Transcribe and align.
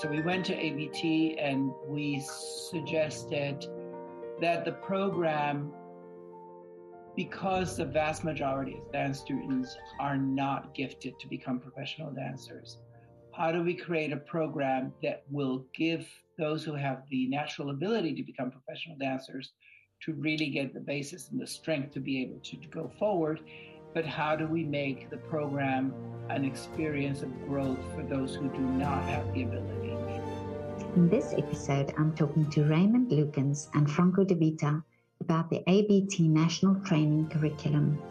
So 0.00 0.08
we 0.08 0.20
went 0.20 0.46
to 0.46 0.54
ABT 0.54 1.38
and 1.40 1.72
we 1.88 2.20
suggested 2.20 3.66
that 4.40 4.64
the 4.64 4.70
program, 4.70 5.72
because 7.16 7.76
the 7.76 7.84
vast 7.84 8.22
majority 8.22 8.74
of 8.74 8.92
dance 8.92 9.18
students 9.18 9.76
are 9.98 10.16
not 10.16 10.72
gifted 10.72 11.18
to 11.18 11.26
become 11.26 11.58
professional 11.58 12.12
dancers, 12.12 12.78
how 13.34 13.50
do 13.50 13.64
we 13.64 13.74
create 13.74 14.12
a 14.12 14.18
program 14.18 14.92
that 15.02 15.24
will 15.32 15.66
give 15.74 16.06
those 16.38 16.62
who 16.62 16.74
have 16.74 17.02
the 17.10 17.26
natural 17.26 17.70
ability 17.70 18.14
to 18.14 18.22
become 18.22 18.52
professional 18.52 18.96
dancers 18.98 19.50
to 20.02 20.12
really 20.12 20.46
get 20.46 20.74
the 20.74 20.80
basis 20.80 21.30
and 21.30 21.40
the 21.40 21.46
strength 21.46 21.92
to 21.94 21.98
be 21.98 22.22
able 22.22 22.38
to, 22.44 22.56
to 22.56 22.68
go 22.68 22.88
forward? 23.00 23.40
But 23.94 24.06
how 24.06 24.36
do 24.36 24.46
we 24.46 24.62
make 24.62 25.10
the 25.10 25.16
program 25.16 25.92
an 26.30 26.44
experience 26.44 27.22
of 27.22 27.48
growth 27.48 27.80
for 27.96 28.04
those 28.04 28.36
who 28.36 28.48
do 28.50 28.60
not 28.60 29.02
have 29.04 29.34
the 29.34 29.42
ability? 29.42 29.77
In 30.98 31.08
this 31.08 31.32
episode, 31.32 31.94
I'm 31.96 32.12
talking 32.16 32.50
to 32.50 32.64
Raymond 32.64 33.12
Lukens 33.12 33.68
and 33.74 33.88
Franco 33.88 34.24
De 34.24 34.34
Vita 34.34 34.82
about 35.20 35.48
the 35.48 35.62
ABT 35.70 36.26
National 36.26 36.74
Training 36.84 37.28
Curriculum. 37.28 38.02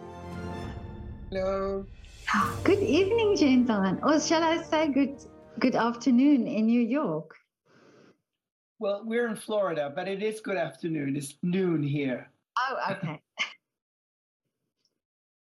Hello. 1.29 1.85
Ah, 2.33 2.57
good 2.63 2.79
evening, 2.79 3.35
gentlemen, 3.35 3.99
or 4.03 4.21
shall 4.21 4.41
I 4.41 4.63
say 4.63 4.87
good 4.87 5.19
good 5.59 5.75
afternoon 5.75 6.47
in 6.47 6.67
New 6.67 6.79
York? 6.79 7.35
Well, 8.79 9.01
we're 9.03 9.27
in 9.27 9.35
Florida, 9.35 9.91
but 9.93 10.07
it 10.07 10.23
is 10.23 10.39
good 10.39 10.55
afternoon. 10.55 11.17
It's 11.17 11.35
noon 11.43 11.83
here. 11.83 12.31
Oh, 12.57 12.91
okay. 12.91 13.19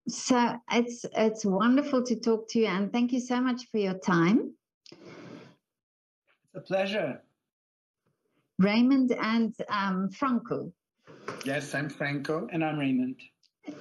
so 0.09 0.61
it's 0.71 1.05
it's 1.17 1.45
wonderful 1.45 2.05
to 2.05 2.15
talk 2.15 2.49
to 2.51 2.61
you, 2.61 2.67
and 2.67 2.93
thank 2.93 3.13
you 3.13 3.19
so 3.19 3.41
much 3.41 3.69
for 3.73 3.79
your 3.79 3.99
time. 3.99 4.55
It's 4.93 6.55
a 6.55 6.61
pleasure. 6.61 7.21
Raymond 8.63 9.13
and 9.21 9.55
um, 9.69 10.11
Franco. 10.11 10.73
Yes, 11.45 11.75
I'm 11.75 11.89
Franco. 11.89 12.49
And 12.53 12.65
I'm 12.65 12.79
Raymond. 12.79 13.17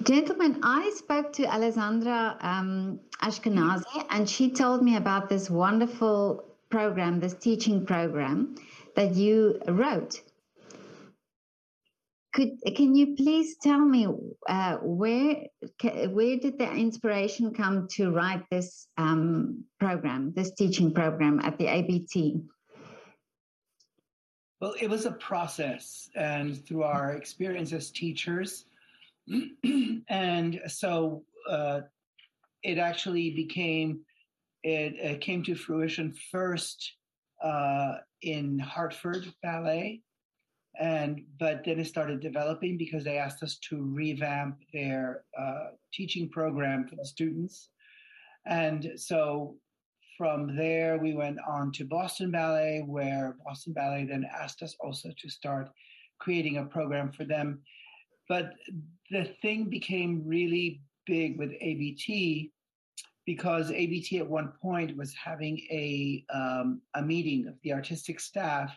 Gentlemen, 0.02 0.60
I 0.62 0.92
spoke 0.96 1.32
to 1.34 1.44
Alessandra 1.44 2.36
um, 2.40 3.00
Ashkenazi, 3.20 4.06
and 4.10 4.28
she 4.28 4.50
told 4.50 4.82
me 4.82 4.96
about 4.96 5.28
this 5.28 5.50
wonderful 5.50 6.44
program, 6.70 7.20
this 7.20 7.34
teaching 7.34 7.84
program 7.84 8.54
that 8.94 9.14
you 9.14 9.60
wrote. 9.66 10.22
Could 12.32 12.52
can 12.76 12.94
you 12.94 13.14
please 13.14 13.56
tell 13.60 13.80
me 13.80 14.06
uh, 14.48 14.76
where 14.78 15.48
where 15.84 16.36
did 16.38 16.58
the 16.58 16.70
inspiration 16.72 17.52
come 17.52 17.88
to 17.96 18.10
write 18.10 18.44
this 18.50 18.86
um, 18.96 19.64
program, 19.78 20.32
this 20.34 20.52
teaching 20.54 20.94
program 20.94 21.40
at 21.40 21.58
the 21.58 21.66
ABT? 21.66 22.40
Well, 24.62 24.76
it 24.80 24.88
was 24.88 25.06
a 25.06 25.10
process, 25.10 26.08
and 26.14 26.64
through 26.64 26.84
our 26.84 27.14
experience 27.14 27.72
as 27.72 27.90
teachers, 27.90 28.66
and 30.08 30.60
so 30.68 31.24
uh, 31.50 31.80
it 32.62 32.78
actually 32.78 33.30
became 33.30 34.02
it, 34.62 34.94
it, 34.94 35.20
came 35.20 35.42
to 35.42 35.56
fruition 35.56 36.14
first 36.30 36.92
uh, 37.42 37.96
in 38.22 38.60
Hartford 38.60 39.34
Ballet, 39.42 40.00
and 40.78 41.24
but 41.40 41.64
then 41.64 41.80
it 41.80 41.88
started 41.88 42.20
developing 42.20 42.78
because 42.78 43.02
they 43.02 43.18
asked 43.18 43.42
us 43.42 43.58
to 43.68 43.82
revamp 43.82 44.58
their 44.72 45.24
uh, 45.36 45.70
teaching 45.92 46.28
program 46.28 46.86
for 46.86 46.94
the 46.94 47.04
students, 47.04 47.70
and 48.46 48.92
so 48.94 49.56
from 50.22 50.54
there, 50.54 50.98
we 50.98 51.14
went 51.14 51.36
on 51.48 51.72
to 51.72 51.84
Boston 51.84 52.30
Ballet, 52.30 52.84
where 52.86 53.34
Boston 53.44 53.72
Ballet 53.72 54.04
then 54.04 54.24
asked 54.32 54.62
us 54.62 54.76
also 54.78 55.10
to 55.18 55.28
start 55.28 55.68
creating 56.20 56.58
a 56.58 56.64
program 56.64 57.10
for 57.10 57.24
them. 57.24 57.58
But 58.28 58.52
the 59.10 59.24
thing 59.42 59.68
became 59.68 60.22
really 60.24 60.80
big 61.06 61.40
with 61.40 61.50
ABT 61.60 62.52
because 63.26 63.72
ABT 63.72 64.18
at 64.18 64.30
one 64.30 64.52
point 64.62 64.96
was 64.96 65.12
having 65.12 65.58
a 65.72 66.24
um, 66.32 66.82
a 66.94 67.02
meeting 67.02 67.48
of 67.48 67.54
the 67.64 67.72
artistic 67.72 68.20
staff 68.20 68.72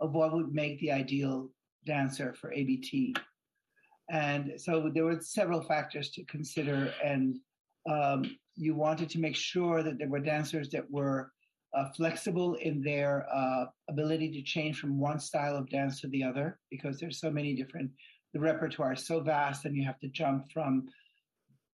of 0.00 0.12
what 0.12 0.32
would 0.32 0.52
make 0.52 0.80
the 0.80 0.90
ideal 0.90 1.50
dancer 1.86 2.34
for 2.34 2.52
ABT, 2.52 3.14
and 4.10 4.54
so 4.56 4.90
there 4.92 5.04
were 5.04 5.20
several 5.20 5.62
factors 5.62 6.10
to 6.10 6.24
consider, 6.24 6.92
and 7.04 7.38
um, 7.88 8.36
you 8.56 8.74
wanted 8.74 9.08
to 9.10 9.18
make 9.18 9.36
sure 9.36 9.82
that 9.82 9.98
there 9.98 10.08
were 10.08 10.20
dancers 10.20 10.68
that 10.70 10.90
were 10.90 11.32
uh, 11.74 11.88
flexible 11.96 12.54
in 12.54 12.82
their 12.82 13.26
uh, 13.32 13.64
ability 13.88 14.30
to 14.32 14.42
change 14.42 14.80
from 14.80 14.98
one 14.98 15.20
style 15.20 15.56
of 15.56 15.70
dance 15.70 16.00
to 16.00 16.08
the 16.08 16.22
other 16.22 16.58
because 16.70 16.98
there's 16.98 17.20
so 17.20 17.30
many 17.30 17.54
different 17.54 17.90
the 18.32 18.40
repertoire 18.40 18.92
is 18.92 19.06
so 19.06 19.20
vast 19.20 19.64
and 19.64 19.76
you 19.76 19.84
have 19.84 19.98
to 19.98 20.08
jump 20.08 20.50
from 20.52 20.86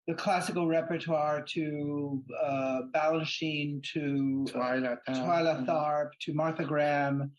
the 0.09 0.15
classical 0.15 0.67
repertoire 0.67 1.43
to 1.43 2.23
uh, 2.43 2.81
Balanchine 2.93 3.83
to 3.93 4.45
Twyla, 4.49 4.99
Twyla 5.09 5.65
Tharp 5.67 6.09
to 6.23 6.35
Martha 6.35 6.65
Graham 6.65 7.31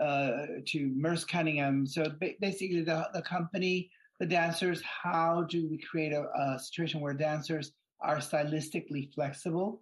uh, 0.00 0.46
to 0.66 0.92
Merce 0.96 1.24
Cunningham. 1.24 1.86
So 1.86 2.10
basically, 2.40 2.82
the, 2.82 3.08
the 3.12 3.20
company, 3.22 3.90
the 4.20 4.26
dancers, 4.26 4.82
how 4.82 5.44
do 5.50 5.68
we 5.68 5.78
create 5.78 6.12
a, 6.12 6.24
a 6.38 6.58
situation 6.58 7.00
where 7.00 7.12
dancers 7.12 7.72
are 8.04 8.18
stylistically 8.18 9.12
flexible, 9.14 9.80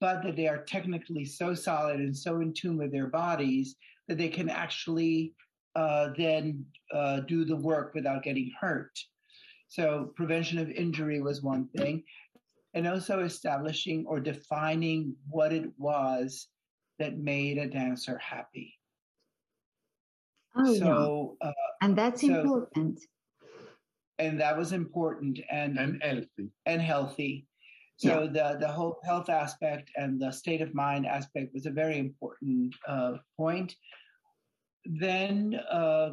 but 0.00 0.22
that 0.22 0.36
they 0.36 0.48
are 0.48 0.64
technically 0.64 1.24
so 1.24 1.54
solid 1.54 2.00
and 2.00 2.16
so 2.16 2.40
in 2.40 2.52
tune 2.52 2.76
with 2.76 2.92
their 2.92 3.06
bodies 3.06 3.76
that 4.08 4.18
they 4.18 4.28
can 4.28 4.48
actually 4.48 5.34
uh, 5.74 6.08
then 6.16 6.64
uh, 6.92 7.20
do 7.20 7.44
the 7.44 7.56
work 7.56 7.94
without 7.94 8.22
getting 8.22 8.50
hurt. 8.58 8.98
So, 9.68 10.12
prevention 10.16 10.58
of 10.58 10.70
injury 10.70 11.20
was 11.20 11.42
one 11.42 11.68
thing, 11.76 12.04
and 12.74 12.86
also 12.86 13.20
establishing 13.20 14.06
or 14.06 14.20
defining 14.20 15.14
what 15.28 15.52
it 15.52 15.68
was 15.76 16.48
that 16.98 17.18
made 17.18 17.58
a 17.58 17.66
dancer 17.66 18.16
happy. 18.18 18.74
Oh, 20.56 20.74
so, 20.74 21.36
yeah. 21.42 21.48
uh, 21.48 21.52
and 21.82 21.96
that's 21.96 22.22
so, 22.22 22.28
important 22.28 23.00
and 24.18 24.40
that 24.40 24.56
was 24.56 24.72
important 24.72 25.40
and 25.50 25.78
and 25.78 26.02
healthy 26.02 26.50
and 26.66 26.82
healthy. 26.82 27.46
So 27.96 28.22
yeah. 28.22 28.52
the 28.52 28.58
the 28.60 28.68
whole 28.68 28.98
health 29.04 29.28
aspect 29.28 29.90
and 29.96 30.20
the 30.20 30.30
state 30.30 30.60
of 30.60 30.74
mind 30.74 31.06
aspect 31.06 31.54
was 31.54 31.66
a 31.66 31.70
very 31.70 31.98
important 31.98 32.74
uh, 32.86 33.14
point. 33.36 33.74
Then 34.84 35.58
uh, 35.70 36.10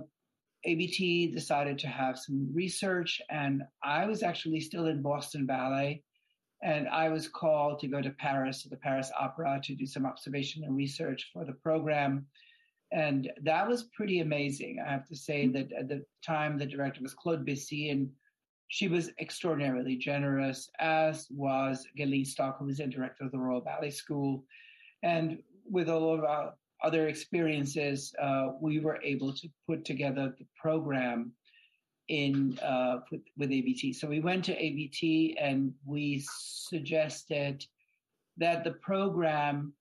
ABT 0.65 1.31
decided 1.31 1.77
to 1.79 1.87
have 1.87 2.17
some 2.17 2.49
research, 2.53 3.21
and 3.29 3.63
I 3.83 4.05
was 4.05 4.23
actually 4.23 4.61
still 4.61 4.87
in 4.87 5.01
Boston 5.01 5.45
Ballet, 5.45 6.03
and 6.63 6.87
I 6.87 7.09
was 7.09 7.27
called 7.27 7.79
to 7.79 7.87
go 7.87 8.01
to 8.01 8.09
Paris 8.11 8.63
to 8.63 8.69
the 8.69 8.77
Paris 8.77 9.11
Opera 9.19 9.59
to 9.63 9.75
do 9.75 9.85
some 9.85 10.05
observation 10.05 10.63
and 10.63 10.75
research 10.75 11.29
for 11.33 11.45
the 11.45 11.53
program. 11.53 12.25
And 12.93 13.31
that 13.41 13.67
was 13.67 13.85
pretty 13.95 14.19
amazing. 14.19 14.77
I 14.79 14.91
have 14.91 15.07
to 15.07 15.15
say 15.15 15.45
mm-hmm. 15.45 15.53
that 15.53 15.71
at 15.73 15.87
the 15.89 16.05
time, 16.23 16.57
the 16.57 16.65
director 16.65 17.01
was 17.01 17.15
Claude 17.15 17.45
Bessy, 17.45 17.89
and 17.89 18.09
she 18.67 18.87
was 18.87 19.09
extraordinarily 19.19 19.95
generous, 19.95 20.69
as 20.79 21.27
was 21.31 21.85
Gailene 21.97 22.25
Stock, 22.25 22.59
who 22.59 22.65
was 22.65 22.77
the 22.77 22.87
director 22.87 23.25
of 23.25 23.31
the 23.31 23.39
Royal 23.39 23.61
Ballet 23.61 23.89
School. 23.89 24.45
And 25.01 25.39
with 25.69 25.89
all 25.89 26.13
of 26.13 26.23
our 26.23 26.53
other 26.83 27.07
experiences, 27.07 28.13
uh, 28.21 28.49
we 28.61 28.79
were 28.79 28.99
able 29.03 29.33
to 29.33 29.49
put 29.67 29.85
together 29.85 30.33
the 30.37 30.45
program 30.55 31.31
in 32.09 32.59
uh, 32.59 32.99
with, 33.11 33.21
with 33.37 33.51
ABT. 33.51 33.93
So 33.93 34.07
we 34.07 34.19
went 34.19 34.45
to 34.45 34.63
ABT 34.63 35.37
and 35.39 35.73
we 35.85 36.23
suggested 36.27 37.65
that 38.37 38.63
the 38.63 38.71
program 38.71 39.73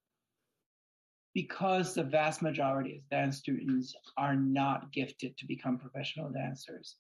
because 1.34 1.94
the 1.94 2.02
vast 2.02 2.42
majority 2.42 2.96
of 2.96 3.08
dance 3.10 3.38
students 3.38 3.94
are 4.16 4.36
not 4.36 4.92
gifted 4.92 5.36
to 5.38 5.46
become 5.46 5.78
professional 5.78 6.30
dancers. 6.30 6.96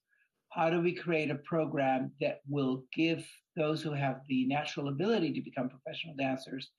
How 0.50 0.70
do 0.70 0.80
we 0.80 0.94
create 0.94 1.30
a 1.30 1.36
program 1.36 2.12
that 2.20 2.40
will 2.48 2.84
give 2.94 3.26
those 3.56 3.82
who 3.82 3.92
have 3.92 4.20
the 4.28 4.46
natural 4.46 4.88
ability 4.88 5.32
to 5.32 5.40
become 5.40 5.68
professional 5.68 6.14
dancers 6.16 6.70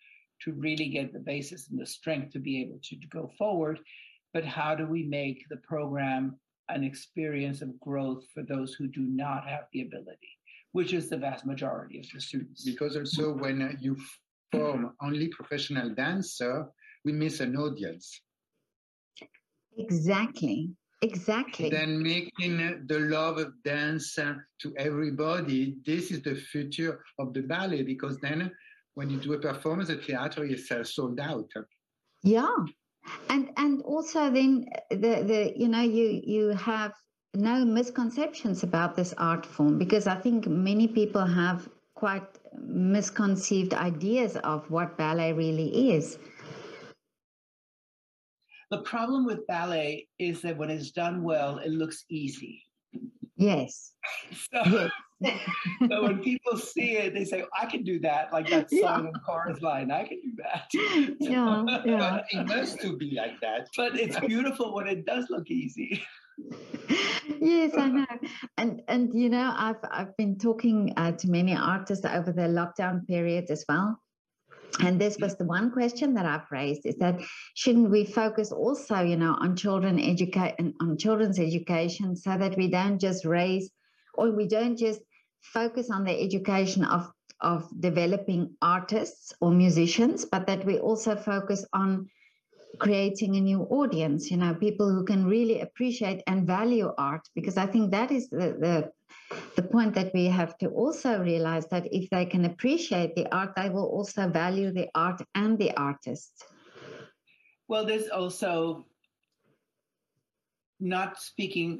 to 0.42 0.54
really 0.54 0.90
get 0.90 1.14
the 1.14 1.20
basis 1.20 1.70
and 1.70 1.80
the 1.80 1.86
strength 1.86 2.34
to 2.34 2.40
be 2.40 2.62
able 2.62 2.80
to, 2.84 3.00
to 3.00 3.08
go 3.08 3.32
forward? 3.38 3.80
But 4.34 4.46
how 4.46 4.76
do 4.76 4.88
we 4.88 5.04
make 5.04 5.46
the 5.50 5.58
program 5.58 6.38
an 6.70 6.84
experience 6.84 7.62
of 7.62 7.80
growth 7.80 8.24
for 8.34 8.42
those 8.44 8.74
who 8.74 8.88
do 8.88 9.02
not 9.02 9.48
have 9.48 9.66
the 9.74 9.82
ability, 9.82 10.38
which 10.72 10.94
is 10.94 11.10
the 11.10 11.18
vast 11.18 11.46
majority 11.46 12.00
of 12.00 12.06
the 12.12 12.20
students? 12.20 12.64
Because 12.64 12.96
also 12.96 13.34
when 13.34 13.78
you 13.80 13.98
form 14.52 14.94
only 15.02 15.28
professional 15.30 15.90
dancer, 15.90 16.68
we 17.06 17.12
miss 17.12 17.40
an 17.40 17.56
audience. 17.56 18.22
Exactly. 19.78 20.72
Exactly. 21.02 21.70
Then 21.70 22.02
making 22.02 22.86
the 22.88 23.00
love 23.00 23.38
of 23.38 23.52
dance 23.66 24.16
to 24.16 24.74
everybody, 24.78 25.76
this 25.86 26.12
is 26.12 26.22
the 26.22 26.36
future 26.36 27.04
of 27.20 27.34
the 27.34 27.42
ballet 27.42 27.84
because 27.84 28.18
then 28.20 28.50
when 28.94 29.10
you 29.10 29.20
do 29.20 29.34
a 29.34 29.40
performance, 29.40 29.90
the 29.90 29.98
theater 29.98 30.46
is 30.46 30.72
sold 30.84 31.20
out. 31.20 31.50
Yeah. 32.24 32.56
and 33.30 33.52
and 33.58 33.82
also 33.82 34.30
then 34.30 34.66
the 34.90 35.14
the 35.32 35.54
you 35.58 35.68
know 35.68 35.82
you 35.82 36.22
you 36.24 36.50
have 36.50 36.94
no 37.34 37.66
misconceptions 37.66 38.64
about 38.64 38.96
this 38.96 39.14
art 39.18 39.46
form 39.46 39.78
because 39.78 40.08
I 40.08 40.16
think 40.16 40.48
many 40.48 40.88
people 40.88 41.26
have 41.26 41.68
quite 41.96 42.40
misconceived 42.66 43.74
ideas 43.74 44.38
of 44.38 44.70
what 44.72 44.98
ballet 44.98 45.34
really 45.34 45.92
is. 45.92 46.18
The 48.74 48.82
problem 48.82 49.24
with 49.24 49.46
ballet 49.46 50.08
is 50.18 50.42
that 50.42 50.58
when 50.58 50.72
it's 50.72 50.90
done 50.90 51.22
well, 51.22 51.60
it 51.60 51.70
looks 51.70 52.06
easy. 52.10 52.64
Yes. 53.38 53.94
So, 54.52 54.90
yes. 55.20 55.40
so 55.88 56.02
when 56.02 56.18
people 56.18 56.58
see 56.58 56.94
it, 56.94 57.14
they 57.14 57.24
say, 57.24 57.46
I 57.56 57.68
can 57.68 57.84
do 57.84 58.00
that, 58.00 58.34
like 58.34 58.50
that 58.50 58.72
song 58.72 58.80
yeah. 58.82 59.10
in 59.10 59.14
Chorus 59.24 59.62
Line. 59.62 59.92
I 59.92 60.06
can 60.08 60.20
do 60.22 60.32
that. 60.42 61.14
Yeah, 61.20 61.64
yeah. 61.86 62.22
it 62.32 62.48
must 62.48 62.82
to 62.82 62.98
be 62.98 63.14
like 63.16 63.40
that. 63.42 63.68
But 63.78 64.00
it's 64.00 64.20
beautiful 64.22 64.74
when 64.74 64.88
it 64.88 65.06
does 65.06 65.28
look 65.30 65.52
easy. 65.52 66.04
yes, 67.40 67.78
I 67.78 67.90
know, 67.90 68.06
and 68.58 68.82
and 68.88 69.14
you 69.14 69.30
know, 69.30 69.54
I've 69.56 69.84
I've 69.92 70.18
been 70.18 70.40
talking 70.40 70.94
uh, 70.98 71.12
to 71.12 71.30
many 71.30 71.56
artists 71.56 72.06
over 72.06 72.32
the 72.32 72.48
lockdown 72.50 73.06
period 73.06 73.52
as 73.52 73.64
well, 73.70 74.00
and 74.80 75.00
this 75.00 75.18
was 75.20 75.36
the 75.36 75.46
one 75.46 75.72
question 75.72 76.14
that 76.16 76.26
I've 76.26 76.52
raised: 76.52 76.86
is 76.86 76.96
that 76.98 77.20
shouldn't 77.54 77.92
we 77.92 78.06
focus 78.06 78.52
also, 78.52 79.02
you 79.02 79.18
know, 79.18 79.36
on 79.40 79.56
children 79.56 80.00
educate 80.00 80.56
and 80.60 80.74
on 80.82 80.98
children's 80.98 81.40
education, 81.40 82.16
so 82.16 82.38
that 82.38 82.58
we 82.58 82.70
don't 82.70 83.00
just 83.00 83.26
raise, 83.26 83.70
or 84.16 84.32
we 84.32 84.48
don't 84.48 84.78
just 84.78 85.02
focus 85.42 85.90
on 85.90 86.04
the 86.04 86.20
education 86.20 86.84
of 86.84 87.12
of 87.42 87.70
developing 87.80 88.56
artists 88.62 89.34
or 89.42 89.52
musicians, 89.52 90.26
but 90.26 90.48
that 90.48 90.66
we 90.66 90.80
also 90.80 91.16
focus 91.16 91.66
on 91.74 92.08
creating 92.80 93.36
a 93.36 93.42
new 93.42 93.62
audience 93.70 94.32
you 94.32 94.38
know 94.38 94.54
people 94.56 94.90
who 94.90 95.06
can 95.06 95.26
really 95.26 95.62
appreciate 95.62 96.24
and 96.26 96.48
value 96.48 96.92
art 96.98 97.22
because 97.36 97.56
i 97.56 97.66
think 97.66 97.92
that 97.92 98.12
is 98.12 98.30
the, 98.30 98.58
the 98.60 98.92
the 99.56 99.64
point 99.64 99.94
that 99.94 100.14
we 100.14 100.26
have 100.26 100.58
to 100.58 100.68
also 100.70 101.20
realize 101.20 101.68
that 101.68 101.88
if 101.92 102.10
they 102.10 102.26
can 102.26 102.46
appreciate 102.46 103.16
the 103.16 103.28
art 103.34 103.52
they 103.56 103.70
will 103.70 103.86
also 103.86 104.28
value 104.30 104.72
the 104.72 104.88
art 104.96 105.22
and 105.36 105.58
the 105.58 105.72
artist 105.78 106.46
well 107.68 107.86
there's 107.86 108.10
also 108.10 108.86
not 110.80 111.22
speaking 111.22 111.80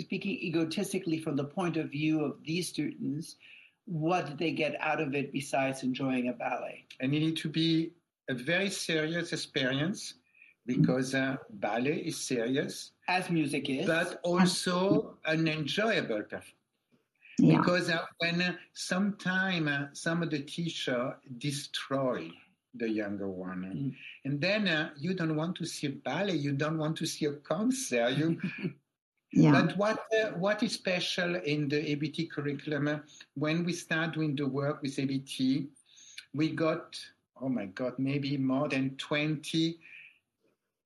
speaking 0.00 0.32
egotistically 0.32 1.18
from 1.18 1.36
the 1.36 1.44
point 1.44 1.76
of 1.76 1.90
view 1.90 2.24
of 2.24 2.36
these 2.44 2.68
students 2.68 3.36
what 3.86 4.26
did 4.26 4.38
they 4.38 4.52
get 4.52 4.76
out 4.80 5.00
of 5.00 5.14
it 5.14 5.32
besides 5.32 5.82
enjoying 5.82 6.28
a 6.28 6.32
ballet 6.32 6.84
and 7.00 7.14
you 7.14 7.20
need 7.20 7.36
to 7.36 7.48
be 7.48 7.92
a 8.28 8.34
very 8.34 8.70
serious 8.70 9.32
experience 9.32 10.14
because 10.66 11.14
uh, 11.14 11.36
ballet 11.54 11.96
is 11.96 12.16
serious. 12.16 12.92
As 13.08 13.28
music 13.30 13.68
is. 13.68 13.86
But 13.86 14.20
also 14.22 15.16
an 15.24 15.48
enjoyable 15.48 16.22
performance. 16.22 16.59
Yeah. 17.40 17.58
Because 17.58 17.90
uh, 17.90 18.04
when 18.18 18.42
uh, 18.42 18.52
sometime 18.74 19.68
uh, 19.68 19.86
some 19.92 20.22
of 20.22 20.30
the 20.30 20.40
teacher 20.40 21.16
destroy 21.38 22.30
the 22.74 22.88
younger 22.88 23.28
one, 23.28 23.62
mm. 23.64 23.94
and 24.24 24.40
then 24.40 24.68
uh, 24.68 24.90
you 24.98 25.14
don't 25.14 25.34
want 25.34 25.56
to 25.56 25.66
see 25.66 25.86
a 25.88 25.90
ballet, 25.90 26.34
you 26.34 26.52
don't 26.52 26.78
want 26.78 26.96
to 26.98 27.06
see 27.06 27.26
a 27.26 27.32
concert. 27.32 28.10
You, 28.10 28.40
yeah. 29.32 29.52
But 29.52 29.76
what 29.76 29.98
uh, 30.12 30.30
what 30.36 30.62
is 30.62 30.72
special 30.72 31.36
in 31.36 31.68
the 31.68 31.90
ABT 31.92 32.26
curriculum? 32.26 32.88
Uh, 32.88 32.98
when 33.34 33.64
we 33.64 33.72
start 33.72 34.12
doing 34.12 34.36
the 34.36 34.46
work 34.46 34.82
with 34.82 34.98
ABT, 34.98 35.68
we 36.34 36.50
got 36.50 36.98
oh 37.40 37.48
my 37.48 37.66
god, 37.66 37.94
maybe 37.98 38.36
more 38.36 38.68
than 38.68 38.96
twenty 38.96 39.78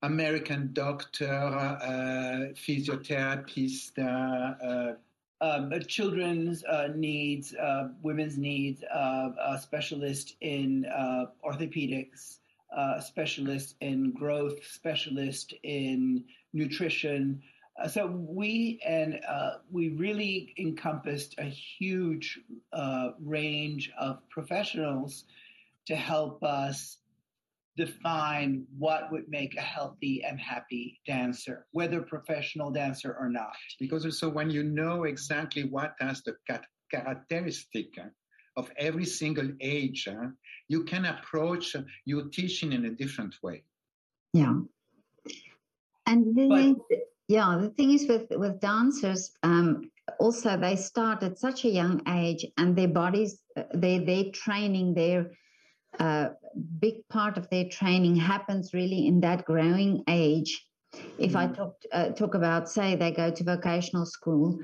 American 0.03 0.71
doctor, 0.75 1.33
uh, 1.33 2.53
physiotherapist, 2.55 3.99
uh, 5.41 5.45
uh 5.45 5.75
um, 5.75 5.81
children's 5.87 6.65
uh, 6.65 6.89
needs, 6.95 7.55
uh, 7.55 7.89
women's 8.03 8.39
needs, 8.39 8.83
a 8.83 9.59
specialist 9.61 10.37
in 10.41 10.85
orthopedics, 11.45 12.39
a 12.77 13.03
specialist 13.03 13.77
in 13.81 14.13
growth, 14.13 14.65
specialist 14.65 15.55
in 15.63 16.25
nutrition. 16.53 17.43
so 17.89 18.07
we 18.07 18.81
and 18.87 19.21
we 19.71 19.89
really 19.91 20.55
encompassed 20.59 21.35
a 21.39 21.45
huge 21.45 22.41
range 23.21 23.91
of 23.99 24.19
professionals 24.31 25.25
to 25.87 25.95
help 25.95 26.43
us 26.43 26.99
define 27.77 28.65
what 28.79 29.11
would 29.11 29.29
make 29.29 29.57
a 29.57 29.61
healthy 29.61 30.23
and 30.25 30.39
happy 30.39 31.01
dancer, 31.07 31.67
whether 31.73 32.01
professional 32.03 32.71
dancer 32.71 33.17
or 33.19 33.29
not. 33.29 33.57
Because 33.81 34.05
also 34.05 34.29
when 34.29 34.51
you 34.51 34.63
know 34.63 35.05
exactly 35.05 35.65
what 35.65 35.95
has 36.01 36.23
the 36.23 36.37
characteristic 36.91 37.99
of 38.57 38.71
every 38.79 39.05
single 39.05 39.51
age, 39.61 40.09
you 40.69 40.85
can 40.85 41.05
approach 41.07 41.75
your 42.05 42.29
teaching 42.29 42.73
in 42.73 42.85
a 42.85 42.91
different 42.91 43.35
way. 43.43 43.65
Yeah. 44.33 44.61
And 46.07 46.37
the 46.37 46.77
but, 46.89 46.99
yeah, 47.29 47.59
the 47.61 47.71
thing 47.71 47.93
is 47.93 48.07
with 48.07 48.27
with 48.31 48.61
dancers, 48.61 49.33
um, 49.43 49.91
also 50.21 50.57
they 50.59 50.77
start 50.77 51.23
at 51.23 51.39
such 51.39 51.65
a 51.65 51.71
young 51.71 52.03
age, 52.07 52.45
and 52.59 52.77
their 52.77 52.89
bodies, 52.89 53.41
they 53.75 53.99
they 53.99 54.31
training 54.31 54.95
their 54.95 55.31
a 55.99 56.31
big 56.81 57.07
part 57.09 57.37
of 57.39 57.49
their 57.51 57.69
training 57.69 58.17
happens 58.17 58.75
really 58.75 59.07
in 59.07 59.21
that 59.21 59.45
growing 59.45 60.03
age. 60.09 60.67
If 61.19 61.33
mm-hmm. 61.33 61.37
I 61.37 61.47
talk 61.49 61.75
uh, 61.93 62.09
talk 62.11 62.35
about, 62.35 62.69
say, 62.69 62.95
they 62.95 63.11
go 63.11 63.31
to 63.31 63.45
vocational 63.45 64.07
school, 64.07 64.59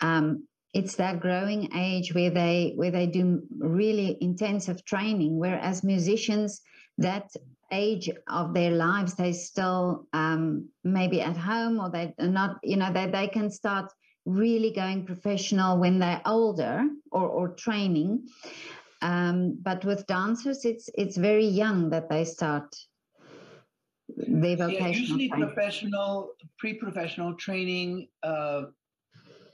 um, 0.00 0.46
it's 0.72 0.96
that 0.96 1.20
growing 1.20 1.70
age 1.74 2.14
where 2.14 2.30
they 2.30 2.72
where 2.76 2.90
they 2.90 3.06
do 3.06 3.42
really 3.58 4.16
intensive 4.20 4.84
training. 4.84 5.38
Whereas 5.38 5.82
musicians, 5.82 6.60
that 6.98 7.30
age 7.72 8.10
of 8.28 8.54
their 8.54 8.70
lives, 8.70 9.14
they 9.14 9.32
still 9.32 10.06
um, 10.12 10.68
maybe 10.84 11.20
at 11.20 11.36
home 11.36 11.80
or 11.80 11.90
they 11.90 12.14
are 12.18 12.28
not. 12.28 12.58
You 12.62 12.76
know, 12.76 12.92
they 12.92 13.06
they 13.10 13.28
can 13.28 13.50
start 13.50 13.92
really 14.24 14.72
going 14.72 15.06
professional 15.06 15.78
when 15.78 15.98
they're 15.98 16.22
older 16.26 16.84
or 17.10 17.28
or 17.28 17.48
training. 17.48 18.28
Um, 19.06 19.56
but 19.62 19.84
with 19.84 20.06
dancers, 20.06 20.64
it's 20.64 20.90
it's 21.02 21.16
very 21.16 21.46
young 21.46 21.90
that 21.90 22.08
they 22.08 22.24
start 22.24 22.74
their 24.16 24.56
vocational. 24.56 24.90
Yeah, 24.90 24.98
usually 25.04 25.28
training. 25.28 25.46
professional, 25.46 26.30
pre-professional 26.58 27.34
training. 27.34 28.08
Uh, 28.24 28.62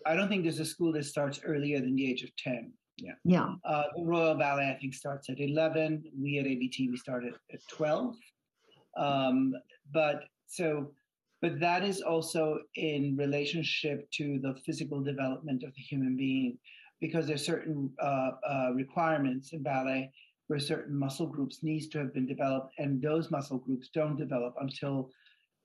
I 0.06 0.14
don't 0.16 0.28
think 0.30 0.44
there's 0.44 0.60
a 0.60 0.64
school 0.64 0.92
that 0.94 1.04
starts 1.04 1.40
earlier 1.44 1.80
than 1.80 1.94
the 1.96 2.10
age 2.10 2.22
of 2.22 2.34
ten. 2.36 2.72
Yeah. 2.96 3.16
Yeah. 3.24 3.54
Uh, 3.64 3.84
the 3.94 4.04
Royal 4.04 4.34
Ballet, 4.34 4.70
I 4.70 4.78
think, 4.80 4.94
starts 4.94 5.28
at 5.28 5.38
eleven. 5.38 6.02
We 6.18 6.38
at 6.38 6.46
ABT 6.46 6.88
we 6.90 6.96
started 6.96 7.34
at 7.52 7.60
twelve. 7.68 8.14
Um, 8.96 9.52
but 9.92 10.24
so, 10.46 10.92
but 11.42 11.60
that 11.60 11.84
is 11.84 12.00
also 12.00 12.60
in 12.76 13.16
relationship 13.18 14.10
to 14.12 14.38
the 14.38 14.54
physical 14.64 15.02
development 15.02 15.62
of 15.62 15.74
the 15.74 15.82
human 15.82 16.16
being 16.16 16.56
because 17.02 17.26
there's 17.26 17.44
certain 17.44 17.90
uh, 18.00 18.30
uh, 18.48 18.70
requirements 18.74 19.52
in 19.52 19.62
ballet 19.62 20.10
where 20.46 20.60
certain 20.60 20.96
muscle 20.96 21.26
groups 21.26 21.58
needs 21.62 21.88
to 21.88 21.98
have 21.98 22.14
been 22.14 22.26
developed, 22.26 22.72
and 22.78 23.02
those 23.02 23.30
muscle 23.30 23.58
groups 23.58 23.90
don't 23.92 24.16
develop 24.16 24.54
until, 24.60 25.10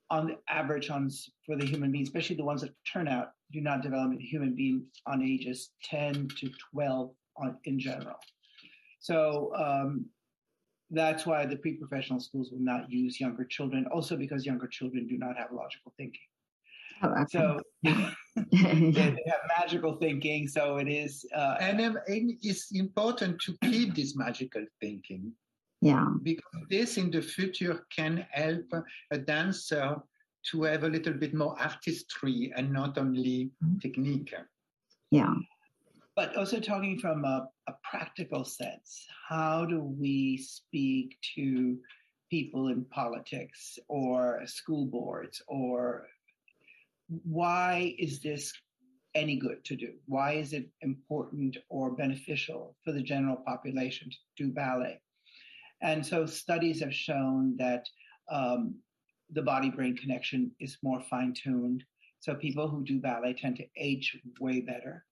on 0.09 0.35
average, 0.49 0.89
on 0.89 1.09
for 1.45 1.55
the 1.55 1.65
human 1.65 1.91
being, 1.91 2.03
especially 2.03 2.35
the 2.35 2.43
ones 2.43 2.61
that 2.61 2.71
turn 2.91 3.07
out, 3.07 3.29
do 3.53 3.61
not 3.61 3.83
develop 3.83 4.11
in 4.11 4.19
human 4.19 4.55
beings 4.55 4.83
on 5.05 5.21
ages 5.21 5.69
10 5.83 6.27
to 6.39 6.49
12 6.73 7.11
on, 7.37 7.57
in 7.65 7.79
general. 7.79 8.17
So 8.99 9.51
um, 9.55 10.05
that's 10.89 11.25
why 11.27 11.45
the 11.45 11.57
pre-professional 11.57 12.19
schools 12.19 12.49
will 12.51 12.63
not 12.63 12.89
use 12.89 13.19
younger 13.19 13.45
children. 13.45 13.85
Also, 13.93 14.17
because 14.17 14.45
younger 14.45 14.67
children 14.67 15.05
do 15.05 15.17
not 15.19 15.37
have 15.37 15.51
logical 15.51 15.93
thinking. 15.97 16.19
Oh. 17.03 17.25
So 17.29 17.59
they, 17.83 17.91
have 18.51 19.41
magical 19.59 19.97
thinking. 19.97 20.47
So 20.47 20.77
it 20.77 20.87
is. 20.87 21.25
Uh, 21.35 21.57
and, 21.59 21.81
um, 21.81 21.97
it's 22.07 22.71
important 22.71 23.41
to 23.41 23.55
keep 23.63 23.95
this 23.95 24.15
magical 24.15 24.65
thinking. 24.81 25.33
Yeah. 25.81 26.07
Because 26.23 26.43
this 26.69 26.97
in 26.97 27.11
the 27.11 27.21
future 27.21 27.85
can 27.95 28.25
help 28.31 28.65
a 29.11 29.17
dancer 29.17 29.97
to 30.51 30.63
have 30.63 30.83
a 30.83 30.89
little 30.89 31.13
bit 31.13 31.33
more 31.33 31.59
artistry 31.59 32.51
and 32.55 32.71
not 32.71 32.97
only 32.97 33.51
mm-hmm. 33.63 33.77
technique. 33.79 34.33
Yeah. 35.11 35.33
But 36.15 36.35
also 36.35 36.59
talking 36.59 36.97
from 36.97 37.25
a, 37.25 37.47
a 37.67 37.73
practical 37.83 38.43
sense, 38.43 39.05
how 39.27 39.65
do 39.65 39.81
we 39.81 40.37
speak 40.37 41.17
to 41.35 41.77
people 42.29 42.69
in 42.69 42.83
politics 42.85 43.77
or 43.87 44.41
school 44.45 44.85
boards 44.85 45.41
or 45.47 46.07
why 47.23 47.95
is 47.97 48.21
this 48.21 48.53
any 49.15 49.37
good 49.37 49.63
to 49.65 49.75
do? 49.75 49.93
Why 50.05 50.33
is 50.33 50.53
it 50.53 50.69
important 50.81 51.57
or 51.69 51.95
beneficial 51.95 52.75
for 52.83 52.91
the 52.91 53.01
general 53.01 53.37
population 53.37 54.09
to 54.09 54.43
do 54.43 54.51
ballet? 54.51 54.99
And 55.81 56.05
so 56.05 56.25
studies 56.25 56.81
have 56.81 56.93
shown 56.93 57.55
that 57.57 57.85
um, 58.29 58.75
the 59.31 59.41
body 59.41 59.69
brain 59.69 59.95
connection 59.95 60.51
is 60.59 60.77
more 60.83 61.01
fine 61.09 61.33
tuned. 61.33 61.83
So 62.19 62.35
people 62.35 62.67
who 62.67 62.83
do 62.83 62.99
ballet 62.99 63.33
tend 63.33 63.57
to 63.57 63.65
age 63.77 64.17
way 64.39 64.61
better. 64.61 65.03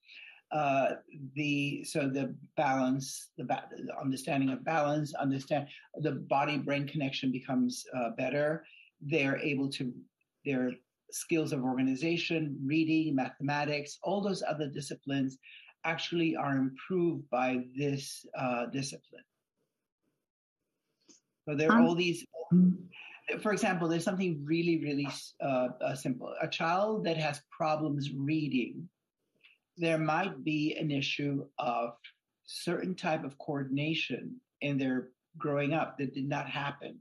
Uh, 0.52 0.96
the 1.36 1.84
so 1.84 2.08
the 2.08 2.36
balance, 2.56 3.30
the, 3.38 3.44
ba- 3.44 3.68
the, 3.72 4.00
understanding 4.00 4.50
of 4.50 4.64
balance, 4.64 5.14
understand 5.16 5.68
the 6.02 6.12
body 6.12 6.58
brain 6.58 6.88
connection 6.88 7.32
becomes 7.32 7.84
uh, 7.98 8.12
better. 8.18 8.64
They're 9.02 9.38
able 9.38 9.70
to 9.72 9.92
their 10.46 10.72
skills 11.12 11.54
of 11.54 11.64
organization, 11.64 12.58
reading, 12.64 13.16
mathematics, 13.16 14.00
all 14.04 14.22
those 14.22 14.44
other 14.48 14.68
disciplines 14.68 15.38
actually 15.84 16.36
are 16.36 16.58
improved 16.58 17.30
by 17.30 17.64
this 17.76 18.26
uh, 18.38 18.66
discipline. 18.68 19.24
So 21.48 21.56
there 21.56 21.72
are 21.72 21.80
um, 21.80 21.86
all 21.86 21.96
these. 21.96 22.26
For 23.42 23.52
example, 23.52 23.88
there's 23.88 24.04
something 24.04 24.44
really, 24.44 24.80
really 24.84 25.08
uh, 25.42 25.70
uh, 25.84 25.96
simple. 25.96 26.34
A 26.42 26.48
child 26.48 27.04
that 27.06 27.18
has 27.18 27.42
problems 27.50 28.12
reading, 28.14 28.88
there 29.78 29.98
might 29.98 30.44
be 30.44 30.76
an 30.76 30.92
issue 30.92 31.46
of 31.58 31.94
certain 32.46 32.96
type 32.96 33.24
of 33.24 33.38
coordination 33.40 34.36
in 34.62 34.78
their 34.78 35.10
growing 35.38 35.74
up 35.74 35.98
that 35.98 36.14
did 36.14 36.28
not 36.28 36.50
happen, 36.50 36.98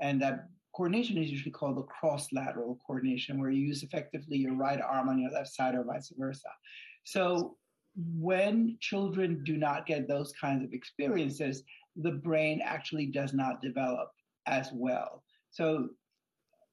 and 0.00 0.20
that 0.22 0.48
coordination 0.74 1.18
is 1.18 1.30
usually 1.30 1.50
called 1.50 1.76
the 1.76 1.82
cross-lateral 1.82 2.78
coordination, 2.86 3.40
where 3.40 3.50
you 3.50 3.66
use 3.66 3.82
effectively 3.82 4.36
your 4.36 4.54
right 4.54 4.80
arm 4.80 5.08
on 5.08 5.18
your 5.18 5.30
left 5.30 5.52
side 5.52 5.74
or 5.74 5.84
vice 5.84 6.12
versa. 6.16 6.48
So 7.04 7.56
when 7.96 8.76
children 8.80 9.42
do 9.44 9.56
not 9.56 9.86
get 9.86 10.06
those 10.06 10.32
kinds 10.40 10.64
of 10.64 10.72
experiences, 10.72 11.64
the 11.96 12.12
brain 12.12 12.60
actually 12.62 13.06
does 13.06 13.32
not 13.32 13.60
develop 13.60 14.10
as 14.46 14.70
well. 14.72 15.22
So 15.50 15.88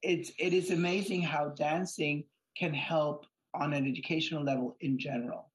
it's 0.04 0.32
it 0.38 0.54
is 0.54 0.72
amazing 0.72 1.22
how 1.22 1.50
dancing 1.50 2.24
can 2.56 2.74
help 2.74 3.26
on 3.54 3.74
an 3.74 3.88
educational 3.88 4.44
level 4.44 4.78
in 4.82 5.00
general. 5.00 5.52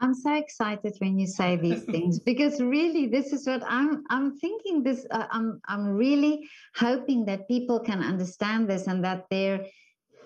I'm 0.00 0.14
so 0.14 0.34
excited 0.34 0.94
when 0.98 1.18
you 1.18 1.26
say 1.26 1.56
these 1.56 1.84
things 1.94 2.18
because 2.20 2.60
really 2.60 3.06
this 3.06 3.32
is 3.32 3.46
what 3.46 3.62
I'm 3.66 4.04
I'm 4.10 4.38
thinking 4.38 4.82
this 4.82 5.06
uh, 5.10 5.26
I'm 5.30 5.60
I'm 5.66 5.88
really 5.88 6.48
hoping 6.74 7.24
that 7.26 7.48
people 7.48 7.80
can 7.80 8.02
understand 8.02 8.68
this 8.68 8.86
and 8.86 9.04
that 9.04 9.24
they're 9.30 9.66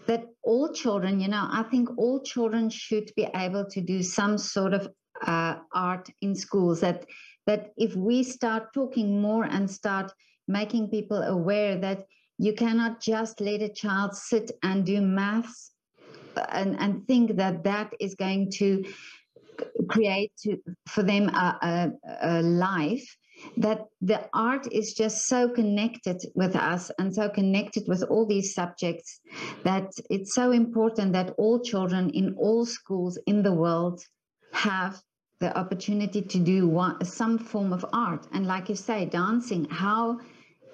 that 0.06 0.24
all 0.42 0.72
children 0.72 1.20
you 1.20 1.28
know 1.28 1.46
I 1.50 1.62
think 1.64 1.88
all 1.98 2.20
children 2.22 2.70
should 2.70 3.10
be 3.16 3.28
able 3.34 3.64
to 3.66 3.80
do 3.80 4.02
some 4.02 4.38
sort 4.38 4.74
of 4.74 4.88
uh, 5.26 5.56
art 5.72 6.08
in 6.22 6.34
schools 6.34 6.80
that 6.80 7.06
that 7.46 7.72
if 7.76 7.94
we 7.94 8.22
start 8.22 8.72
talking 8.72 9.20
more 9.20 9.44
and 9.44 9.70
start 9.70 10.12
making 10.48 10.90
people 10.90 11.22
aware 11.22 11.76
that 11.78 12.06
you 12.38 12.54
cannot 12.54 13.00
just 13.00 13.40
let 13.40 13.60
a 13.60 13.68
child 13.68 14.16
sit 14.16 14.50
and 14.62 14.86
do 14.86 15.00
maths 15.00 15.72
uh, 16.36 16.46
and, 16.50 16.80
and 16.80 17.06
think 17.06 17.36
that 17.36 17.62
that 17.64 17.92
is 18.00 18.14
going 18.14 18.50
to 18.50 18.84
create 19.88 20.32
to, 20.42 20.56
for 20.88 21.02
them 21.02 21.28
a, 21.28 21.58
a, 21.62 22.38
a 22.38 22.42
life 22.42 23.16
that 23.56 23.86
the 24.02 24.28
art 24.34 24.70
is 24.72 24.92
just 24.92 25.26
so 25.26 25.48
connected 25.48 26.20
with 26.34 26.54
us 26.54 26.90
and 26.98 27.14
so 27.14 27.28
connected 27.28 27.84
with 27.88 28.02
all 28.04 28.26
these 28.26 28.54
subjects 28.54 29.20
that 29.64 29.90
it's 30.10 30.34
so 30.34 30.50
important 30.52 31.12
that 31.12 31.34
all 31.38 31.58
children 31.60 32.10
in 32.10 32.34
all 32.38 32.66
schools 32.66 33.18
in 33.26 33.42
the 33.42 33.52
world 33.52 34.02
have 34.52 35.00
the 35.40 35.56
opportunity 35.58 36.20
to 36.20 36.38
do 36.38 36.68
one, 36.68 37.02
some 37.04 37.38
form 37.38 37.72
of 37.72 37.84
art. 37.92 38.26
And 38.32 38.46
like 38.46 38.68
you 38.68 38.76
say 38.76 39.06
dancing 39.06 39.64
how 39.70 40.20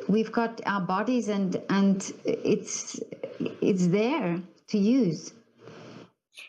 we've 0.09 0.33
got 0.33 0.61
our 0.67 0.81
bodies 0.81 1.29
and 1.29 1.63
and 1.71 2.13
it's 2.25 3.01
it's 3.39 3.87
there 3.87 4.43
to 4.69 4.79
use. 4.79 5.33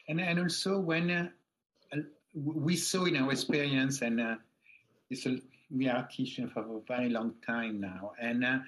And 0.09 0.19
and 0.19 0.39
also 0.39 0.79
when 0.79 1.11
uh, 1.11 1.29
we 2.43 2.75
saw 2.75 3.05
in 3.05 3.17
our 3.17 3.31
experience, 3.31 4.01
and 4.01 4.19
uh, 4.21 4.35
a, 5.11 5.41
we 5.71 5.89
are 5.89 6.07
teaching 6.11 6.49
for 6.49 6.61
a 6.61 6.79
very 6.87 7.09
long 7.09 7.33
time 7.45 7.79
now, 7.79 8.13
and 8.19 8.45
uh, 8.45 8.59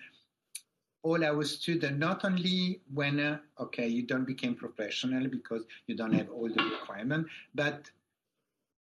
all 1.04 1.24
our 1.24 1.44
students, 1.44 2.00
not 2.00 2.26
only 2.26 2.82
when, 2.94 3.20
uh, 3.20 3.38
okay, 3.60 3.88
you 3.88 4.06
don't 4.06 4.26
become 4.26 4.56
professional 4.56 5.28
because 5.28 5.64
you 5.88 5.96
don't 5.96 6.14
have 6.14 6.30
all 6.30 6.50
the 6.50 6.64
requirements, 6.64 7.30
but 7.56 7.90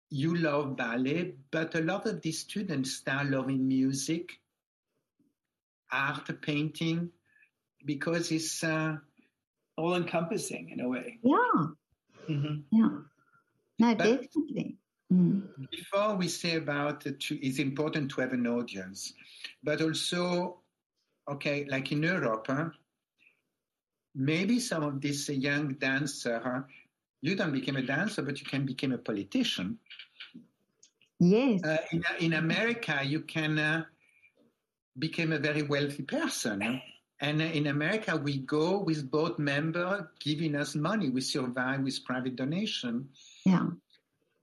you 0.10 0.36
love 0.36 0.78
ballet, 0.78 1.36
but 1.52 1.76
a 1.76 1.82
lot 1.82 2.06
of 2.06 2.22
these 2.22 2.40
students 2.40 2.94
start 2.94 3.30
loving 3.30 3.68
music, 3.68 4.40
art, 5.92 6.42
painting, 6.42 7.10
because 7.86 8.32
it's 8.32 8.64
uh, 8.64 8.96
all 9.76 9.96
encompassing 9.96 10.70
in 10.70 10.80
a 10.80 10.88
way. 10.88 11.18
Yeah. 11.24 11.68
Mm-hmm. 12.30 12.56
Yeah. 12.72 12.90
No, 13.80 13.96
but 13.96 14.22
definitely. 14.22 14.78
Mm. 15.12 15.44
Before 15.72 16.16
we 16.16 16.28
say 16.28 16.56
about 16.56 17.06
it, 17.06 17.24
it's 17.30 17.60
important 17.60 18.12
to 18.12 18.22
have 18.22 18.34
an 18.34 18.46
audience, 18.46 19.14
but 19.64 19.82
also, 19.82 20.60
okay, 21.30 21.66
like 21.70 21.92
in 21.92 22.04
Europe, 22.04 22.48
huh, 22.50 22.70
maybe 24.14 24.60
some 24.60 24.84
of 24.84 25.00
these 25.00 25.30
young 25.30 25.74
dancer, 25.76 26.42
huh, 26.44 26.62
you 27.22 27.36
don't 27.36 27.54
become 27.54 27.78
a 27.78 27.82
dancer, 27.82 28.22
but 28.22 28.40
you 28.40 28.46
can 28.46 28.66
become 28.66 28.92
a 28.92 28.98
politician. 28.98 29.80
Yes. 31.20 31.64
Uh, 31.64 31.78
in, 31.92 32.04
in 32.20 32.34
America, 32.34 33.00
you 33.04 33.22
can 33.22 33.58
uh, 33.58 33.84
become 35.00 35.32
a 35.32 35.40
very 35.40 35.64
wealthy 35.64 36.04
person. 36.04 36.82
And 37.20 37.42
in 37.42 37.68
America, 37.68 38.16
we 38.16 38.38
go 38.38 38.78
with 38.78 39.10
board 39.10 39.40
member 39.40 40.12
giving 40.20 40.56
us 40.56 40.76
money. 40.76 41.10
We 41.10 41.22
survive 41.22 41.82
with 41.82 42.06
private 42.06 42.36
donation. 42.36 43.10
Yeah. 43.48 43.68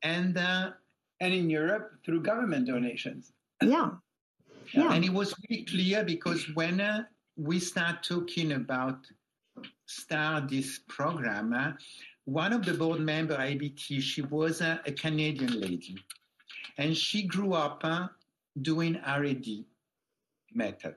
And 0.02 0.38
uh, 0.38 0.70
and 1.20 1.34
in 1.34 1.50
Europe 1.50 1.92
through 2.04 2.22
government 2.22 2.66
donations. 2.66 3.32
Yeah. 3.62 3.90
yeah. 4.72 4.92
And 4.92 5.04
it 5.04 5.12
was 5.12 5.34
really 5.48 5.64
clear 5.64 6.04
because 6.04 6.42
when 6.54 6.80
uh, 6.80 7.04
we 7.36 7.58
start 7.60 8.02
talking 8.02 8.52
about 8.52 8.98
start 9.86 10.48
this 10.48 10.80
program, 10.88 11.52
uh, 11.52 11.72
one 12.24 12.54
of 12.54 12.64
the 12.64 12.72
board 12.72 13.00
member 13.00 13.36
ABT, 13.38 14.00
she 14.00 14.22
was 14.22 14.62
a 14.62 14.80
Canadian 14.96 15.60
lady, 15.60 15.96
and 16.78 16.96
she 16.96 17.24
grew 17.24 17.52
up 17.52 17.80
uh, 17.84 18.08
doing 18.62 18.94
RAD 19.06 19.46
method. 20.54 20.96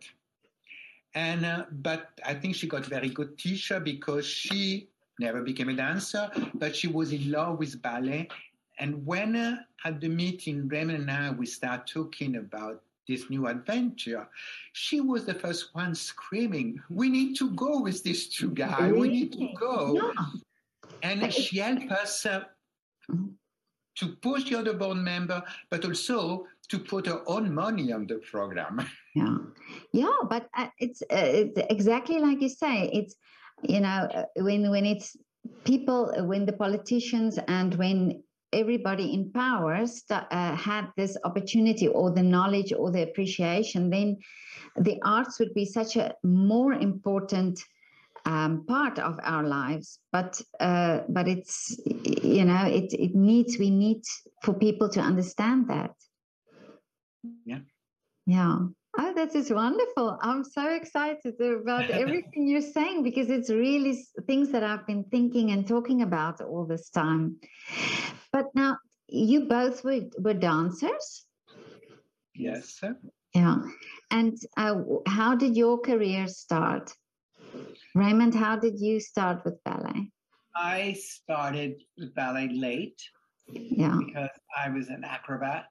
And 1.13 1.45
uh, 1.45 1.65
but 1.71 2.11
I 2.25 2.35
think 2.35 2.55
she 2.55 2.67
got 2.67 2.85
very 2.85 3.09
good 3.09 3.37
teacher 3.37 3.81
because 3.81 4.25
she 4.25 4.87
never 5.19 5.41
became 5.41 5.69
a 5.69 5.73
dancer, 5.73 6.29
but 6.55 6.75
she 6.75 6.87
was 6.87 7.11
in 7.11 7.31
love 7.31 7.59
with 7.59 7.81
ballet. 7.81 8.27
And 8.79 9.05
when 9.05 9.35
uh, 9.35 9.57
at 9.85 9.99
the 9.99 10.09
meeting, 10.09 10.67
Raymond 10.67 11.01
and 11.01 11.11
I, 11.11 11.31
we 11.31 11.45
start 11.45 11.87
talking 11.87 12.35
about 12.35 12.83
this 13.07 13.29
new 13.29 13.47
adventure, 13.47 14.27
she 14.73 15.01
was 15.01 15.25
the 15.25 15.33
first 15.33 15.73
one 15.73 15.95
screaming, 15.95 16.79
We 16.89 17.09
need 17.09 17.35
to 17.37 17.51
go 17.51 17.81
with 17.81 18.03
these 18.03 18.27
two 18.29 18.51
guys. 18.51 18.91
We 18.91 19.09
need 19.09 19.33
to 19.33 19.49
go. 19.59 19.95
Yeah. 19.95 20.11
And 21.03 21.33
she 21.33 21.59
helped 21.59 21.91
us 21.91 22.25
uh, 22.25 22.43
to 23.97 24.07
push 24.21 24.49
the 24.49 24.59
other 24.59 24.73
board 24.73 24.97
member, 24.97 25.43
but 25.69 25.85
also 25.85 26.45
to 26.69 26.79
put 26.79 27.07
her 27.07 27.21
own 27.27 27.53
money 27.53 27.91
on 27.91 28.07
the 28.07 28.15
program. 28.15 28.87
Yeah, 29.15 29.37
yeah, 29.93 30.13
but 30.29 30.47
uh, 30.55 30.67
it's, 30.77 31.01
uh, 31.01 31.07
it's 31.09 31.59
exactly 31.71 32.19
like 32.19 32.39
you 32.39 32.49
say. 32.49 32.87
It's 32.93 33.15
you 33.63 33.79
know 33.79 34.07
uh, 34.13 34.25
when 34.37 34.69
when 34.69 34.85
it's 34.85 35.15
people 35.63 36.11
when 36.25 36.45
the 36.45 36.53
politicians 36.53 37.39
and 37.47 37.75
when 37.75 38.23
everybody 38.53 39.13
in 39.13 39.31
power 39.31 39.85
st- 39.85 40.23
uh, 40.31 40.55
had 40.55 40.87
this 40.95 41.17
opportunity 41.23 41.87
or 41.87 42.11
the 42.11 42.23
knowledge 42.23 42.71
or 42.71 42.91
the 42.91 43.03
appreciation 43.03 43.89
then 43.89 44.17
the 44.77 44.99
arts 45.03 45.39
would 45.39 45.53
be 45.53 45.65
such 45.65 45.95
a 45.95 46.13
more 46.23 46.73
important 46.73 47.59
um, 48.25 48.65
part 48.65 48.99
of 48.99 49.19
our 49.23 49.43
lives. 49.43 49.99
But 50.11 50.41
uh, 50.59 51.01
but 51.07 51.27
it's 51.27 51.79
you 51.85 52.45
know 52.45 52.65
it 52.65 52.93
it 52.93 53.15
needs 53.15 53.57
we 53.57 53.69
need 53.69 54.01
for 54.43 54.53
people 54.53 54.89
to 54.89 54.99
understand 54.99 55.69
that. 55.69 55.91
Yeah. 57.45 57.59
Yeah 58.25 58.57
Oh, 58.99 59.13
that 59.13 59.35
is 59.35 59.51
wonderful. 59.51 60.17
I'm 60.21 60.43
so 60.43 60.69
excited 60.69 61.35
about 61.39 61.89
everything 62.01 62.47
you're 62.47 62.61
saying 62.61 63.03
because 63.03 63.29
it's 63.29 63.49
really 63.49 64.03
things 64.25 64.49
that 64.51 64.63
I've 64.63 64.87
been 64.87 65.03
thinking 65.05 65.51
and 65.51 65.67
talking 65.67 66.01
about 66.01 66.41
all 66.41 66.65
this 66.65 66.89
time. 66.89 67.37
But 68.31 68.47
now, 68.55 68.77
you 69.07 69.45
both 69.45 69.83
were, 69.83 70.01
were 70.19 70.33
dancers? 70.33 71.25
Yes. 72.33 72.81
Yeah. 73.33 73.57
And 74.09 74.37
uh, 74.57 74.81
how 75.07 75.35
did 75.35 75.55
your 75.55 75.79
career 75.79 76.27
start? 76.27 76.91
Raymond, 77.93 78.33
how 78.33 78.57
did 78.57 78.79
you 78.79 78.99
start 78.99 79.45
with 79.45 79.63
ballet? 79.63 80.11
I 80.55 80.93
started 80.93 81.75
with 81.97 82.15
ballet 82.15 82.49
late. 82.49 82.99
Yeah. 83.47 83.99
Because 84.05 84.29
I 84.57 84.69
was 84.69 84.89
an 84.89 85.03
acrobat 85.03 85.67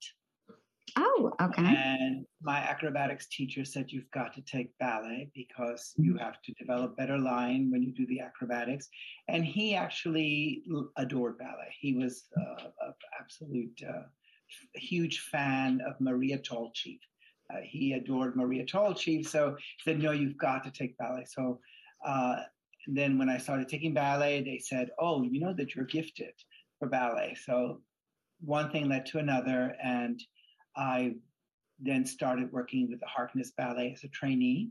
Oh, 0.97 1.33
okay. 1.41 1.75
And 1.75 2.27
my 2.43 2.59
acrobatics 2.59 3.27
teacher 3.29 3.65
said, 3.65 3.91
You've 3.91 4.11
got 4.11 4.35
to 4.35 4.43
take 4.43 4.77
ballet 4.79 5.31
because 5.35 5.95
you 5.99 6.15
Mm-hmm. 6.15 6.17
have 6.17 6.41
to 6.43 6.53
develop 6.55 6.97
better 6.97 7.19
line 7.19 7.71
when 7.71 7.83
you 7.83 7.93
do 7.93 8.07
the 8.07 8.21
acrobatics. 8.21 8.89
And 9.29 9.45
he 9.45 9.75
actually 9.75 10.65
adored 10.97 11.39
ballet. 11.39 11.75
He 11.81 11.95
was 11.95 12.29
uh, 12.39 12.69
an 12.83 12.95
absolute 13.19 13.81
uh, 13.89 14.03
huge 14.75 15.21
fan 15.21 15.81
of 15.87 16.01
Maria 16.01 16.39
Tallchief. 16.39 17.01
Uh, 17.53 17.61
he 17.65 17.93
adored 17.93 18.37
Maria 18.37 18.65
Tallchief. 18.65 19.27
So 19.27 19.57
he 19.57 19.91
said, 19.91 20.01
No, 20.01 20.13
you've 20.13 20.39
got 20.39 20.65
to 20.65 20.71
take 20.71 20.97
ballet. 20.99 21.25
So 21.27 21.61
uh, 22.05 22.43
then 22.87 23.19
when 23.19 23.29
I 23.29 23.39
started 23.39 23.69
taking 23.69 23.95
ballet, 23.95 24.43
they 24.43 24.59
said, 24.59 24.91
Oh, 24.99 25.23
you 25.23 25.41
know 25.41 25.55
that 25.55 25.75
you're 25.75 25.85
gifted 25.87 26.35
for 26.79 26.89
ballet. 26.89 27.35
So 27.35 27.83
one 28.41 28.71
thing 28.71 28.89
led 28.89 29.07
to 29.07 29.19
another. 29.19 29.77
And 29.83 30.21
I 30.77 31.15
then 31.79 32.07
started 32.07 32.53
working 32.53 32.89
with 32.91 33.01
the 33.01 33.07
Harkness 33.07 33.53
Ballet 33.57 33.93
as 33.93 34.05
a 34.05 34.09
trainee. 34.09 34.71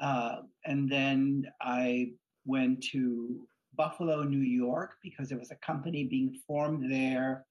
Uh, 0.00 0.42
and 0.64 0.90
then 0.90 1.46
I 1.60 2.12
went 2.44 2.82
to 2.92 3.46
Buffalo, 3.76 4.22
New 4.22 4.38
York, 4.38 4.96
because 5.02 5.28
there 5.28 5.38
was 5.38 5.50
a 5.50 5.56
company 5.56 6.04
being 6.04 6.38
formed 6.46 6.90
there 6.90 7.44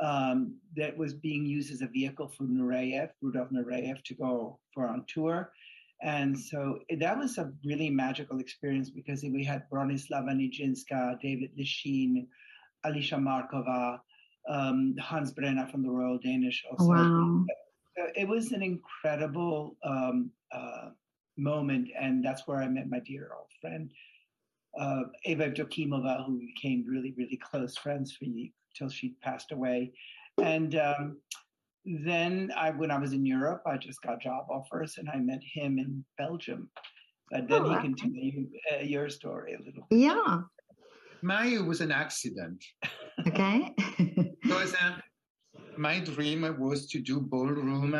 um, 0.00 0.56
that 0.76 0.96
was 0.96 1.14
being 1.14 1.46
used 1.46 1.72
as 1.72 1.82
a 1.82 1.86
vehicle 1.86 2.28
for 2.28 2.44
Nureyev, 2.44 3.10
Rudolf 3.20 3.50
Nureyev, 3.50 4.02
to 4.04 4.14
go 4.14 4.58
for 4.74 4.88
on 4.88 5.04
tour. 5.06 5.52
And 6.02 6.36
so 6.36 6.80
that 6.98 7.16
was 7.16 7.38
a 7.38 7.52
really 7.64 7.88
magical 7.88 8.40
experience 8.40 8.90
because 8.90 9.22
we 9.22 9.44
had 9.44 9.70
Bronislava 9.70 10.32
Nijinska, 10.32 11.20
David 11.20 11.50
Lichine, 11.56 12.26
Alicia 12.84 13.16
Markova, 13.16 14.00
um, 14.48 14.94
Hans 14.98 15.32
Brenaa 15.32 15.70
from 15.70 15.82
the 15.82 15.90
Royal 15.90 16.18
Danish. 16.18 16.64
Also. 16.70 16.88
Wow. 16.88 17.44
So 17.96 18.06
it 18.16 18.26
was 18.26 18.52
an 18.52 18.62
incredible 18.62 19.76
um, 19.84 20.30
uh, 20.50 20.90
moment, 21.36 21.90
and 21.98 22.24
that's 22.24 22.46
where 22.46 22.58
I 22.58 22.68
met 22.68 22.88
my 22.88 23.00
dear 23.00 23.30
old 23.36 23.48
friend 23.60 23.90
uh, 24.78 25.02
Eva 25.24 25.50
Evdokimova, 25.50 26.24
who 26.26 26.40
became 26.40 26.84
really, 26.88 27.12
really 27.16 27.36
close 27.36 27.76
friends 27.76 28.12
for 28.12 28.24
me 28.24 28.52
till 28.74 28.88
she 28.88 29.14
passed 29.22 29.52
away. 29.52 29.92
And 30.42 30.74
um, 30.76 31.18
then 31.84 32.52
I, 32.56 32.70
when 32.70 32.90
I 32.90 32.98
was 32.98 33.12
in 33.12 33.26
Europe, 33.26 33.62
I 33.66 33.76
just 33.76 34.00
got 34.02 34.22
job 34.22 34.46
offers, 34.50 34.98
and 34.98 35.08
I 35.10 35.18
met 35.18 35.42
him 35.42 35.78
in 35.78 36.04
Belgium. 36.18 36.70
But 37.30 37.48
then 37.48 37.62
Oh, 37.62 37.64
he 37.64 37.70
wow. 37.76 37.80
can 37.82 37.94
tell 37.94 38.10
you 38.10 38.48
uh, 38.72 38.82
your 38.82 39.08
story 39.08 39.54
a 39.54 39.58
little. 39.58 39.86
Bit. 39.90 39.98
Yeah. 39.98 40.40
Mine 41.22 41.66
was 41.66 41.80
an 41.80 41.92
accident 41.92 42.62
Okay. 43.26 43.74
because 44.42 44.74
uh, 44.74 44.96
my 45.76 46.00
dream 46.00 46.42
was 46.58 46.86
to 46.88 47.00
do 47.00 47.20
ballroom, 47.20 47.92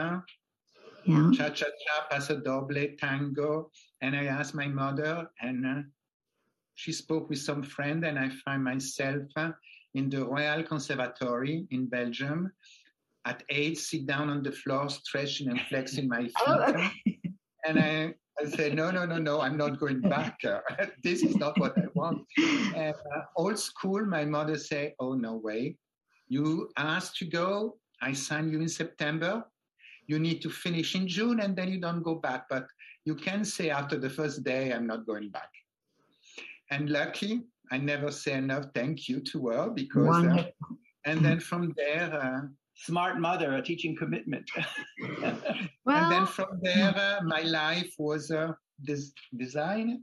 yeah. 1.04 1.30
cha 1.32 1.48
cha 1.50 1.66
cha, 1.66 2.06
paso 2.10 2.40
doble, 2.40 2.86
tango, 2.98 3.70
and 4.00 4.16
I 4.16 4.26
asked 4.26 4.54
my 4.54 4.68
mother, 4.68 5.28
and 5.40 5.66
uh, 5.66 5.82
she 6.74 6.92
spoke 6.92 7.28
with 7.28 7.38
some 7.38 7.62
friend, 7.62 8.04
and 8.04 8.18
I 8.18 8.30
find 8.44 8.64
myself 8.64 9.22
uh, 9.36 9.50
in 9.94 10.08
the 10.08 10.24
Royal 10.24 10.62
Conservatory 10.62 11.66
in 11.70 11.86
Belgium. 11.86 12.50
At 13.24 13.44
eight, 13.50 13.78
sit 13.78 14.06
down 14.06 14.30
on 14.30 14.42
the 14.42 14.50
floor, 14.50 14.88
stretching 14.90 15.48
and 15.48 15.60
flexing 15.68 16.08
my 16.08 16.22
feet. 16.22 16.32
Oh, 16.44 16.62
okay. 16.62 16.90
And 17.64 17.78
I, 17.78 18.14
I 18.40 18.44
say, 18.46 18.72
no, 18.72 18.90
no, 18.90 19.04
no, 19.04 19.18
no, 19.18 19.40
I'm 19.40 19.56
not 19.56 19.78
going 19.78 20.00
back. 20.00 20.40
this 21.02 21.22
is 21.22 21.36
not 21.36 21.58
what 21.58 21.76
I 21.76 21.86
want. 21.94 22.26
And 22.74 22.94
uh, 22.94 23.22
old 23.36 23.58
school, 23.58 24.04
my 24.06 24.24
mother 24.24 24.56
say, 24.56 24.94
oh, 24.98 25.14
no 25.14 25.36
way. 25.36 25.76
You 26.28 26.70
asked 26.76 27.16
to 27.18 27.26
go. 27.26 27.76
I 28.00 28.12
sign 28.12 28.50
you 28.50 28.60
in 28.60 28.68
September. 28.68 29.44
You 30.06 30.18
need 30.18 30.42
to 30.42 30.50
finish 30.50 30.94
in 30.94 31.06
June 31.06 31.40
and 31.40 31.54
then 31.54 31.68
you 31.68 31.80
don't 31.80 32.02
go 32.02 32.16
back. 32.16 32.48
But 32.48 32.66
you 33.04 33.14
can 33.14 33.44
say 33.44 33.70
after 33.70 33.98
the 33.98 34.10
first 34.10 34.42
day, 34.42 34.72
I'm 34.72 34.86
not 34.86 35.06
going 35.06 35.30
back. 35.30 35.50
And 36.70 36.90
lucky, 36.90 37.42
I 37.70 37.78
never 37.78 38.10
say 38.10 38.32
enough 38.32 38.66
thank 38.74 39.08
you 39.08 39.20
to 39.20 39.48
her 39.48 39.70
because, 39.70 40.26
uh, 40.26 40.44
and 41.04 41.24
then 41.24 41.38
from 41.38 41.74
there, 41.76 42.12
uh, 42.12 42.40
Smart 42.82 43.20
mother, 43.20 43.54
a 43.54 43.62
teaching 43.62 43.94
commitment. 43.96 44.50
Well, 44.56 45.36
and 45.86 46.12
then 46.12 46.26
from 46.26 46.58
there, 46.62 46.92
uh, 46.96 47.22
my 47.22 47.42
life 47.42 47.94
was 47.98 48.30
uh, 48.32 48.52
this 48.80 49.12
design. 49.36 50.02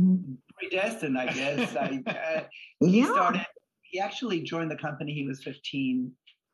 mm, 0.00 0.36
Predestined, 0.58 1.18
I 1.18 1.26
guess. 1.32 1.76
I, 1.76 2.02
uh, 2.06 2.44
he 2.80 3.00
yeah. 3.00 3.12
started, 3.12 3.46
he 3.82 4.00
actually 4.00 4.40
joined 4.40 4.70
the 4.70 4.76
company, 4.76 5.12
he 5.12 5.26
was 5.26 5.42
15 5.42 6.10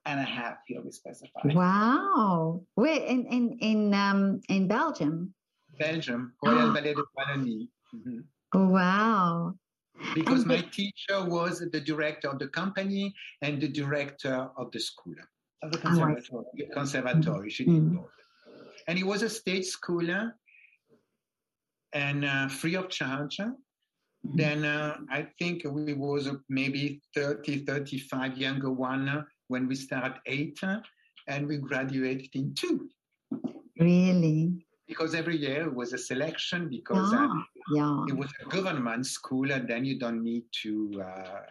and 0.06 0.18
a 0.18 0.24
half, 0.24 0.56
he 0.66 0.76
always 0.76 0.96
specified. 0.96 1.54
Wow. 1.54 2.62
Where 2.74 3.00
in 3.00 3.26
in 3.26 3.56
in 3.60 3.94
um 3.94 4.40
in 4.48 4.66
Belgium? 4.66 5.32
Belgium, 5.78 6.32
Royal 6.44 6.72
Ballet 6.74 6.94
de 6.94 7.04
Wallonie. 7.16 7.68
Mhm. 7.94 8.24
Wow. 8.54 9.54
Because 10.14 10.46
my 10.46 10.60
teacher 10.72 11.24
was 11.24 11.60
the 11.72 11.80
director 11.80 12.28
of 12.28 12.38
the 12.38 12.48
company 12.48 13.14
and 13.42 13.60
the 13.60 13.68
director 13.68 14.48
of 14.56 14.70
the 14.72 14.80
school, 14.80 15.14
Of 15.62 15.72
the 15.72 15.78
Oh, 15.78 15.82
conservatory. 15.82 16.44
the 16.54 16.66
conservatory. 16.72 17.50
She 17.50 17.64
did 17.64 17.94
both. 17.94 18.08
And 18.88 18.96
he 18.98 19.04
was 19.04 19.22
a 19.22 19.28
state 19.28 19.64
schooler 19.64 20.32
and 21.92 22.24
uh, 22.24 22.48
free 22.48 22.76
of 22.76 22.88
charge. 22.88 23.38
Then 24.22 24.64
uh, 24.64 24.98
I 25.10 25.28
think 25.38 25.62
we 25.64 25.92
was 25.94 26.28
maybe 26.48 27.00
30, 27.14 27.64
35 27.64 28.36
younger 28.38 28.70
one 28.70 29.26
when 29.48 29.66
we 29.66 29.74
start 29.74 30.18
eight 30.26 30.58
and 31.26 31.46
we 31.46 31.56
graduated 31.58 32.28
in 32.34 32.54
two. 32.54 32.88
Really? 33.78 34.66
Because 34.90 35.14
every 35.14 35.36
year 35.46 35.60
it 35.68 35.74
was 35.82 35.90
a 35.92 35.98
selection 36.10 36.60
because 36.68 37.08
Yeah. 37.12 37.34
Yeah. 37.78 38.04
it 38.10 38.16
was 38.22 38.30
a 38.44 38.46
government 38.56 39.04
school 39.06 39.46
and 39.56 39.64
then 39.70 39.82
you 39.88 39.96
don't 40.04 40.22
need 40.30 40.44
to 40.62 40.72
uh, 41.10 41.42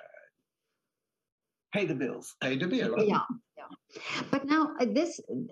Pay 1.73 1.86
the 1.86 1.97
bills. 2.04 2.28
pay 2.41 2.56
the 2.58 2.67
bill. 2.67 2.93
Yeah. 3.13 3.25
Yeah. 3.60 3.71
But 4.32 4.41
now 4.54 4.63
uh, 4.82 4.88
this 4.97 5.12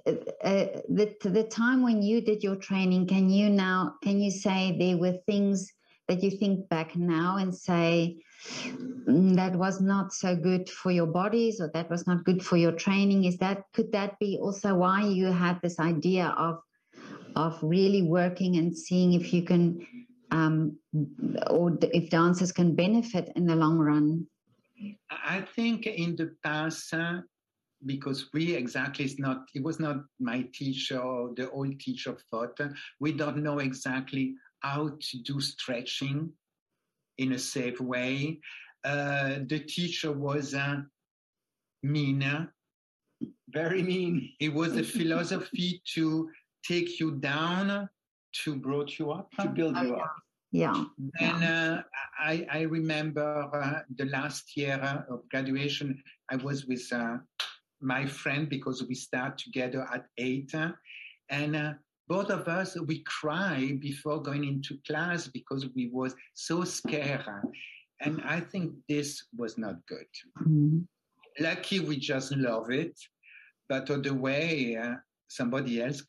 uh, 0.09 0.11
uh, 0.51 0.65
the 0.97 1.05
the 1.37 1.45
time 1.63 1.79
when 1.87 1.99
you 2.09 2.17
did 2.29 2.39
your 2.47 2.57
training, 2.69 3.01
can 3.13 3.25
you 3.37 3.47
now 3.67 3.79
can 4.05 4.15
you 4.25 4.31
say 4.45 4.59
there 4.83 4.97
were 5.03 5.15
things 5.29 5.57
that 6.07 6.19
you 6.23 6.31
think 6.41 6.55
back 6.75 6.89
now 6.95 7.29
and 7.41 7.51
say 7.69 7.89
"Mm, 9.09 9.35
that 9.41 9.53
was 9.65 9.75
not 9.93 10.07
so 10.23 10.29
good 10.49 10.63
for 10.79 10.91
your 10.99 11.09
bodies 11.21 11.55
or 11.61 11.67
that 11.75 11.87
was 11.93 12.03
not 12.09 12.25
good 12.27 12.41
for 12.47 12.57
your 12.65 12.75
training? 12.85 13.19
Is 13.29 13.37
that 13.45 13.57
could 13.75 13.89
that 13.97 14.11
be 14.23 14.31
also 14.45 14.69
why 14.83 14.99
you 15.19 15.27
had 15.45 15.55
this 15.61 15.77
idea 15.93 16.25
of 16.47 16.53
of 17.37 17.59
really 17.61 18.01
working 18.01 18.57
and 18.57 18.75
seeing 18.75 19.13
if 19.13 19.31
you 19.31 19.43
can 19.43 19.79
um, 20.31 20.77
or 21.51 21.77
if 21.81 22.09
dancers 22.09 22.51
can 22.51 22.75
benefit 22.75 23.31
in 23.35 23.45
the 23.45 23.55
long 23.55 23.77
run? 23.77 24.27
I 25.09 25.41
think 25.55 25.85
in 25.85 26.15
the 26.15 26.35
past, 26.43 26.93
uh, 26.93 27.21
because 27.85 28.29
we 28.33 28.55
exactly 28.55 29.05
it's 29.05 29.19
not 29.19 29.43
it 29.53 29.63
was 29.63 29.79
not 29.79 29.97
my 30.19 30.45
teacher 30.51 30.99
or 30.99 31.33
the 31.35 31.49
old 31.51 31.79
teacher 31.79 32.17
thought 32.31 32.59
uh, 32.59 32.69
we 32.99 33.11
don't 33.11 33.37
know 33.37 33.59
exactly 33.59 34.33
how 34.61 34.89
to 34.99 35.17
do 35.21 35.39
stretching 35.39 36.31
in 37.19 37.33
a 37.33 37.39
safe 37.39 37.79
way. 37.79 38.39
Uh, 38.83 39.39
the 39.47 39.59
teacher 39.59 40.11
was 40.11 40.55
uh, 40.55 40.77
mean. 41.83 42.47
Very 43.49 43.83
mean. 43.83 44.31
It 44.39 44.53
was 44.53 44.75
a 44.75 44.83
philosophy 44.97 45.81
to 45.93 46.29
take 46.65 46.99
you 46.99 47.11
down 47.11 47.89
to 48.43 48.55
brought 48.55 48.99
you 48.99 49.11
up. 49.11 49.31
To 49.39 49.47
build 49.49 49.77
you 49.77 49.95
up. 49.95 50.15
Yeah. 50.51 50.85
And 51.19 51.43
uh, 51.43 51.81
I, 52.19 52.45
I 52.51 52.61
remember 52.61 53.49
uh, 53.53 53.81
the 53.95 54.05
last 54.05 54.55
year 54.55 55.05
of 55.09 55.27
graduation, 55.29 56.01
I 56.31 56.37
was 56.37 56.65
with 56.65 56.87
uh, 56.91 57.17
my 57.81 58.05
friend 58.05 58.47
because 58.49 58.83
we 58.87 58.95
start 58.95 59.37
together 59.37 59.87
at 59.93 60.05
eight. 60.17 60.53
and 61.29 61.55
uh, 61.55 61.73
both 62.07 62.29
of 62.29 62.47
us, 62.47 62.79
we 62.79 63.03
cry 63.03 63.77
before 63.81 64.21
going 64.21 64.45
into 64.45 64.77
class 64.87 65.27
because 65.27 65.67
we 65.75 65.89
was 65.91 66.15
so 66.33 66.63
scared. 66.63 67.25
And 67.99 68.21
I 68.21 68.39
think 68.39 68.73
this 68.87 69.25
was 69.35 69.57
not 69.57 69.75
good. 69.87 70.07
Mhm. 70.41 70.87
Lucky 71.39 71.81
we 71.81 71.97
just 71.97 72.31
love 72.35 72.71
it, 72.71 72.97
but 73.67 73.89
on 73.91 74.01
the 74.01 74.13
way, 74.13 74.75
uh, 74.77 74.95
somebody 75.27 75.81
else 75.81 76.01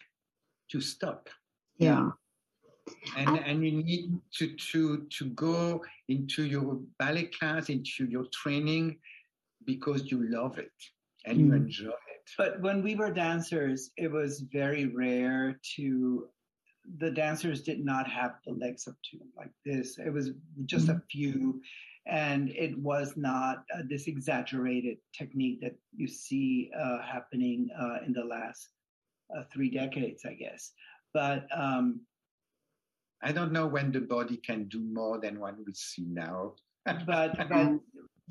to 0.71 0.81
stop 0.81 1.29
Yeah. 1.79 2.11
and 3.17 3.29
I- 3.31 3.43
and 3.49 3.65
you 3.65 3.73
need 3.83 4.21
to 4.39 4.47
to 4.71 5.07
to 5.17 5.25
go 5.47 5.85
into 6.09 6.45
your 6.45 6.77
ballet 6.99 7.27
class 7.37 7.69
into 7.69 8.07
your 8.07 8.27
training 8.41 8.99
because 9.65 10.11
you 10.11 10.19
love 10.39 10.59
it 10.59 10.73
and 11.27 11.39
you 11.41 11.47
Mm. 11.53 11.57
enjoy 11.63 11.91
it 12.15 12.25
But 12.37 12.61
when 12.61 12.83
we 12.83 12.95
were 12.95 13.13
dancers, 13.13 13.91
it 13.97 14.11
was 14.11 14.41
very 14.61 14.85
rare 14.87 15.59
to, 15.77 16.29
the 16.99 17.11
dancers 17.11 17.63
did 17.63 17.81
not 17.93 18.07
have 18.19 18.33
the 18.47 18.53
legs 18.53 18.87
up 18.91 18.97
to 19.09 19.15
like 19.41 19.53
this. 19.65 19.99
It 19.99 20.13
was 20.19 20.27
just 20.67 20.89
a 20.89 21.01
few. 21.11 21.63
and 22.25 22.49
it 22.67 22.75
was 22.79 23.09
not 23.19 23.57
uh, 23.75 23.83
this 23.93 24.07
exaggerated 24.07 24.97
technique 25.13 25.61
that 25.61 25.77
you 26.01 26.09
see 26.09 26.71
uh, 26.83 26.99
happening 27.15 27.69
uh, 27.83 27.99
in 28.07 28.13
the 28.15 28.25
last 28.25 28.71
uh, 29.37 29.43
three 29.53 29.71
decades, 29.71 30.25
I 30.25 30.35
guess. 30.35 30.73
But 31.15 31.47
um, 31.55 32.01
I 33.23 33.33
don't 33.33 33.53
know 33.53 33.67
when 33.67 33.93
the 33.93 34.01
body 34.01 34.37
can 34.37 34.69
do 34.69 34.81
more 34.81 35.19
than 35.19 35.41
what 35.41 35.57
we 35.65 35.73
see 35.75 36.07
now. 36.09 36.55
but, 37.07 37.37
but 37.37 37.81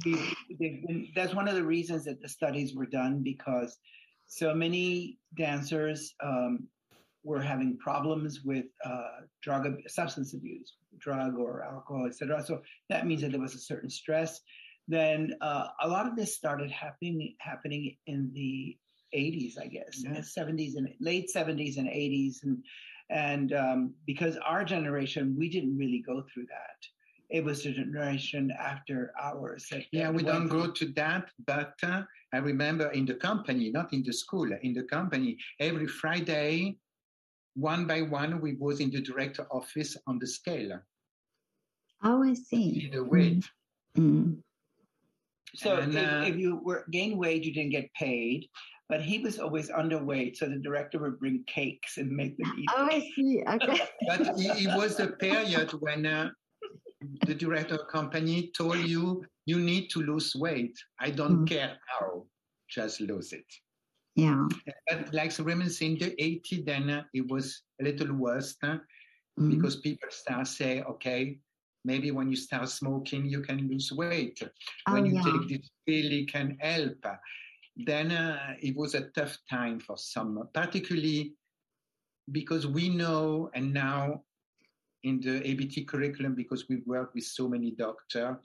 been, 0.04 1.10
that's 1.16 1.34
one 1.34 1.48
of 1.48 1.56
the 1.56 1.64
reasons 1.64 2.06
that 2.06 2.22
the 2.22 2.30
studies 2.30 2.76
were 2.76 2.86
done 2.86 3.22
because 3.24 3.78
so 4.28 4.54
many 4.54 5.18
dancers 5.36 6.14
um, 6.24 6.68
were 7.24 7.42
having 7.42 7.78
problems 7.78 8.42
with 8.44 8.66
uh, 8.86 9.22
drug 9.42 9.68
substance 9.88 10.34
abuse, 10.34 10.76
drug 10.98 11.38
or 11.38 11.64
alcohol, 11.64 12.06
etc. 12.06 12.44
So 12.46 12.62
that 12.90 13.06
means 13.06 13.22
that 13.22 13.32
there 13.32 13.42
was 13.42 13.56
a 13.56 13.60
certain 13.60 13.90
stress. 13.90 14.40
Then 14.88 15.34
uh, 15.42 15.68
a 15.82 15.88
lot 15.88 16.08
of 16.08 16.16
this 16.16 16.36
started 16.36 16.72
happening 16.72 17.36
happening 17.40 17.98
in 18.08 18.32
the 18.34 18.78
80s, 19.16 19.60
I 19.62 19.68
guess, 19.68 20.04
yeah. 20.04 20.20
70s 20.20 20.76
and 20.76 20.90
late 21.00 21.30
70s 21.34 21.78
and 21.78 21.88
80s, 21.88 22.44
and 22.44 22.64
and 23.10 23.54
um, 23.54 23.94
because 24.06 24.38
our 24.46 24.66
generation 24.66 25.36
we 25.38 25.50
didn't 25.50 25.78
really 25.78 26.04
go 26.06 26.24
through 26.34 26.46
that. 26.48 26.80
It 27.30 27.44
was 27.44 27.64
the 27.64 27.74
generation 27.74 28.52
after 28.58 29.12
ours. 29.22 29.68
That, 29.70 29.84
yeah, 29.92 30.10
we 30.10 30.24
don't 30.24 30.48
go 30.48 30.72
to 30.72 30.86
that, 30.94 31.30
but 31.46 31.74
uh, 31.84 32.04
I 32.34 32.38
remember 32.38 32.90
in 32.92 33.06
the 33.06 33.16
company, 33.16 33.70
not 33.70 33.92
in 33.92 34.02
the 34.04 34.14
school, 34.14 34.50
in 34.62 34.74
the 34.74 34.84
company, 34.84 35.38
every 35.60 35.88
Friday 35.88 36.78
one 37.58 37.88
by 37.88 38.02
one, 38.04 38.40
we 38.40 38.54
was 38.54 38.80
in 38.80 38.92
the 38.92 39.02
director 39.02 39.48
office 39.52 39.98
on 40.06 40.20
the 40.20 40.28
scale. 40.28 40.80
Oh, 42.04 42.24
I 42.24 42.36
see. 42.36 42.90
The 42.94 43.04
weight. 43.04 43.44
Mm-hmm. 43.98 44.34
So 45.56 45.78
and, 45.78 45.96
if, 45.96 46.08
uh, 46.08 46.22
if, 46.28 46.36
you 46.38 46.62
were 46.64 46.86
gain 46.92 47.18
weight, 47.18 47.44
you 47.44 47.54
didn't 47.54 47.72
get 47.72 47.92
paid. 47.96 48.48
But 48.90 49.02
he 49.02 49.20
was 49.20 49.38
always 49.38 49.70
underweight, 49.70 50.38
so 50.38 50.48
the 50.48 50.60
director 50.60 51.00
would 51.00 51.20
bring 51.20 51.44
cakes 51.46 51.98
and 51.98 52.10
make 52.10 52.38
them 52.38 52.54
eat. 52.58 52.70
Oh, 52.74 52.88
I 52.90 53.12
see. 53.16 53.44
Okay. 53.46 53.82
but 54.08 54.22
it, 54.22 54.66
it, 54.66 54.78
was 54.78 54.96
the 54.96 55.08
period 55.08 55.72
when 55.82 56.06
uh, 56.06 56.30
the 57.26 57.36
director 57.36 57.76
of 57.76 57.88
company 57.90 58.52
told 58.58 58.78
you 58.78 59.26
you 59.46 59.60
need 59.60 59.90
to 59.90 60.00
lose 60.00 60.34
weight. 60.36 60.78
I 61.02 61.10
don't 61.10 61.44
mm. 61.44 61.50
care 61.50 61.78
how, 61.88 62.26
just 62.70 63.02
lose 63.02 63.34
it. 63.34 63.46
Yeah. 64.16 64.48
But 64.90 65.14
like 65.14 65.38
Raymond 65.38 65.72
said, 65.72 65.88
in 65.88 66.00
the 66.00 66.16
80s, 66.16 66.66
then 66.66 66.90
uh, 66.90 67.04
it 67.14 67.28
was 67.28 67.62
a 67.80 67.84
little 67.84 68.14
worse 68.14 68.56
uh, 68.64 68.68
mm-hmm. 68.68 69.50
because 69.50 69.76
people 69.78 70.10
start 70.10 70.48
say, 70.48 70.82
okay, 70.82 71.38
maybe 71.86 72.10
when 72.12 72.30
you 72.30 72.36
start 72.36 72.68
smoking, 72.70 73.26
you 73.26 73.42
can 73.42 73.68
lose 73.70 73.92
weight. 73.92 74.42
Oh, 74.88 74.94
when 74.94 75.06
you 75.06 75.16
yeah. 75.16 75.24
take 75.24 75.50
this 75.50 75.70
pill, 75.86 76.12
it 76.12 76.32
can 76.32 76.58
help. 76.60 77.06
Then 77.86 78.12
uh, 78.12 78.56
it 78.60 78.76
was 78.76 78.96
a 78.96 79.10
tough 79.10 79.38
time 79.50 79.80
for 79.80 79.98
some, 79.98 80.50
particularly 80.54 81.36
because 82.32 82.66
we 82.66 82.90
know, 82.90 83.50
and 83.54 83.74
now 83.74 84.24
in 85.04 85.22
the 85.22 85.48
ABT 85.48 85.86
curriculum, 85.86 86.34
because 86.34 86.68
we 86.68 86.78
work 86.86 87.14
with 87.14 87.24
so 87.24 87.48
many 87.48 87.72
doctors, 87.72 88.36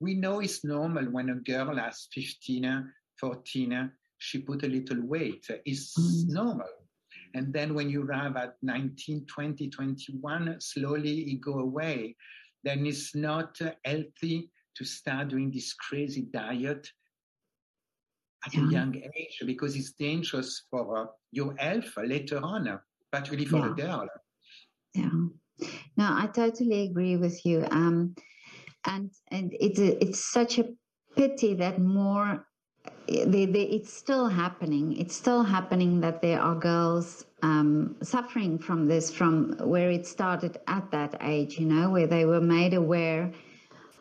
we 0.00 0.14
know 0.14 0.40
it's 0.40 0.64
normal 0.64 1.04
when 1.04 1.30
a 1.30 1.36
girl 1.36 1.76
has 1.76 2.08
15, 2.12 2.92
14, 3.20 3.92
she 4.18 4.38
put 4.38 4.64
a 4.64 4.68
little 4.68 5.00
weight. 5.06 5.46
It's 5.64 5.96
mm. 5.98 6.34
normal. 6.34 6.68
And 7.34 7.52
then 7.52 7.74
when 7.74 7.88
you 7.88 8.02
arrive 8.02 8.36
at 8.36 8.56
19, 8.62 9.26
20, 9.26 9.70
21, 9.70 10.56
slowly 10.60 11.20
it 11.32 11.40
go 11.40 11.60
away. 11.60 12.16
Then 12.64 12.86
it's 12.86 13.14
not 13.14 13.58
healthy 13.84 14.50
to 14.76 14.84
start 14.84 15.28
doing 15.28 15.50
this 15.50 15.72
crazy 15.74 16.22
diet 16.32 16.90
at 18.46 18.54
yeah. 18.54 18.66
a 18.66 18.70
young 18.70 18.96
age 18.96 19.42
because 19.46 19.76
it's 19.76 19.92
dangerous 19.92 20.64
for 20.70 20.96
uh, 20.96 21.06
your 21.32 21.54
health 21.58 21.92
later 21.98 22.40
on, 22.42 22.80
particularly 23.12 23.46
for 23.46 23.58
yeah. 23.58 23.70
a 23.70 23.74
girl. 23.74 24.08
Yeah. 24.94 25.68
No, 25.96 26.04
I 26.04 26.28
totally 26.32 26.82
agree 26.82 27.16
with 27.16 27.44
you. 27.44 27.66
Um, 27.70 28.14
and 28.86 29.10
and 29.30 29.54
it's 29.60 29.78
a, 29.78 30.02
it's 30.02 30.32
such 30.32 30.58
a 30.58 30.64
pity 31.16 31.54
that 31.54 31.78
more 31.78 32.46
they, 33.06 33.44
they, 33.46 33.62
it's 33.62 33.92
still 33.92 34.28
happening. 34.28 34.96
It's 34.96 35.14
still 35.14 35.42
happening 35.42 36.00
that 36.00 36.22
there 36.22 36.40
are 36.40 36.54
girls 36.54 37.26
um, 37.42 37.96
suffering 38.02 38.58
from 38.58 38.86
this 38.86 39.10
from 39.10 39.56
where 39.58 39.90
it 39.90 40.06
started 40.06 40.58
at 40.66 40.90
that 40.92 41.16
age, 41.20 41.58
you 41.58 41.66
know, 41.66 41.90
where 41.90 42.06
they 42.06 42.24
were 42.24 42.40
made 42.40 42.74
aware 42.74 43.32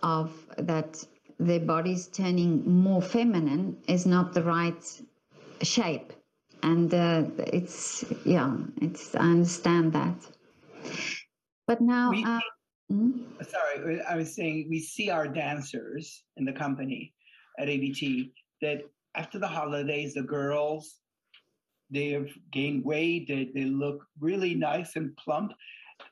of 0.03 0.31
that 0.57 1.03
their 1.39 1.59
bodies 1.59 2.07
turning 2.07 2.67
more 2.67 3.01
feminine 3.01 3.77
is 3.87 4.05
not 4.05 4.33
the 4.33 4.43
right 4.43 5.01
shape. 5.61 6.13
And 6.61 6.93
uh, 6.93 7.23
it's, 7.37 8.03
yeah, 8.25 8.57
it's, 8.81 9.15
I 9.15 9.19
understand 9.19 9.93
that. 9.93 10.15
But 11.67 11.79
now. 11.81 12.11
We, 12.11 12.23
uh, 12.25 12.39
hmm? 12.89 13.11
Sorry, 13.41 14.01
I 14.01 14.15
was 14.15 14.35
saying 14.35 14.67
we 14.69 14.79
see 14.79 15.09
our 15.09 15.27
dancers 15.27 16.23
in 16.35 16.43
the 16.43 16.51
company 16.51 17.13
at 17.57 17.69
ABT 17.69 18.33
that 18.61 18.81
after 19.15 19.39
the 19.39 19.47
holidays, 19.47 20.13
the 20.13 20.23
girls 20.23 20.99
they 21.89 22.09
have 22.09 22.29
gained 22.51 22.83
weight. 22.85 23.27
They, 23.27 23.49
they 23.53 23.65
look 23.65 24.05
really 24.19 24.55
nice 24.55 24.95
and 24.95 25.15
plump. 25.17 25.53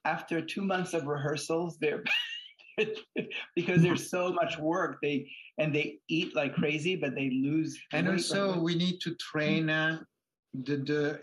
After 0.05 0.41
two 0.41 0.61
months 0.61 0.93
of 0.93 1.07
rehearsals, 1.07 1.77
they're 1.79 2.03
because 3.55 3.81
there's 3.81 4.09
so 4.09 4.33
much 4.33 4.57
work. 4.57 4.99
They 5.01 5.29
and 5.57 5.73
they 5.73 5.99
eat 6.07 6.35
like 6.35 6.55
crazy, 6.55 6.95
but 6.95 7.15
they 7.15 7.29
lose. 7.29 7.77
And 7.91 8.07
also, 8.07 8.59
we 8.59 8.75
need 8.75 8.99
to 9.01 9.15
train 9.15 9.69
uh, 9.69 9.99
the 10.53 10.77
the 10.77 11.19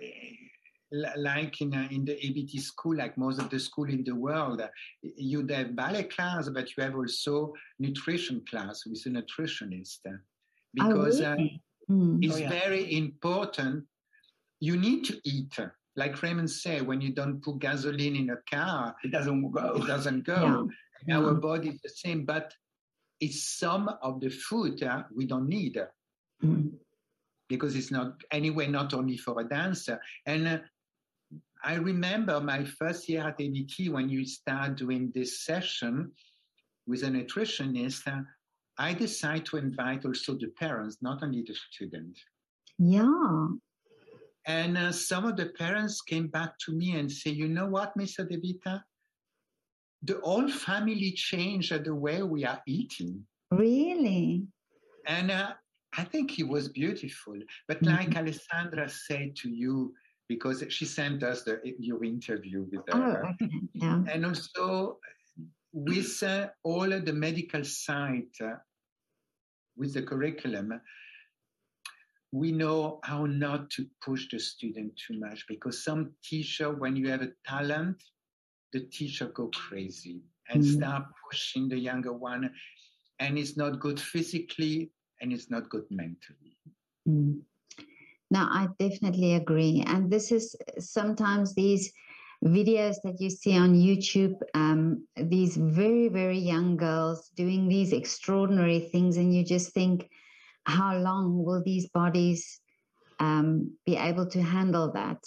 like 1.17 1.61
in 1.61 1.75
uh, 1.75 1.89
in 1.91 2.05
the 2.05 2.25
ABT 2.25 2.59
school, 2.59 2.97
like 2.97 3.17
most 3.19 3.41
of 3.41 3.51
the 3.51 3.59
school 3.59 3.89
in 3.89 4.05
the 4.05 4.15
world, 4.15 4.63
you 5.03 5.47
have 5.49 5.75
ballet 5.75 6.05
class, 6.05 6.49
but 6.49 6.69
you 6.77 6.83
have 6.83 6.95
also 6.95 7.53
nutrition 7.79 8.45
class 8.49 8.85
with 8.87 9.05
a 9.07 9.09
nutritionist 9.09 10.01
because 10.73 11.21
oh, 11.21 11.33
really? 11.33 11.61
uh, 11.89 11.93
mm. 11.93 12.25
it's 12.25 12.37
oh, 12.37 12.39
yeah. 12.39 12.49
very 12.49 12.97
important. 12.97 13.85
You 14.61 14.77
need 14.77 15.05
to 15.07 15.21
eat. 15.25 15.57
Like 15.97 16.21
Raymond 16.23 16.51
said, 16.51 16.85
when 16.85 17.01
you 17.01 17.13
don't 17.13 17.41
put 17.41 17.61
gasoline 17.61 18.17
in 18.17 18.31
a 18.31 18.37
car, 18.51 18.97
it 19.05 19.13
doesn't 19.13 19.51
go. 19.53 19.75
It 19.77 19.87
doesn't 19.87 20.25
go. 20.25 20.67
Yeah. 20.69 20.75
Our 21.11 21.35
body 21.35 21.69
is 21.71 21.81
the 21.83 21.89
same, 21.89 22.25
but 22.25 22.55
it's 23.21 23.59
some 23.59 23.91
of 24.03 24.21
the 24.21 24.31
food 24.31 24.83
uh, 24.83 25.05
we 25.15 25.27
don't 25.27 25.49
need. 25.49 25.79
Mm. 26.43 26.73
Because 27.49 27.77
it's 27.77 27.91
not, 27.91 28.15
anyway, 28.31 28.67
not 28.67 28.95
only 28.95 29.17
for 29.17 29.41
a 29.41 29.45
dancer. 29.45 30.01
And 30.27 30.49
uh, 30.49 30.59
I 31.63 31.75
remember 31.75 32.41
my 32.41 32.65
first 32.65 33.09
year 33.09 33.29
at 33.29 33.41
ABT 33.41 33.91
when 33.91 34.09
you 34.09 34.25
start 34.25 34.77
doing 34.77 35.13
this 35.15 35.45
session 35.45 36.11
with 36.87 37.03
a 37.03 37.07
nutritionist. 37.07 38.07
Uh, 38.07 38.23
I 38.79 38.95
decide 38.95 39.47
to 39.47 39.59
invite 39.59 40.05
also 40.05 40.35
the 40.35 40.49
parents, 40.59 40.99
not 41.01 41.23
only 41.23 41.45
the 41.47 41.55
student. 41.71 42.19
Yeah. 42.79 43.49
And 44.47 44.77
uh, 44.77 44.93
some 44.93 45.25
of 45.25 45.37
the 45.37 45.47
parents 45.47 46.03
came 46.03 46.27
back 46.27 46.59
to 46.67 46.73
me 46.73 46.97
and 46.99 47.11
say, 47.11 47.31
you 47.31 47.49
know 47.49 47.67
what, 47.67 47.97
Mr. 47.97 48.29
De 48.29 48.37
Vita? 48.37 48.85
The 50.05 50.21
whole 50.23 50.49
family 50.49 51.13
changed 51.13 51.85
the 51.85 51.95
way 51.95 52.23
we 52.23 52.45
are 52.45 52.63
eating. 52.67 53.25
Really? 53.51 54.47
And 55.07 55.31
uh, 55.31 55.53
I 55.97 56.05
think 56.05 56.39
it 56.39 56.49
was 56.49 56.69
beautiful. 56.69 57.39
But 57.69 57.83
mm-hmm. 57.83 57.97
like 57.97 58.17
Alessandra 58.17 58.89
said 58.89 59.37
to 59.37 59.49
you, 59.49 59.95
because 60.29 60.65
she 60.69 60.85
sent 60.85 61.23
us 61.23 61.43
the, 61.43 61.61
your 61.79 62.03
interview 62.05 62.67
with 62.71 62.81
her. 62.89 63.25
Oh, 63.27 63.31
okay. 63.31 63.53
yeah. 63.75 64.03
And 64.11 64.25
also 64.25 64.99
with 65.73 66.23
uh, 66.23 66.49
all 66.63 66.89
the 66.89 67.13
medical 67.13 67.65
side, 67.65 68.33
uh, 68.43 68.55
with 69.77 69.95
the 69.95 70.03
curriculum, 70.03 70.81
we 72.33 72.53
know 72.53 73.01
how 73.05 73.27
not 73.27 73.71
to 73.71 73.87
push 74.05 74.27
the 74.31 74.39
student 74.39 74.93
too 74.97 75.19
much 75.19 75.45
because 75.49 75.85
some 75.85 76.13
teacher, 76.23 76.71
when 76.73 76.97
you 76.97 77.09
have 77.09 77.23
a 77.23 77.31
talent, 77.47 78.03
the 78.75 78.81
teacher 78.81 79.27
go 79.27 79.49
crazy 79.55 80.21
and 80.51 80.63
mm. 80.63 80.77
start 80.77 81.05
pushing 81.25 81.69
the 81.69 81.79
younger 81.79 82.13
one, 82.13 82.51
and 83.21 83.39
it's 83.39 83.57
not 83.57 83.81
good 83.81 83.99
physically 83.99 84.91
and 85.21 85.33
it's 85.33 85.49
not 85.49 85.71
good 85.71 85.87
mentally. 85.91 86.59
Mm. 87.09 87.41
Now, 88.31 88.49
I 88.51 88.69
definitely 88.79 89.35
agree, 89.35 89.85
and 89.87 90.11
this 90.11 90.33
is 90.33 90.57
sometimes 90.79 91.55
these 91.55 91.93
videos 92.45 92.97
that 93.05 93.21
you 93.21 93.31
see 93.31 93.57
on 93.57 93.75
YouTube, 93.75 94.35
um, 94.55 95.07
these 95.17 95.57
very, 95.57 96.09
very 96.09 96.39
young 96.39 96.77
girls 96.77 97.31
doing 97.37 97.69
these 97.69 97.93
extraordinary 97.93 98.81
things, 98.81 99.17
and 99.17 99.33
you 99.35 99.45
just 99.45 99.73
think, 99.73 100.11
how 100.65 100.97
long 100.99 101.45
will 101.45 101.63
these 101.63 101.89
bodies 101.91 102.61
um, 103.21 103.71
be 103.87 103.97
able 103.97 104.27
to 104.27 104.43
handle 104.43 104.91
that? 104.93 105.23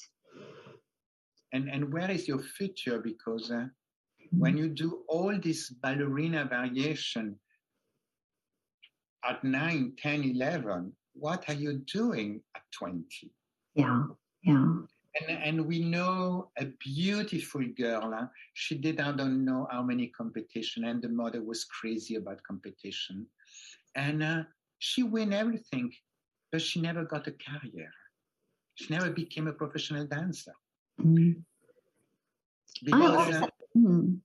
And, 1.53 1.69
and 1.69 1.93
where 1.93 2.11
is 2.11 2.27
your 2.27 2.39
future? 2.39 2.99
Because 2.99 3.51
uh, 3.51 3.55
mm-hmm. 3.55 4.39
when 4.39 4.57
you 4.57 4.67
do 4.67 5.03
all 5.07 5.37
this 5.39 5.69
ballerina 5.69 6.45
variation, 6.45 7.39
at 9.27 9.43
9, 9.43 9.93
10, 10.01 10.23
11, 10.23 10.93
what 11.13 11.43
are 11.47 11.53
you 11.53 11.81
doing 11.91 12.41
at 12.55 12.61
20? 12.71 13.05
Yeah, 13.75 14.03
yeah. 14.43 14.73
And, 15.19 15.43
and 15.43 15.65
we 15.65 15.79
know 15.79 16.49
a 16.57 16.65
beautiful 16.79 17.63
girl. 17.77 18.13
Huh? 18.15 18.27
She 18.53 18.75
did, 18.75 18.99
I 18.99 19.11
don't 19.11 19.43
know 19.43 19.67
how 19.71 19.81
many 19.81 20.07
competition, 20.07 20.85
and 20.85 21.01
the 21.01 21.09
mother 21.09 21.43
was 21.43 21.65
crazy 21.65 22.15
about 22.15 22.43
competition. 22.43 23.25
And 23.95 24.21
uh, 24.21 24.43
she 24.79 25.03
win 25.03 25.33
everything, 25.33 25.91
but 26.51 26.61
she 26.61 26.79
never 26.79 27.03
got 27.03 27.27
a 27.27 27.31
career. 27.31 27.91
She 28.75 28.93
never 28.93 29.09
became 29.09 29.47
a 29.47 29.53
professional 29.53 30.05
dancer. 30.05 30.53
Mm. 31.01 31.43
Because, 32.83 33.35
uh, 33.35 33.47
mm. 33.75 34.19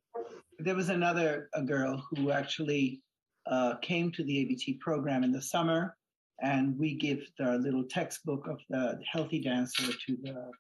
There 0.58 0.74
was 0.74 0.90
another 0.90 1.48
a 1.54 1.62
girl 1.62 2.04
who 2.10 2.30
actually 2.30 3.02
uh, 3.46 3.76
came 3.82 4.12
to 4.12 4.22
the 4.22 4.38
ABT 4.40 4.74
program 4.74 5.24
in 5.24 5.32
the 5.32 5.42
summer, 5.42 5.96
and 6.40 6.78
we 6.78 6.94
give 6.94 7.20
the 7.38 7.58
little 7.58 7.84
textbook 7.84 8.46
of 8.46 8.60
the 8.68 9.00
healthy 9.10 9.40
dancer 9.40 9.92
to 10.06 10.16
the 10.22 10.50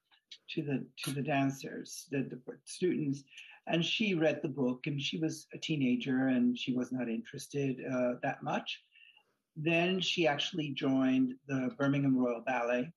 to 0.50 0.62
the 0.62 0.86
to 1.04 1.12
the 1.12 1.22
dancers, 1.22 2.06
the, 2.10 2.22
the 2.22 2.40
students, 2.64 3.22
and 3.66 3.84
she 3.84 4.14
read 4.14 4.40
the 4.42 4.48
book, 4.48 4.86
and 4.86 5.00
she 5.00 5.18
was 5.18 5.46
a 5.54 5.58
teenager, 5.58 6.28
and 6.28 6.58
she 6.58 6.74
was 6.74 6.90
not 6.90 7.08
interested 7.08 7.76
uh, 7.92 8.14
that 8.22 8.42
much. 8.42 8.80
Then 9.56 10.00
she 10.00 10.26
actually 10.26 10.70
joined 10.70 11.34
the 11.46 11.70
Birmingham 11.78 12.18
Royal 12.18 12.40
Ballet, 12.40 12.90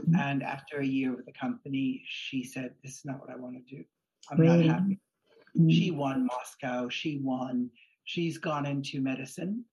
mm-hmm. 0.00 0.16
and 0.16 0.42
after 0.42 0.78
a 0.78 0.86
year 0.86 1.14
with 1.14 1.26
the 1.26 1.32
company, 1.32 2.02
she 2.06 2.44
said, 2.44 2.74
"This 2.82 2.98
is 2.98 3.04
not 3.04 3.20
what 3.20 3.30
I 3.30 3.36
want 3.36 3.56
to 3.56 3.76
do. 3.76 3.84
I'm 4.30 4.38
really? 4.38 4.68
not 4.68 4.80
happy." 4.80 5.00
Mm-hmm. 5.56 5.68
She 5.68 5.90
won 5.90 6.26
Moscow. 6.26 6.88
She 6.88 7.20
won. 7.22 7.70
She's 8.04 8.38
gone 8.38 8.66
into 8.66 9.00
medicine, 9.00 9.64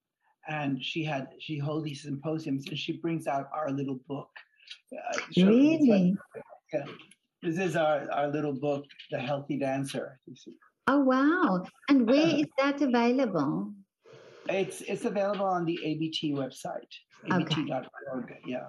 and 0.47 0.84
she 0.84 1.03
had 1.03 1.29
she 1.39 1.57
holds 1.57 1.86
these 1.86 2.03
symposiums, 2.03 2.67
and 2.67 2.77
she 2.77 2.93
brings 2.93 3.27
out 3.27 3.49
our 3.53 3.71
little 3.71 3.99
book. 4.07 4.29
Uh, 4.93 5.19
really? 5.38 6.15
yeah. 6.73 6.86
This 7.41 7.57
is 7.57 7.75
our, 7.75 8.10
our 8.12 8.27
little 8.27 8.53
book, 8.53 8.86
The 9.10 9.19
Healthy 9.19 9.57
Dancer. 9.57 10.19
Oh 10.88 10.99
wow! 10.99 11.65
And 11.89 12.07
where 12.07 12.27
is 12.27 12.45
that 12.60 12.81
available? 12.81 13.73
It's 14.49 14.81
it's 14.81 15.05
available 15.05 15.45
on 15.45 15.65
the 15.65 15.79
ABT 15.84 16.34
website, 16.34 16.91
abt.org. 17.29 18.23
Okay. 18.23 18.39
Yeah. 18.45 18.67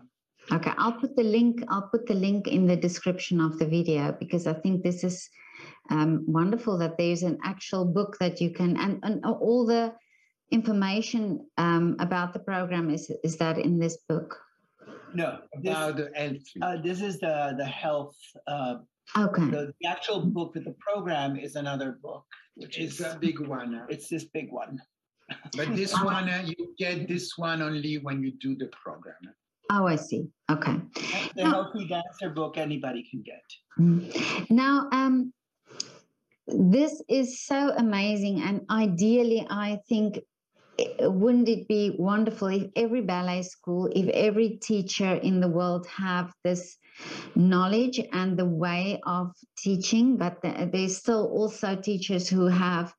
Okay, 0.51 0.73
I'll 0.77 0.93
put 0.93 1.15
the 1.15 1.23
link. 1.23 1.63
I'll 1.69 1.89
put 1.93 2.07
the 2.07 2.15
link 2.15 2.49
in 2.49 2.67
the 2.67 2.77
description 2.77 3.41
of 3.41 3.59
the 3.59 3.67
video 3.67 4.17
because 4.19 4.47
I 4.47 4.55
think 4.55 4.83
this 4.83 5.05
is 5.05 5.29
um, 5.91 6.25
wonderful 6.27 6.79
that 6.79 6.99
there's 6.99 7.23
an 7.23 7.39
actual 7.45 7.85
book 7.85 8.17
that 8.19 8.41
you 8.41 8.51
can 8.51 8.77
and, 8.77 8.99
and 9.03 9.25
all 9.25 9.67
the 9.67 9.95
information 10.51 11.47
um, 11.59 11.97
about 11.99 12.33
the 12.33 12.39
program 12.39 12.91
is 12.91 13.11
is 13.23 13.37
that 13.37 13.59
in 13.59 13.79
this 13.79 13.99
book. 14.09 14.39
No, 15.15 15.39
this, 15.61 15.73
about 15.73 15.97
the 15.97 16.11
health. 16.15 16.37
Uh, 16.61 16.77
this 16.83 17.01
is 17.01 17.19
the 17.21 17.55
the 17.57 17.65
health. 17.65 18.17
Uh, 18.47 18.77
okay. 19.17 19.45
The, 19.45 19.73
the, 19.81 19.89
actual 19.89 20.21
book 20.21 20.55
with 20.55 20.65
the 20.65 20.77
program 20.81 21.37
is 21.37 21.57
another 21.57 21.99
book, 22.03 22.25
which 22.55 22.79
it's 22.79 23.01
is 23.01 23.07
a 23.07 23.19
big 23.21 23.39
one. 23.41 23.83
It's 23.89 24.09
this 24.09 24.25
big 24.25 24.51
one. 24.51 24.81
But 25.57 25.77
this 25.77 25.93
one, 26.03 26.29
uh, 26.29 26.43
you 26.47 26.75
get 26.79 27.09
this 27.09 27.37
one 27.37 27.63
only 27.63 27.99
when 27.99 28.23
you 28.23 28.33
do 28.33 28.57
the 28.57 28.71
program. 28.85 29.35
Oh, 29.71 29.87
I 29.87 29.97
see. 29.97 30.29
Okay. 30.51 30.77
The 31.35 31.45
now, 31.45 31.51
Healthy 31.51 31.87
Dancer 31.87 32.31
book 32.31 32.59
anybody 32.59 33.07
can 33.09 33.23
get. 33.23 33.43
Mm-hmm. 33.79 34.55
Now, 34.55 34.89
um, 34.93 35.33
this 36.47 37.03
is 37.09 37.45
so 37.45 37.73
amazing, 37.77 38.43
and 38.43 38.63
ideally, 38.71 39.47
I 39.49 39.79
think 39.89 40.19
wouldn't 41.01 41.49
it 41.49 41.69
be 41.69 41.95
wonderful 41.99 42.49
if 42.49 42.71
every 42.77 43.03
ballet 43.03 43.43
school, 43.43 43.91
if 43.95 44.09
every 44.09 44.59
teacher 44.63 45.15
in 45.15 45.41
the 45.41 45.49
world 45.49 45.87
have 45.87 46.33
this 46.45 46.77
knowledge 47.35 48.01
and 48.13 48.39
the 48.39 48.47
way 48.47 49.01
of 49.07 49.33
teaching, 49.59 50.17
but 50.17 50.39
there's 50.43 50.97
still 50.97 51.27
also 51.29 51.77
teachers 51.77 52.29
who 52.29 52.47
have 52.47 52.93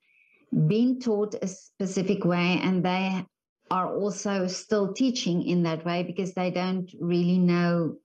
been 0.67 0.99
taught 0.99 1.35
a 1.41 1.47
specific 1.47 2.23
way 2.25 2.59
and 2.61 2.85
they 2.85 3.25
are 3.75 3.87
also 4.01 4.47
still 4.47 4.87
teaching 4.93 5.37
in 5.53 5.63
that 5.63 5.81
way 5.85 5.99
because 6.03 6.31
they 6.33 6.51
don't 6.51 6.89
really 6.99 7.39
know 7.53 7.95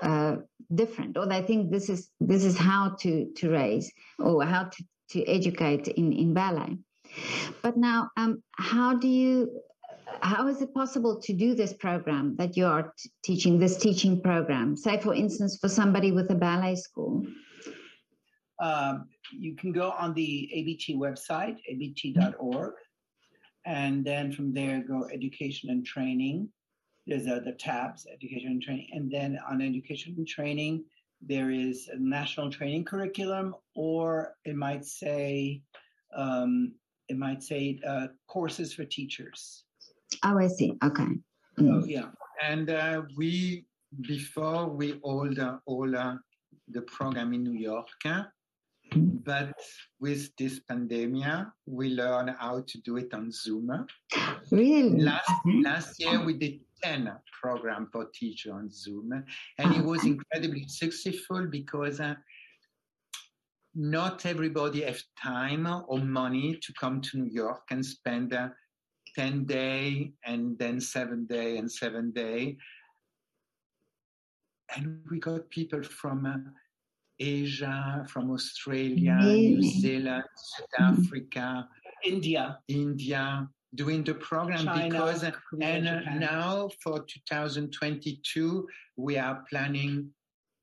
uh, 0.00 0.36
different 0.82 1.16
or 1.18 1.26
they 1.26 1.42
think 1.48 1.70
this 1.70 1.88
is 1.94 2.00
this 2.32 2.44
is 2.50 2.56
how 2.56 2.82
to 3.02 3.12
to 3.38 3.44
raise 3.50 3.92
or 4.18 4.44
how 4.44 4.64
to, 4.64 4.80
to 5.12 5.18
educate 5.38 5.86
in 6.00 6.12
in 6.12 6.34
ballet 6.34 6.72
but 7.62 7.76
now, 7.76 8.10
um, 8.16 8.42
how 8.56 8.94
do 8.94 9.08
you? 9.08 9.60
How 10.20 10.46
is 10.46 10.60
it 10.60 10.74
possible 10.74 11.20
to 11.20 11.32
do 11.32 11.54
this 11.54 11.72
program 11.72 12.36
that 12.36 12.56
you 12.56 12.66
are 12.66 12.92
t- 12.98 13.10
teaching? 13.24 13.58
This 13.58 13.76
teaching 13.76 14.20
program, 14.20 14.76
say 14.76 15.00
for 15.00 15.14
instance, 15.14 15.58
for 15.60 15.68
somebody 15.68 16.12
with 16.12 16.30
a 16.30 16.34
ballet 16.34 16.76
school. 16.76 17.26
Um, 18.60 19.08
you 19.32 19.56
can 19.56 19.72
go 19.72 19.90
on 19.90 20.14
the 20.14 20.48
ABT 20.52 20.96
website, 20.96 21.56
abt.org, 21.68 22.74
and 23.64 24.04
then 24.04 24.32
from 24.32 24.52
there 24.52 24.82
go 24.86 25.08
education 25.12 25.70
and 25.70 25.84
training. 25.84 26.48
There's 27.06 27.24
the 27.24 27.56
tabs, 27.58 28.06
education 28.12 28.50
and 28.50 28.62
training, 28.62 28.88
and 28.92 29.10
then 29.10 29.38
on 29.50 29.60
education 29.60 30.14
and 30.16 30.26
training, 30.26 30.84
there 31.20 31.50
is 31.50 31.88
a 31.92 31.98
national 31.98 32.50
training 32.50 32.84
curriculum, 32.84 33.54
or 33.74 34.34
it 34.44 34.54
might 34.56 34.84
say 34.84 35.62
um, 36.16 36.74
it 37.08 37.16
might 37.16 37.42
say 37.42 37.80
uh, 37.86 38.08
courses 38.28 38.72
for 38.72 38.84
teachers. 38.84 39.64
Oh, 40.24 40.38
I 40.38 40.46
see. 40.46 40.76
Okay. 40.84 41.06
Mm. 41.58 41.84
yeah. 41.86 42.08
And 42.42 42.70
uh, 42.70 43.02
we, 43.16 43.66
before 44.02 44.68
we 44.68 45.00
hold 45.02 45.38
uh, 45.38 45.58
all 45.66 45.94
uh, 45.96 46.16
the 46.68 46.82
program 46.82 47.32
in 47.32 47.42
New 47.42 47.58
York. 47.58 47.88
But 48.96 49.52
with 50.00 50.34
this 50.36 50.60
pandemic, 50.60 51.46
we 51.66 51.90
learn 51.90 52.28
how 52.38 52.64
to 52.66 52.80
do 52.80 52.96
it 52.96 53.12
on 53.14 53.30
Zoom. 53.30 53.86
Really? 54.50 55.00
Last, 55.00 55.28
mm-hmm. 55.46 55.60
last 55.62 56.00
year, 56.00 56.24
we 56.24 56.34
did 56.34 56.60
10 56.82 57.12
program 57.40 57.88
for 57.92 58.08
teacher 58.14 58.52
on 58.52 58.70
Zoom, 58.70 59.24
and 59.58 59.74
it 59.74 59.84
was 59.84 60.04
incredibly 60.04 60.66
successful 60.66 61.46
because 61.46 62.00
uh, 62.00 62.14
not 63.74 64.26
everybody 64.26 64.82
has 64.82 65.04
time 65.22 65.66
or 65.88 65.98
money 65.98 66.58
to 66.62 66.72
come 66.74 67.00
to 67.00 67.18
New 67.18 67.32
York 67.32 67.62
and 67.70 67.84
spend 67.84 68.32
a 68.32 68.52
10 69.16 69.44
day 69.44 70.12
and 70.24 70.58
then 70.58 70.80
seven 70.80 71.26
day 71.26 71.56
and 71.58 71.70
seven 71.70 72.10
day. 72.12 72.56
And 74.74 75.00
we 75.10 75.20
got 75.20 75.50
people 75.50 75.82
from 75.82 76.26
uh, 76.26 76.50
Asia, 77.22 78.04
from 78.08 78.30
Australia, 78.30 79.18
really? 79.20 79.56
New 79.56 79.62
Zealand, 79.62 80.24
South 80.36 80.68
mm-hmm. 80.80 81.04
Africa, 81.04 81.68
India, 82.04 82.58
India, 82.68 83.48
doing 83.74 84.02
the 84.04 84.14
program 84.14 84.64
China, 84.64 84.88
because 84.88 85.24
Korea, 85.50 85.68
and 85.68 85.88
uh, 85.88 86.14
now 86.18 86.68
for 86.82 87.04
2022 87.28 88.68
we 88.96 89.18
are 89.18 89.44
planning. 89.48 90.10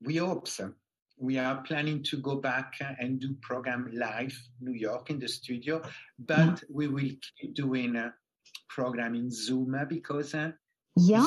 We 0.01 0.17
hope 0.17 0.47
so 0.47 0.73
we 1.19 1.37
are 1.37 1.61
planning 1.63 2.01
to 2.01 2.17
go 2.17 2.35
back 2.35 2.79
and 2.99 3.19
do 3.19 3.35
program 3.41 3.91
live 3.93 4.35
New 4.61 4.73
York 4.73 5.09
in 5.09 5.19
the 5.19 5.27
studio, 5.27 5.81
but 6.17 6.63
we 6.71 6.87
will 6.87 7.11
keep 7.37 7.53
doing 7.53 7.95
a 7.97 8.13
program 8.69 9.15
in 9.15 9.29
Zoom 9.29 9.75
because 9.89 10.33
uh, 10.33 10.51
yeah, 10.95 11.25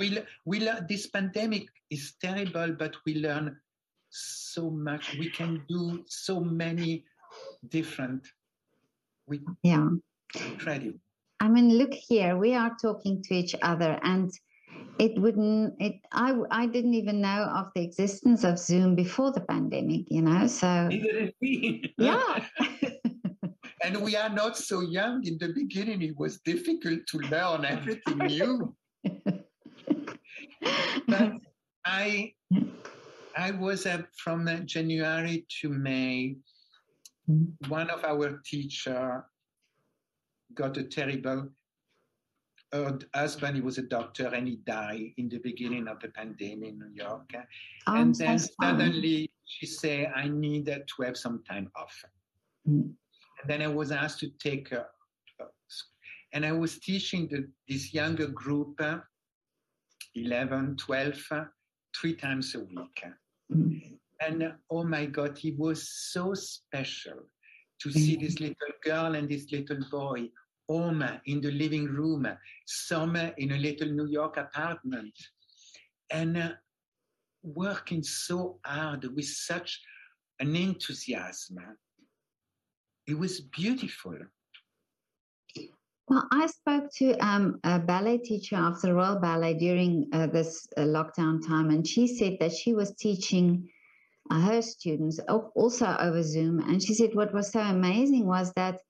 we 0.00 0.18
we 0.46 0.60
learn 0.60 0.86
this 0.88 1.06
pandemic 1.08 1.66
is 1.90 2.14
terrible, 2.20 2.72
but 2.72 2.96
we 3.04 3.16
learn 3.16 3.56
so 4.16 4.70
much. 4.70 5.16
We 5.18 5.30
can 5.30 5.62
do 5.68 6.04
so 6.06 6.40
many 6.40 7.04
different. 7.68 8.26
We 9.26 9.40
yeah, 9.62 9.88
incredible. 10.34 10.98
I 11.40 11.48
mean, 11.48 11.76
look 11.76 11.92
here, 11.92 12.36
we 12.36 12.54
are 12.54 12.74
talking 12.80 13.22
to 13.24 13.34
each 13.34 13.54
other 13.62 13.98
and 14.02 14.32
it 14.98 15.18
wouldn't 15.20 15.74
it 15.80 16.00
i 16.12 16.34
i 16.50 16.66
didn't 16.66 16.94
even 16.94 17.20
know 17.20 17.44
of 17.54 17.66
the 17.74 17.82
existence 17.82 18.44
of 18.44 18.58
zoom 18.58 18.94
before 18.94 19.30
the 19.32 19.40
pandemic 19.40 20.06
you 20.08 20.22
know 20.22 20.46
so 20.46 20.88
yeah 21.98 22.44
and 23.84 24.00
we 24.02 24.16
are 24.16 24.30
not 24.30 24.56
so 24.56 24.80
young 24.80 25.24
in 25.24 25.36
the 25.38 25.48
beginning 25.48 26.02
it 26.02 26.16
was 26.16 26.40
difficult 26.40 27.00
to 27.06 27.18
learn 27.30 27.64
everything 27.64 28.18
new 28.18 28.74
but 31.08 31.32
i 31.84 32.32
i 33.36 33.50
was 33.50 33.86
uh, 33.86 34.02
from 34.16 34.48
january 34.66 35.46
to 35.48 35.68
may 35.68 36.36
one 37.68 37.90
of 37.90 38.04
our 38.04 38.40
teacher 38.44 39.24
got 40.54 40.76
a 40.76 40.84
terrible 40.84 41.48
her 42.72 42.98
husband, 43.14 43.56
he 43.56 43.62
was 43.62 43.78
a 43.78 43.82
doctor 43.82 44.26
and 44.26 44.46
he 44.48 44.56
died 44.66 45.12
in 45.16 45.28
the 45.28 45.38
beginning 45.38 45.88
of 45.88 46.00
the 46.00 46.08
pandemic 46.08 46.70
in 46.70 46.78
New 46.78 46.90
York. 46.94 47.30
Oh, 47.86 47.94
and 47.94 48.14
then 48.14 48.38
so 48.38 48.48
suddenly 48.60 49.30
she 49.44 49.66
said, 49.66 50.12
I 50.14 50.28
need 50.28 50.66
to 50.66 51.02
have 51.04 51.16
some 51.16 51.42
time 51.48 51.70
off. 51.76 52.04
Mm. 52.68 52.92
And 53.40 53.50
then 53.50 53.62
I 53.62 53.68
was 53.68 53.92
asked 53.92 54.20
to 54.20 54.30
take 54.38 54.68
her. 54.70 54.86
and 56.32 56.44
I 56.44 56.52
was 56.52 56.78
teaching 56.78 57.28
the, 57.28 57.48
this 57.68 57.94
younger 57.94 58.26
group, 58.26 58.80
uh, 58.80 58.98
11, 60.14 60.76
12, 60.76 61.26
uh, 61.30 61.44
three 61.98 62.14
times 62.14 62.54
a 62.54 62.60
week. 62.60 63.04
And 63.50 64.42
uh, 64.42 64.52
oh 64.70 64.84
my 64.84 65.06
God, 65.06 65.38
it 65.44 65.58
was 65.58 65.90
so 65.90 66.34
special 66.34 67.18
to 67.80 67.92
see 67.92 68.16
mm-hmm. 68.16 68.24
this 68.24 68.40
little 68.40 68.74
girl 68.82 69.14
and 69.14 69.28
this 69.28 69.52
little 69.52 69.78
boy 69.90 70.28
home 70.68 71.04
in 71.26 71.40
the 71.40 71.50
living 71.52 71.86
room, 71.86 72.26
some 72.66 73.16
in 73.16 73.52
a 73.52 73.56
little 73.56 73.88
New 73.88 74.06
York 74.06 74.36
apartment, 74.36 75.14
and 76.10 76.36
uh, 76.36 76.50
working 77.42 78.02
so 78.02 78.58
hard 78.64 79.04
with 79.14 79.26
such 79.26 79.80
an 80.40 80.56
enthusiasm. 80.56 81.58
It 83.06 83.18
was 83.18 83.40
beautiful. 83.40 84.18
Well, 86.08 86.28
I 86.30 86.46
spoke 86.46 86.88
to 86.98 87.18
um, 87.18 87.58
a 87.64 87.80
ballet 87.80 88.18
teacher 88.18 88.56
of 88.56 88.80
the 88.80 88.94
Royal 88.94 89.18
Ballet 89.18 89.54
during 89.54 90.08
uh, 90.12 90.28
this 90.28 90.68
uh, 90.76 90.82
lockdown 90.82 91.44
time, 91.44 91.70
and 91.70 91.84
she 91.84 92.06
said 92.06 92.36
that 92.38 92.52
she 92.52 92.74
was 92.74 92.94
teaching 92.94 93.68
uh, 94.30 94.40
her 94.40 94.62
students 94.62 95.18
also 95.56 95.96
over 95.98 96.22
Zoom. 96.22 96.60
And 96.60 96.80
she 96.80 96.94
said 96.94 97.14
what 97.14 97.34
was 97.34 97.50
so 97.50 97.58
amazing 97.58 98.24
was 98.24 98.52
that 98.52 98.80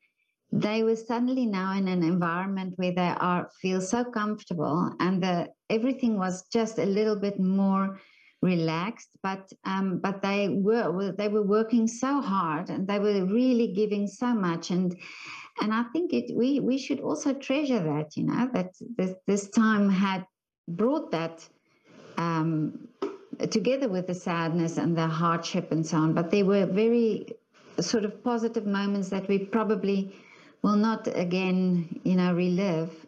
they 0.52 0.82
were 0.82 0.96
suddenly 0.96 1.46
now 1.46 1.72
in 1.72 1.88
an 1.88 2.02
environment 2.02 2.74
where 2.76 2.92
they 2.92 3.14
are 3.18 3.48
feel 3.62 3.80
so 3.80 4.04
comfortable, 4.04 4.92
and 5.00 5.22
the, 5.22 5.48
everything 5.70 6.18
was 6.18 6.46
just 6.52 6.78
a 6.78 6.84
little 6.84 7.16
bit 7.16 7.40
more 7.40 7.98
relaxed. 8.42 9.08
But 9.22 9.50
um, 9.64 10.00
but 10.02 10.20
they 10.20 10.50
were 10.50 11.12
they 11.16 11.28
were 11.28 11.42
working 11.42 11.88
so 11.88 12.20
hard, 12.20 12.68
and 12.68 12.86
they 12.86 12.98
were 12.98 13.24
really 13.24 13.72
giving 13.72 14.06
so 14.06 14.34
much 14.34 14.70
and 14.70 14.94
and 15.60 15.72
I 15.72 15.84
think 15.84 16.12
it 16.12 16.34
we 16.34 16.60
we 16.60 16.78
should 16.78 17.00
also 17.00 17.32
treasure 17.32 17.82
that, 17.82 18.16
you 18.16 18.24
know, 18.24 18.48
that 18.52 18.74
this, 18.96 19.14
this 19.26 19.48
time 19.48 19.88
had 19.88 20.26
brought 20.68 21.10
that 21.12 21.48
um, 22.18 22.88
together 23.50 23.88
with 23.88 24.06
the 24.06 24.14
sadness 24.14 24.76
and 24.76 24.96
the 24.96 25.06
hardship 25.06 25.72
and 25.72 25.86
so 25.86 25.98
on. 25.98 26.14
But 26.14 26.30
they 26.30 26.42
were 26.42 26.66
very 26.66 27.26
sort 27.80 28.04
of 28.04 28.22
positive 28.22 28.66
moments 28.66 29.08
that 29.10 29.28
we 29.28 29.38
probably 29.38 30.14
will 30.62 30.76
not 30.76 31.08
again, 31.14 32.00
you 32.04 32.16
know, 32.16 32.34
relive. 32.34 33.06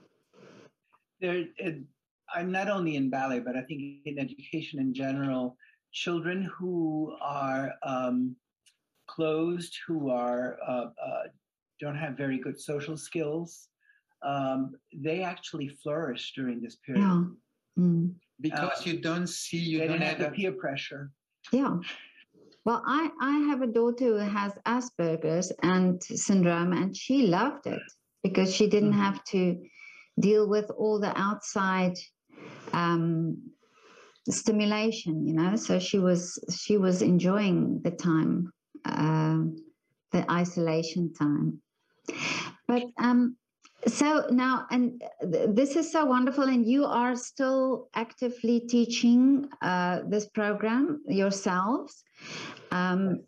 There, 1.20 1.44
I'm 2.34 2.52
not 2.52 2.68
only 2.68 2.96
in 2.96 3.10
ballet, 3.10 3.40
but 3.40 3.56
I 3.56 3.62
think 3.62 3.80
in 4.04 4.18
education 4.18 4.78
in 4.78 4.94
general, 4.94 5.56
children 5.92 6.48
who 6.56 7.16
are 7.20 7.72
um, 7.82 8.36
closed, 9.06 9.76
who 9.86 10.10
are 10.10 10.58
uh, 10.66 10.86
uh, 11.02 11.22
don't 11.80 11.96
have 11.96 12.16
very 12.16 12.38
good 12.38 12.60
social 12.60 12.96
skills, 12.96 13.68
um, 14.24 14.72
they 14.94 15.22
actually 15.22 15.68
flourish 15.68 16.32
during 16.34 16.60
this 16.60 16.76
period. 16.76 17.02
Yeah. 17.02 17.24
Mm. 17.78 18.14
Because 18.40 18.80
uh, 18.80 18.90
you 18.90 19.00
don't 19.00 19.28
see, 19.28 19.58
you 19.58 19.86
don't 19.86 20.00
have 20.00 20.18
the 20.18 20.30
peer 20.30 20.52
pressure. 20.52 21.10
Yeah. 21.52 21.76
Well, 22.64 22.82
I, 22.86 23.10
I 23.20 23.38
have 23.48 23.62
a 23.62 23.66
daughter 23.66 24.04
who 24.04 24.16
has 24.16 24.52
Asperger's 24.66 25.52
and 25.62 26.02
syndrome, 26.02 26.72
and 26.72 26.96
she 26.96 27.26
loved 27.26 27.66
it 27.66 27.82
because 28.22 28.54
she 28.54 28.68
didn't 28.68 28.92
mm 28.92 28.96
have 28.96 29.22
to 29.24 29.56
deal 30.20 30.48
with 30.48 30.68
all 30.76 30.98
the 30.98 31.16
outside 31.18 31.94
um, 32.72 33.36
stimulation, 34.28 35.26
you 35.26 35.34
know. 35.34 35.56
So 35.56 35.78
she 35.78 35.98
was 35.98 36.38
she 36.54 36.76
was 36.76 37.02
enjoying 37.02 37.80
the 37.82 37.92
time, 37.92 38.52
uh, 38.84 39.38
the 40.12 40.30
isolation 40.30 41.12
time. 41.14 41.62
But 42.66 42.84
um, 42.98 43.36
so 43.86 44.26
now, 44.30 44.66
and 44.70 45.02
th- 45.32 45.50
this 45.50 45.76
is 45.76 45.90
so 45.90 46.04
wonderful, 46.04 46.44
and 46.44 46.66
you 46.66 46.84
are 46.84 47.14
still 47.14 47.88
actively 47.94 48.60
teaching 48.60 49.48
uh, 49.62 50.00
this 50.08 50.26
program 50.26 51.02
yourselves. 51.06 52.02
Um, 52.70 53.20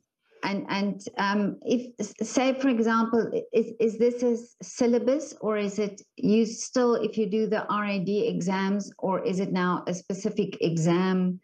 and 0.43 0.67
and 0.69 1.03
um, 1.19 1.57
if 1.63 1.93
say 2.23 2.59
for 2.59 2.69
example 2.69 3.31
is, 3.53 3.73
is 3.79 3.99
this 3.99 4.23
a 4.23 4.65
syllabus 4.65 5.35
or 5.41 5.57
is 5.59 5.79
it 5.79 6.01
you 6.17 6.47
still 6.47 6.95
if 6.95 7.19
you 7.19 7.27
do 7.27 7.47
the 7.47 7.67
RAD 7.71 8.09
exams 8.09 8.93
or 8.99 9.23
is 9.25 9.41
it 9.41 9.53
now 9.53 9.85
a 9.87 9.95
specific 9.95 10.57
exam 10.61 11.41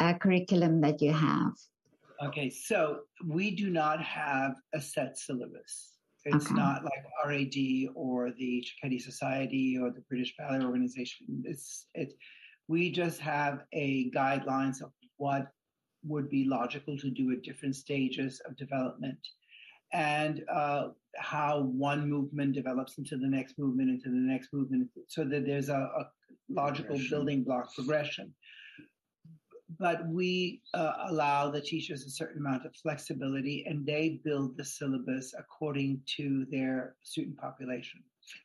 uh, 0.00 0.14
curriculum 0.14 0.80
that 0.80 1.00
you 1.00 1.12
have 1.12 1.52
okay 2.22 2.50
so 2.50 3.00
we 3.26 3.50
do 3.50 3.70
not 3.70 4.02
have 4.02 4.54
a 4.74 4.80
set 4.80 5.16
syllabus 5.18 5.94
it's 6.24 6.46
okay. 6.46 6.54
not 6.54 6.84
like 6.84 7.04
RAD 7.26 7.54
or 7.94 8.30
the 8.38 8.64
Cecchetti 8.64 9.00
Society 9.00 9.78
or 9.80 9.90
the 9.90 10.02
British 10.08 10.34
Ballet 10.36 10.64
Organization. 10.64 11.42
It's 11.44 11.86
it. 11.94 12.14
We 12.68 12.90
just 12.90 13.20
have 13.20 13.64
a 13.72 14.10
guidelines 14.10 14.82
of 14.82 14.92
what 15.16 15.48
would 16.04 16.28
be 16.28 16.44
logical 16.44 16.96
to 16.98 17.10
do 17.10 17.32
at 17.32 17.42
different 17.42 17.76
stages 17.76 18.40
of 18.46 18.56
development, 18.56 19.18
and 19.92 20.44
uh, 20.52 20.88
how 21.16 21.62
one 21.62 22.08
movement 22.08 22.54
develops 22.54 22.98
into 22.98 23.16
the 23.16 23.26
next 23.26 23.58
movement, 23.58 23.90
into 23.90 24.08
the 24.08 24.16
next 24.16 24.52
movement, 24.52 24.88
so 25.08 25.24
that 25.24 25.46
there's 25.46 25.68
a, 25.68 25.74
a 25.74 26.06
logical 26.48 26.98
building 27.08 27.44
block 27.44 27.74
progression 27.74 28.32
but 29.80 30.06
we 30.06 30.60
uh, 30.74 30.92
allow 31.08 31.50
the 31.50 31.60
teachers 31.60 32.04
a 32.04 32.10
certain 32.10 32.38
amount 32.46 32.66
of 32.66 32.76
flexibility 32.76 33.64
and 33.66 33.86
they 33.86 34.20
build 34.22 34.56
the 34.58 34.64
syllabus 34.64 35.34
according 35.36 35.98
to 36.04 36.46
their 36.50 36.94
student 37.02 37.38
population. 37.38 38.00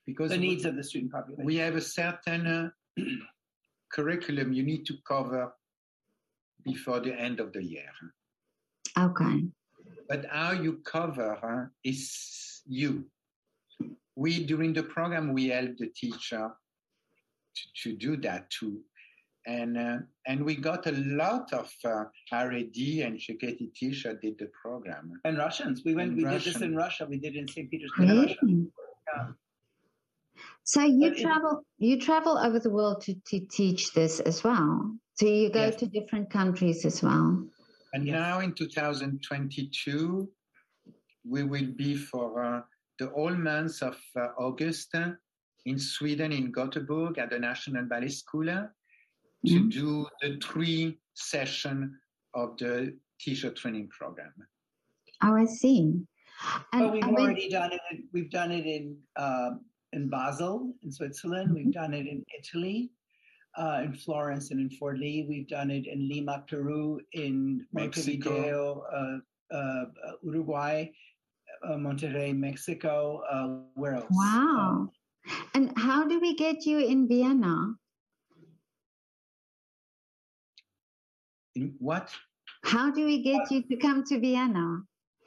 Because 0.05 0.31
the 0.31 0.37
needs 0.37 0.63
of 0.63 0.77
the 0.77 0.83
student 0.83 1.11
population. 1.11 1.45
we 1.45 1.57
have 1.57 1.75
a 1.75 1.81
certain 1.81 2.47
uh, 2.47 2.69
curriculum 3.91 4.53
you 4.53 4.63
need 4.63 4.85
to 4.85 4.95
cover 5.05 5.53
before 6.63 7.01
the 7.01 7.13
end 7.13 7.41
of 7.41 7.51
the 7.51 7.63
year. 7.63 7.91
Okay. 8.97 9.43
But 10.07 10.25
how 10.31 10.53
you 10.53 10.79
cover 10.85 11.37
uh, 11.43 11.65
is 11.83 12.61
you. 12.65 13.05
We 14.15 14.45
during 14.45 14.71
the 14.71 14.83
program 14.83 15.33
we 15.33 15.49
help 15.49 15.77
the 15.77 15.87
teacher 15.87 16.49
to, 17.55 17.63
to 17.83 17.97
do 17.97 18.15
that 18.17 18.49
to 18.61 18.79
and 19.47 19.77
uh, 19.77 19.97
and 20.27 20.43
we 20.43 20.55
got 20.55 20.87
a 20.87 20.91
lot 20.91 21.53
of 21.53 21.71
uh, 21.85 22.05
RAD 22.31 22.75
and 22.75 23.19
Cecchetti 23.19 23.71
Tisha 23.73 24.19
did 24.19 24.37
the 24.39 24.49
program. 24.61 25.13
And 25.23 25.37
Russians. 25.37 25.83
We 25.85 25.93
went. 25.93 26.09
And 26.09 26.17
we 26.17 26.25
Russian. 26.25 26.39
did 26.39 26.53
this 26.53 26.61
in 26.61 26.75
Russia. 26.75 27.05
We 27.09 27.19
did 27.19 27.35
it 27.35 27.39
in 27.39 27.47
St. 27.47 27.69
Petersburg, 27.69 28.09
really? 28.09 28.25
Russia. 28.27 28.37
Yeah. 29.15 29.27
So 30.63 30.81
you 30.81 31.11
but 31.11 31.19
travel. 31.19 31.63
It, 31.79 31.85
you 31.85 31.99
travel 31.99 32.37
over 32.37 32.59
the 32.59 32.71
world 32.71 33.01
to, 33.01 33.13
to 33.13 33.39
teach 33.51 33.93
this 33.93 34.19
as 34.19 34.43
well. 34.43 34.95
So 35.13 35.27
you 35.27 35.49
go 35.49 35.65
yes. 35.65 35.75
to 35.77 35.85
different 35.85 36.29
countries 36.29 36.83
as 36.85 37.03
well. 37.03 37.45
And 37.93 38.05
yes. 38.05 38.13
now 38.13 38.39
in 38.39 38.53
2022, 38.53 40.29
we 41.27 41.43
will 41.43 41.71
be 41.77 41.95
for 41.95 42.43
uh, 42.43 42.61
the 42.99 43.07
whole 43.09 43.35
month 43.35 43.81
of 43.81 43.97
uh, 44.17 44.27
August 44.37 44.93
in 45.65 45.79
Sweden, 45.79 46.31
in 46.31 46.51
Gothenburg, 46.51 47.17
at 47.19 47.29
the 47.29 47.39
National 47.39 47.85
Ballet 47.85 48.09
School 48.09 48.67
to 49.45 49.53
mm-hmm. 49.53 49.69
do 49.69 50.07
the 50.21 50.39
three 50.43 50.97
session 51.13 51.97
of 52.33 52.57
the 52.57 52.97
teacher 53.19 53.51
training 53.51 53.89
program. 53.89 54.33
Oh, 55.23 55.35
I 55.35 55.45
see. 55.45 56.05
And 56.73 56.83
but 56.83 56.93
we've 56.93 57.03
I 57.03 57.07
mean, 57.07 57.17
already 57.17 57.49
done 57.49 57.71
it. 57.71 57.81
We've 58.13 58.29
done 58.29 58.51
it 58.51 58.65
in 58.65 58.97
um, 59.15 59.61
in 59.93 60.09
Basel, 60.09 60.73
in 60.83 60.91
Switzerland. 60.91 61.53
We've 61.53 61.71
done 61.71 61.93
it 61.93 62.05
in 62.05 62.23
Italy, 62.37 62.91
uh, 63.57 63.81
in 63.83 63.93
Florence, 63.93 64.51
and 64.51 64.59
in 64.59 64.69
Forlì. 64.69 65.27
We've 65.27 65.47
done 65.47 65.71
it 65.71 65.87
in 65.87 66.09
Lima, 66.09 66.43
Peru, 66.47 66.99
in 67.13 67.65
Montevideo, 67.73 68.83
uh, 68.93 69.55
uh, 69.55 69.85
Uruguay, 70.23 70.87
uh, 71.63 71.75
Monterrey, 71.75 72.35
Mexico. 72.35 73.21
Uh, 73.31 73.63
where 73.75 73.95
else? 73.95 74.11
Wow. 74.11 74.89
and 75.53 75.71
how 75.77 76.05
do 76.05 76.19
we 76.19 76.35
get 76.35 76.65
you 76.65 76.79
in 76.79 77.07
Vienna? 77.07 77.75
What? 81.79 82.09
How 82.63 82.91
do 82.91 83.05
we 83.05 83.23
get 83.23 83.51
you 83.51 83.61
to 83.63 83.75
come 83.75 84.03
to 84.05 84.19
Vienna? 84.19 84.81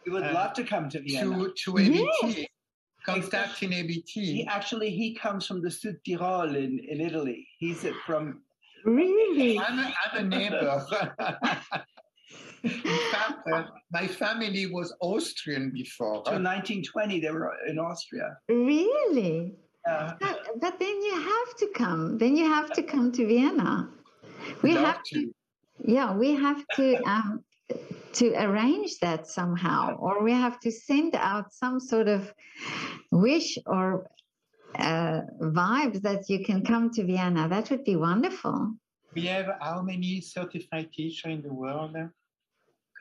We 0.05 0.13
would 0.13 0.25
uh, 0.25 0.33
love 0.33 0.55
to 0.55 0.65
come 0.65 0.89
to 0.91 1.01
Vienna. 1.01 1.37
To, 1.37 1.53
to 1.65 1.79
ABT. 1.79 2.09
Yes. 2.23 2.47
Contacting 3.05 3.73
ABT. 3.73 4.13
He, 4.13 4.47
actually, 4.47 4.91
he 4.91 5.15
comes 5.15 5.47
from 5.47 5.63
the 5.63 5.71
Sud 5.71 5.97
Tirol 6.07 6.55
in, 6.57 6.79
in 6.89 7.01
Italy. 7.01 7.47
He's 7.59 7.87
from. 8.05 8.43
Really? 8.85 9.59
I'm 9.59 9.79
a, 9.79 9.95
I'm 10.05 10.27
a 10.27 10.29
neighbor. 10.29 10.87
in 12.63 12.71
fact, 13.11 13.49
uh, 13.53 13.65
my 13.93 14.07
family 14.07 14.67
was 14.67 14.95
Austrian 15.01 15.71
before. 15.71 16.23
So 16.27 16.33
1920, 16.33 17.21
they 17.21 17.31
were 17.31 17.55
in 17.67 17.79
Austria. 17.79 18.37
Really? 18.49 19.55
Yeah. 19.87 20.15
But, 20.21 20.47
but, 20.61 20.79
then 20.79 21.03
you 21.03 21.15
have 21.15 21.57
to 21.59 21.69
come. 21.75 22.19
Then 22.19 22.37
you 22.37 22.45
have 22.45 22.71
to 22.73 22.83
come 22.83 23.11
to 23.13 23.27
Vienna. 23.27 23.89
We 24.63 24.73
have 24.73 25.03
to. 25.05 25.33
Yeah 25.89 26.09
we 26.23 26.31
have 26.35 26.61
to 26.77 26.87
um, 27.13 27.43
to 28.13 28.27
arrange 28.45 28.99
that 29.01 29.27
somehow 29.27 29.97
or 29.97 30.23
we 30.23 30.33
have 30.33 30.59
to 30.61 30.71
send 30.71 31.15
out 31.15 31.53
some 31.53 31.79
sort 31.79 32.09
of 32.09 32.33
wish 33.11 33.59
or 33.67 34.09
uh, 34.77 35.23
vibes 35.41 36.01
that 36.03 36.29
you 36.29 36.45
can 36.45 36.65
come 36.65 36.91
to 36.91 37.05
Vienna. 37.05 37.49
That 37.49 37.71
would 37.71 37.85
be 37.85 37.97
wonderful. 37.97 38.75
We 39.15 39.23
have 39.27 39.57
how 39.61 39.83
many 39.83 40.21
certified 40.21 40.93
teachers 40.93 41.33
in 41.33 41.43
the 41.43 41.53
world? 41.53 41.97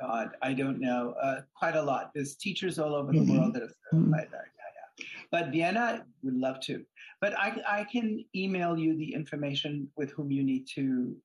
God, 0.01 0.29
I 0.41 0.53
don't 0.53 0.79
know. 0.79 1.15
Uh, 1.21 1.41
quite 1.55 1.75
a 1.75 1.81
lot. 1.81 2.11
There's 2.13 2.35
teachers 2.35 2.79
all 2.79 2.95
over 2.95 3.11
the 3.11 3.19
mm-hmm. 3.19 3.37
world 3.37 3.53
that 3.55 3.63
are 3.63 3.73
certified 3.91 4.27
there. 4.31 4.51
Yeah, 4.57 4.71
yeah. 4.77 5.05
But 5.31 5.51
Vienna 5.51 6.05
would 6.23 6.35
love 6.35 6.59
to. 6.61 6.85
But 7.19 7.37
I, 7.37 7.61
I 7.67 7.83
can 7.83 8.23
email 8.35 8.77
you 8.77 8.95
the 8.95 9.13
information 9.13 9.89
with 9.97 10.11
whom 10.11 10.31
you 10.31 10.43
need 10.43 10.67
to 10.75 11.15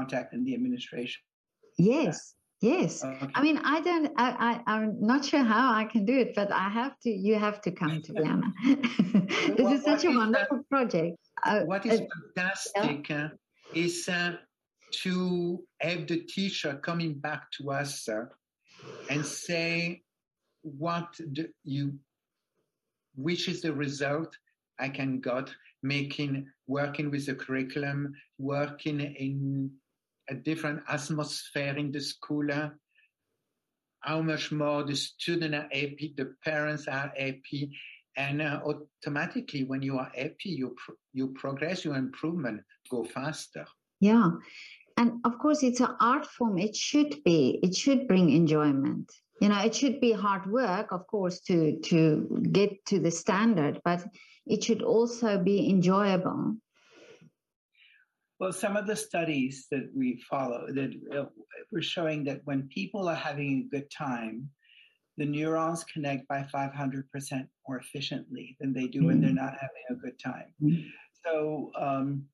contact 0.00 0.34
in 0.34 0.44
the 0.44 0.54
administration. 0.54 1.22
Yes. 1.78 2.34
Yes. 2.60 3.02
Okay. 3.02 3.28
I 3.34 3.42
mean, 3.42 3.58
I 3.64 3.80
don't, 3.80 4.12
I, 4.18 4.60
I, 4.66 4.76
am 4.76 5.00
not 5.00 5.24
sure 5.24 5.42
how 5.42 5.72
I 5.72 5.84
can 5.84 6.04
do 6.04 6.18
it, 6.18 6.34
but 6.34 6.52
I 6.52 6.68
have 6.68 6.98
to, 7.04 7.10
you 7.10 7.38
have 7.38 7.62
to 7.62 7.70
come 7.70 8.02
to 8.02 8.12
Vienna. 8.16 8.52
this 9.56 9.58
what, 9.58 9.72
is 9.72 9.82
such 9.82 10.04
a 10.04 10.10
wonderful 10.10 10.58
that, 10.58 10.68
project. 10.68 11.16
Uh, 11.42 11.60
what 11.60 11.86
is 11.86 12.00
uh, 12.00 12.04
fantastic 12.36 13.08
yeah. 13.08 13.24
uh, 13.24 13.28
is 13.74 14.08
uh, 14.10 14.32
to 15.02 15.64
have 15.80 16.06
the 16.06 16.18
teacher 16.18 16.78
coming 16.82 17.14
back 17.14 17.50
to 17.52 17.70
us 17.70 18.06
uh, 18.08 18.26
and 19.08 19.24
say 19.24 20.02
what 20.60 21.18
you, 21.64 21.94
which 23.14 23.48
is 23.48 23.62
the 23.62 23.72
result 23.72 24.36
I 24.78 24.90
can 24.90 25.20
got 25.20 25.50
making, 25.82 26.46
working 26.66 27.10
with 27.10 27.24
the 27.24 27.34
curriculum, 27.34 28.12
working 28.38 29.00
in 29.00 29.70
a 30.30 30.34
different 30.34 30.80
atmosphere 30.88 31.76
in 31.76 31.90
the 31.92 32.00
school, 32.00 32.48
how 34.00 34.22
much 34.22 34.50
more 34.52 34.84
the 34.84 34.96
students 34.96 35.54
are 35.56 35.68
happy, 35.72 36.14
the 36.16 36.34
parents 36.44 36.88
are 36.88 37.12
happy, 37.16 37.76
and 38.16 38.40
uh, 38.40 38.60
automatically 38.64 39.64
when 39.64 39.82
you 39.82 39.98
are 39.98 40.10
happy, 40.14 40.50
you 40.50 40.74
pro- 40.76 40.96
you 41.12 41.28
progress, 41.28 41.84
your 41.84 41.96
improvement 41.96 42.62
go 42.90 43.04
faster. 43.04 43.66
Yeah, 44.00 44.30
and 44.96 45.12
of 45.24 45.38
course 45.38 45.62
it's 45.62 45.80
an 45.80 45.94
art 46.00 46.26
form. 46.26 46.58
It 46.58 46.74
should 46.74 47.22
be. 47.24 47.60
It 47.62 47.74
should 47.74 48.08
bring 48.08 48.30
enjoyment. 48.30 49.10
You 49.40 49.48
know, 49.48 49.60
it 49.60 49.74
should 49.74 50.00
be 50.00 50.12
hard 50.12 50.50
work, 50.50 50.92
of 50.92 51.06
course, 51.06 51.40
to 51.48 51.78
to 51.80 52.42
get 52.52 52.84
to 52.86 53.00
the 53.00 53.10
standard, 53.10 53.80
but 53.84 54.04
it 54.46 54.64
should 54.64 54.82
also 54.82 55.38
be 55.38 55.68
enjoyable. 55.68 56.56
Well, 58.40 58.52
some 58.54 58.74
of 58.74 58.86
the 58.86 58.96
studies 58.96 59.66
that 59.70 59.90
we 59.94 60.18
follow 60.28 60.66
that 60.72 60.92
uh, 61.14 61.26
were 61.70 61.82
showing 61.82 62.24
that 62.24 62.40
when 62.44 62.68
people 62.68 63.06
are 63.06 63.14
having 63.14 63.68
a 63.68 63.76
good 63.76 63.90
time, 63.90 64.48
the 65.18 65.26
neurons 65.26 65.84
connect 65.84 66.26
by 66.26 66.46
500% 66.52 67.04
more 67.68 67.76
efficiently 67.76 68.56
than 68.58 68.72
they 68.72 68.86
do 68.86 69.00
mm-hmm. 69.00 69.08
when 69.08 69.20
they're 69.20 69.30
not 69.34 69.58
having 69.60 69.84
a 69.90 69.94
good 69.94 70.18
time. 70.18 70.54
Mm-hmm. 70.62 70.88
So, 71.22 71.70
um, 71.78 72.24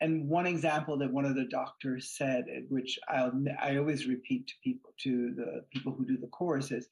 and 0.00 0.28
one 0.28 0.48
example 0.48 0.98
that 0.98 1.12
one 1.12 1.24
of 1.24 1.36
the 1.36 1.44
doctors 1.44 2.10
said, 2.16 2.44
which 2.68 2.98
I'll, 3.08 3.32
I 3.62 3.76
always 3.76 4.08
repeat 4.08 4.48
to 4.48 4.54
people, 4.64 4.90
to 5.04 5.32
the 5.36 5.64
people 5.72 5.92
who 5.92 6.04
do 6.04 6.18
the 6.18 6.26
course, 6.26 6.72
is 6.72 6.88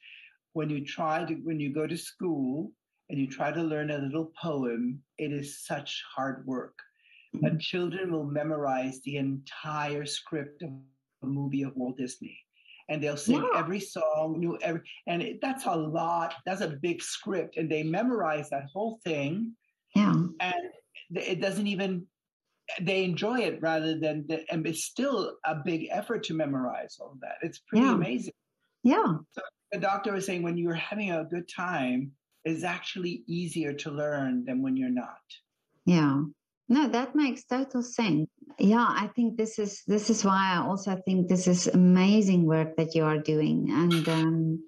when 0.53 0.71
you 0.71 0.85
try 0.85 1.25
to, 1.25 1.35
when 1.43 1.59
you 1.59 1.75
go 1.75 1.89
to 1.89 1.97
school 1.97 2.71
and 3.09 3.19
you 3.19 3.27
try 3.27 3.51
to 3.51 3.63
learn 3.65 3.91
a 3.91 3.99
little 3.99 4.31
poem, 4.41 5.03
it 5.19 5.33
is 5.33 5.67
such 5.67 6.05
hard 6.15 6.47
work 6.47 6.79
mm-hmm. 7.35 7.59
children 7.59 8.13
will 8.13 8.25
memorize 8.25 9.01
the 9.05 9.17
entire 9.17 10.05
script 10.07 10.63
of 10.63 10.71
a 11.23 11.27
movie 11.27 11.63
of 11.63 11.77
Walt 11.77 11.97
Disney. 11.97 12.39
And 12.89 13.01
they'll 13.01 13.17
sing 13.17 13.47
yeah. 13.53 13.61
every 13.61 13.79
song, 13.79 14.37
new 14.39 14.59
every, 14.63 14.81
and 15.07 15.23
it, 15.23 15.41
that's 15.41 15.67
a 15.67 15.75
lot. 15.75 16.35
That's 16.45 16.61
a 16.61 16.77
big 16.83 17.01
script, 17.01 17.57
and 17.57 17.71
they 17.71 17.85
memorize 17.85 18.51
that 18.51 18.65
whole 18.73 18.99
thing. 19.05 19.55
Yeah, 19.95 20.13
and 20.41 20.55
it 21.11 21.41
doesn't 21.41 21.69
even. 21.69 22.07
They 22.81 23.05
enjoy 23.05 23.41
it 23.41 23.61
rather 23.61 23.99
than, 23.99 24.25
the, 24.29 24.45
and 24.51 24.65
it's 24.67 24.85
still 24.85 25.37
a 25.45 25.57
big 25.65 25.89
effort 25.91 26.23
to 26.25 26.35
memorize 26.35 26.99
all 27.01 27.13
of 27.13 27.21
that. 27.21 27.35
It's 27.43 27.59
pretty 27.59 27.87
yeah. 27.87 27.95
amazing. 27.95 28.33
Yeah. 28.85 29.15
So 29.33 29.43
the 29.73 29.79
doctor 29.79 30.13
was 30.13 30.25
saying 30.27 30.43
when 30.43 30.57
you're 30.57 30.75
having 30.75 31.11
a 31.11 31.25
good 31.25 31.49
time, 31.49 32.13
it's 32.45 32.63
actually 32.63 33.25
easier 33.27 33.73
to 33.73 33.91
learn 33.91 34.45
than 34.45 34.63
when 34.63 34.77
you're 34.77 34.89
not. 34.89 35.19
Yeah. 35.85 36.23
No, 36.71 36.87
that 36.87 37.17
makes 37.17 37.43
total 37.45 37.83
sense. 37.83 38.31
Yeah, 38.61 38.87
I 38.89 39.09
think 39.17 39.37
this 39.37 39.59
is 39.59 39.83
this 39.89 40.09
is 40.09 40.25
why 40.25 40.53
I 40.55 40.59
also 40.59 40.97
think 41.05 41.27
this 41.27 41.49
is 41.49 41.67
amazing 41.67 42.47
work 42.47 42.77
that 42.77 42.95
you 42.95 43.03
are 43.03 43.19
doing, 43.19 43.71
and 43.71 44.09
um, 44.09 44.65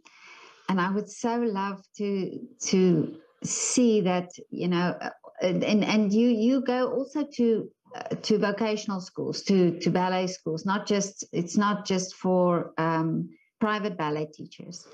and 0.69 0.81
I 0.81 0.91
would 0.91 1.09
so 1.09 1.37
love 1.37 1.81
to 1.99 2.41
to 2.71 3.17
see 3.45 4.01
that 4.01 4.31
you 4.51 4.67
know, 4.67 4.97
uh, 5.01 5.11
and 5.43 5.63
and 5.85 6.13
you 6.13 6.29
you 6.29 6.63
go 6.63 6.91
also 6.93 7.25
to 7.35 7.71
uh, 7.95 8.17
to 8.23 8.37
vocational 8.37 9.01
schools, 9.01 9.43
to 9.43 9.79
to 9.79 9.91
ballet 9.91 10.27
schools. 10.27 10.67
Not 10.67 10.89
just 10.89 11.25
it's 11.33 11.57
not 11.57 11.87
just 11.87 12.17
for 12.17 12.73
um, 12.79 13.31
private 13.61 13.97
ballet 13.97 14.27
teachers. 14.35 14.89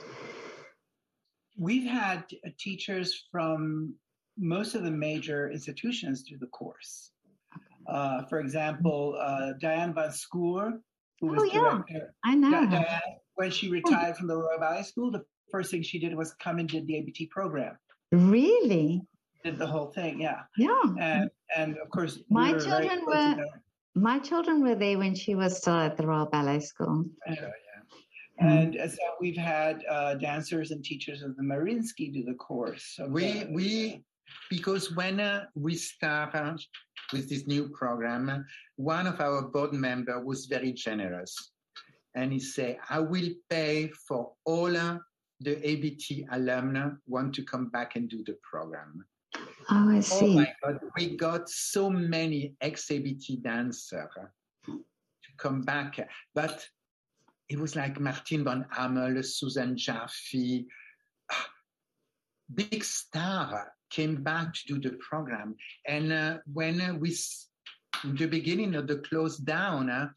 We've 1.57 1.91
had 1.91 2.25
teachers 2.59 3.25
from 3.33 3.95
most 4.39 4.75
of 4.75 4.85
the 4.85 4.91
major 4.91 5.51
institutions 5.51 6.23
do 6.23 6.37
the 6.39 6.47
course. 6.49 7.11
Uh, 7.89 8.23
for 8.25 8.41
example, 8.41 9.19
uh, 9.21 9.53
Diane 9.61 9.95
Van 9.95 10.11
Schoor, 10.11 10.79
who 11.21 11.29
was 11.29 11.41
oh, 11.41 11.45
yeah. 11.45 11.61
director. 11.61 12.15
I 12.25 12.35
know. 12.35 12.51
Diane, 12.51 13.01
when 13.35 13.51
she 13.51 13.71
retired 13.71 14.17
from 14.17 14.29
the 14.29 14.37
Royal 14.37 14.59
Ballet 14.59 14.83
School, 14.83 15.11
the 15.11 15.25
first 15.51 15.71
thing 15.71 15.83
she 15.83 15.99
did 15.99 16.15
was 16.15 16.35
come 16.35 16.59
and 16.59 16.69
did 16.69 16.87
the 16.87 16.97
ABT 16.97 17.27
program. 17.27 17.79
Really? 18.13 19.01
Did 19.45 19.59
the 19.59 19.67
whole 19.67 19.87
thing, 19.87 20.21
yeah. 20.21 20.41
Yeah. 20.57 20.81
And, 20.99 21.31
and 21.57 21.79
of 21.79 21.89
course, 21.91 22.19
my 22.29 22.53
we 22.53 22.61
children 22.61 23.01
were 23.07 23.37
my 23.95 24.19
children 24.19 24.63
were 24.63 24.75
there 24.75 24.99
when 24.99 25.15
she 25.15 25.35
was 25.35 25.57
still 25.57 25.75
at 25.75 25.97
the 25.97 26.07
Royal 26.07 26.27
Ballet 26.27 26.61
School. 26.61 27.05
Yeah, 27.27 27.35
yeah. 27.41 27.49
And 28.41 28.75
mm-hmm. 28.75 28.89
so 28.89 28.97
we've 29.21 29.37
had 29.37 29.83
uh, 29.91 30.15
dancers 30.15 30.71
and 30.71 30.85
teachers 30.85 31.23
of 31.23 31.37
the 31.37 31.43
Mariinsky 31.43 32.13
do 32.13 32.23
the 32.25 32.35
course. 32.35 32.93
So 32.95 33.09
we 33.09 33.47
we 33.51 34.05
because 34.51 34.95
when 34.95 35.21
uh, 35.21 35.45
we 35.55 35.75
started 35.75 36.59
with 37.13 37.29
this 37.29 37.47
new 37.47 37.69
program, 37.69 38.45
one 38.77 39.07
of 39.07 39.21
our 39.21 39.43
board 39.43 39.73
members 39.73 40.23
was 40.25 40.47
very 40.47 40.73
generous. 40.73 41.53
And 42.15 42.33
he 42.33 42.41
said, 42.41 42.79
I 42.89 43.01
will 43.01 43.29
pay 43.51 43.91
for 44.07 44.33
all 44.45 44.77
uh, 44.77 44.99
the 45.41 45.69
ABT 45.69 46.27
alumni 46.33 46.89
want 47.07 47.35
to 47.35 47.45
come 47.45 47.69
back 47.69 47.97
and 47.97 48.09
do 48.09 48.25
the 48.25 48.37
program. 48.43 49.05
Oh, 49.71 49.91
I 49.91 50.01
see. 50.01 50.25
Oh 50.25 50.29
my 50.29 50.53
God, 50.63 50.81
we 50.97 51.17
got 51.17 51.49
so 51.49 51.91
many 51.91 52.55
ex-ABT 52.61 53.37
dancers 53.43 54.09
to 54.67 54.81
come 55.37 55.63
back. 55.63 56.09
But 56.35 56.67
it 57.49 57.59
was 57.59 57.77
like 57.77 58.01
Martine 58.01 58.45
van 58.45 58.67
Hamel, 58.71 59.23
Susan 59.23 59.77
Jaffe, 59.77 60.67
big 62.55 62.83
star 62.83 63.73
came 63.91 64.23
back 64.23 64.53
to 64.55 64.79
do 64.79 64.91
the 64.91 64.97
program. 64.97 65.55
And 65.87 66.13
uh, 66.13 66.39
when 66.53 66.81
uh, 66.81 66.95
we, 66.95 67.17
the 68.05 68.27
beginning 68.27 68.75
of 68.75 68.87
the 68.87 68.99
close 68.99 69.37
down, 69.37 69.91
uh, 69.91 70.09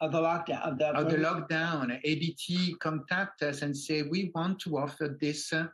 of 0.00 0.12
the 0.12 0.20
lockdown, 0.20 0.62
of 0.62 0.78
the, 0.78 0.86
of 0.88 1.10
the 1.10 1.16
lockdown, 1.16 1.98
ABT 2.04 2.74
contact 2.80 3.42
us 3.42 3.62
and 3.62 3.76
say, 3.76 4.02
we 4.02 4.30
want 4.34 4.58
to 4.60 4.76
offer 4.76 5.16
this 5.20 5.52
uh, 5.52 5.66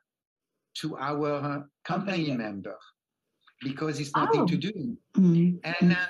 to 0.75 0.97
our 0.97 1.35
uh, 1.35 1.61
company 1.85 2.25
okay. 2.25 2.37
member 2.37 2.77
because 3.63 4.01
it's 4.01 4.15
nothing 4.15 4.43
oh. 4.43 4.47
to 4.47 4.57
do. 4.57 4.97
Mm-hmm. 5.17 5.57
And 5.65 5.93
uh, 5.93 6.07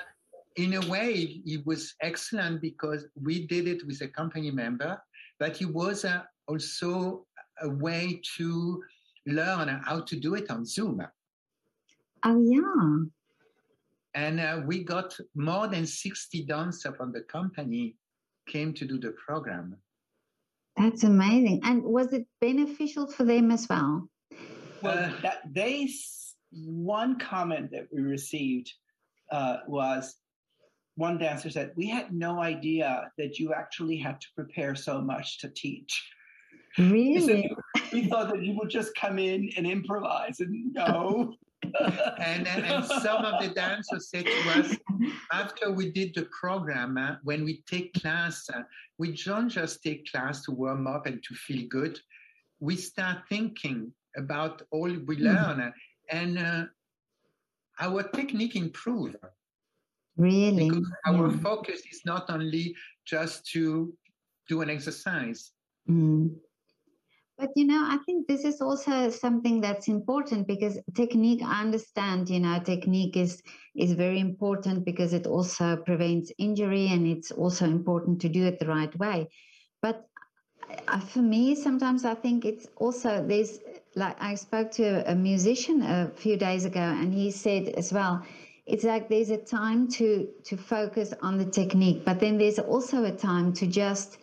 in 0.57 0.75
a 0.75 0.87
way, 0.87 1.41
it 1.45 1.65
was 1.65 1.95
excellent 2.01 2.61
because 2.61 3.05
we 3.21 3.47
did 3.47 3.67
it 3.67 3.85
with 3.87 4.01
a 4.01 4.07
company 4.07 4.51
member, 4.51 5.01
but 5.39 5.59
it 5.61 5.73
was 5.73 6.05
also 6.47 7.25
a 7.61 7.69
way 7.69 8.21
to 8.37 8.83
learn 9.25 9.69
how 9.85 10.01
to 10.01 10.15
do 10.19 10.35
it 10.35 10.49
on 10.49 10.65
Zoom. 10.65 11.01
Oh, 12.25 12.41
yeah. 12.41 13.09
And 14.15 14.39
uh, 14.39 14.61
we 14.65 14.83
got 14.83 15.17
more 15.35 15.67
than 15.67 15.85
60 15.85 16.45
dancers 16.45 16.95
from 16.95 17.11
the 17.11 17.21
company 17.21 17.95
came 18.47 18.73
to 18.73 18.85
do 18.85 18.99
the 18.99 19.13
program. 19.25 19.75
That's 20.77 21.03
amazing. 21.03 21.61
And 21.63 21.83
was 21.83 22.13
it 22.13 22.25
beneficial 22.41 23.07
for 23.07 23.23
them 23.23 23.51
as 23.51 23.67
well? 23.69 24.07
Well, 24.81 24.97
uh, 24.97 25.21
that 25.21 25.41
they 25.51 25.89
one 26.51 27.17
comment 27.19 27.71
that 27.71 27.87
we 27.91 28.01
received 28.01 28.71
uh, 29.31 29.57
was 29.67 30.15
one 30.95 31.17
dancer 31.17 31.49
said, 31.49 31.71
"We 31.75 31.87
had 31.87 32.13
no 32.13 32.41
idea 32.41 33.09
that 33.17 33.39
you 33.39 33.53
actually 33.53 33.97
had 33.97 34.19
to 34.21 34.27
prepare 34.35 34.75
so 34.75 35.01
much 35.01 35.39
to 35.39 35.49
teach." 35.49 36.09
Really? 36.77 37.55
we 37.91 38.07
thought 38.07 38.29
that 38.29 38.43
you 38.43 38.55
would 38.57 38.69
just 38.69 38.95
come 38.95 39.19
in 39.19 39.51
and 39.57 39.67
improvise, 39.67 40.39
and 40.39 40.73
no. 40.73 41.33
and, 42.19 42.45
and, 42.45 42.65
and, 42.65 42.85
some 42.85 43.23
of 43.23 43.41
the 43.41 43.49
dancers 43.55 44.09
said 44.09 44.25
to 44.25 44.59
us 44.59 44.75
after 45.31 45.71
we 45.71 45.89
did 45.91 46.13
the 46.13 46.27
program 46.37 46.97
uh, 46.97 47.15
when 47.23 47.45
we 47.45 47.63
take 47.69 47.93
class 47.93 48.49
uh, 48.53 48.63
we 48.97 49.13
don't 49.23 49.47
just 49.47 49.81
take 49.81 50.05
class 50.11 50.43
to 50.43 50.51
warm 50.51 50.87
up 50.87 51.05
and 51.05 51.23
to 51.23 51.33
feel 51.35 51.65
good 51.69 51.97
we 52.59 52.75
start 52.75 53.19
thinking 53.29 53.93
about 54.17 54.61
all 54.71 54.91
we 55.07 55.15
hmm. 55.15 55.23
learn 55.23 55.57
mm. 55.59 55.73
and 56.09 56.37
uh, 56.37 56.65
our 57.79 58.03
technique 58.03 58.55
improve. 58.55 59.15
Really? 60.17 60.69
Because 60.69 60.91
our 61.07 61.31
yeah. 61.31 61.37
focus 61.37 61.81
is 61.91 62.01
not 62.05 62.29
only 62.29 62.75
just 63.05 63.45
to 63.51 63.93
do 64.47 64.61
an 64.61 64.69
exercise. 64.69 65.51
Mm. 65.89 66.35
But 67.37 67.49
you 67.55 67.65
know, 67.65 67.83
I 67.83 67.97
think 68.05 68.27
this 68.27 68.45
is 68.45 68.61
also 68.61 69.09
something 69.09 69.59
that's 69.61 69.87
important 69.87 70.47
because 70.47 70.77
technique. 70.93 71.41
I 71.43 71.61
understand, 71.61 72.29
you 72.29 72.39
know, 72.39 72.59
technique 72.59 73.17
is 73.17 73.41
is 73.75 73.93
very 73.93 74.19
important 74.19 74.85
because 74.85 75.13
it 75.13 75.25
also 75.25 75.77
prevents 75.77 76.31
injury 76.37 76.87
and 76.87 77.07
it's 77.07 77.31
also 77.31 77.65
important 77.65 78.21
to 78.21 78.29
do 78.29 78.45
it 78.45 78.59
the 78.59 78.67
right 78.67 78.95
way. 78.99 79.29
But 79.81 80.07
uh, 80.87 80.99
for 80.99 81.19
me, 81.19 81.55
sometimes 81.55 82.05
I 82.05 82.13
think 82.13 82.45
it's 82.45 82.67
also 82.77 83.25
there's 83.25 83.59
like 83.95 84.15
I 84.21 84.35
spoke 84.35 84.71
to 84.71 85.11
a 85.11 85.15
musician 85.15 85.81
a 85.81 86.11
few 86.15 86.37
days 86.37 86.65
ago, 86.65 86.81
and 86.81 87.13
he 87.13 87.31
said 87.31 87.69
as 87.69 87.91
well, 87.91 88.23
it's 88.65 88.83
like 88.83 89.09
there's 89.09 89.31
a 89.31 89.37
time 89.37 89.87
to 89.97 90.27
to 90.45 90.55
focus 90.55 91.13
on 91.21 91.39
the 91.39 91.45
technique, 91.45 92.05
but 92.05 92.19
then 92.19 92.37
there's 92.37 92.59
also 92.59 93.05
a 93.05 93.11
time 93.11 93.53
to 93.53 93.65
just 93.65 94.19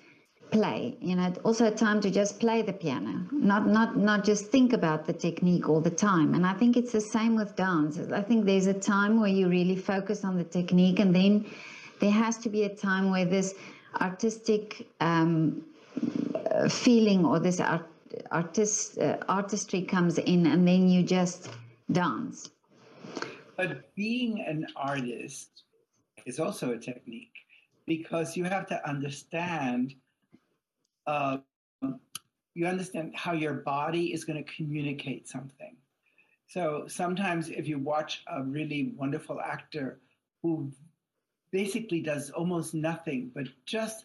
play 0.50 0.96
you 1.00 1.14
know 1.16 1.32
also 1.44 1.66
a 1.66 1.70
time 1.70 2.00
to 2.00 2.10
just 2.10 2.40
play 2.40 2.62
the 2.62 2.72
piano 2.72 3.26
not 3.32 3.66
not 3.66 3.96
not 3.96 4.24
just 4.24 4.46
think 4.46 4.72
about 4.72 5.06
the 5.06 5.12
technique 5.12 5.68
all 5.68 5.80
the 5.80 5.90
time. 5.90 6.34
And 6.34 6.46
i 6.46 6.54
think 6.54 6.76
it's 6.76 6.92
the 6.92 7.00
same 7.00 7.34
with 7.36 7.56
dance 7.56 7.98
i 8.12 8.22
think 8.22 8.44
there's 8.44 8.66
a 8.66 8.74
time 8.74 9.20
where 9.20 9.30
you 9.30 9.48
really 9.48 9.76
focus 9.76 10.24
on 10.24 10.36
the 10.36 10.44
technique 10.44 10.98
and 10.98 11.14
then 11.14 11.46
there 12.00 12.10
has 12.10 12.38
to 12.38 12.48
be 12.48 12.64
a 12.64 12.74
time 12.74 13.10
where 13.10 13.24
this 13.24 13.54
artistic 14.00 14.86
um, 15.00 15.62
feeling 16.68 17.24
or 17.24 17.38
this 17.38 17.60
art, 17.60 17.86
artist 18.30 18.98
uh, 18.98 19.18
artistry 19.28 19.82
comes 19.82 20.18
in 20.18 20.46
and 20.46 20.66
then 20.66 20.88
you 20.88 21.02
just 21.02 21.50
dance. 21.92 22.50
But 23.56 23.94
being 23.94 24.40
an 24.46 24.66
artist 24.76 25.64
is 26.26 26.40
also 26.40 26.72
a 26.72 26.78
technique 26.78 27.34
because 27.86 28.36
you 28.36 28.44
have 28.44 28.66
to 28.68 28.88
understand 28.88 29.94
uh, 31.06 31.38
you 32.54 32.66
understand 32.66 33.12
how 33.14 33.32
your 33.32 33.54
body 33.54 34.12
is 34.12 34.24
going 34.24 34.42
to 34.42 34.52
communicate 34.52 35.28
something. 35.28 35.76
So 36.48 36.84
sometimes, 36.88 37.48
if 37.48 37.68
you 37.68 37.78
watch 37.78 38.22
a 38.26 38.42
really 38.42 38.92
wonderful 38.96 39.40
actor 39.40 40.00
who 40.42 40.72
basically 41.52 42.00
does 42.00 42.30
almost 42.30 42.74
nothing 42.74 43.30
but 43.34 43.46
just 43.66 44.04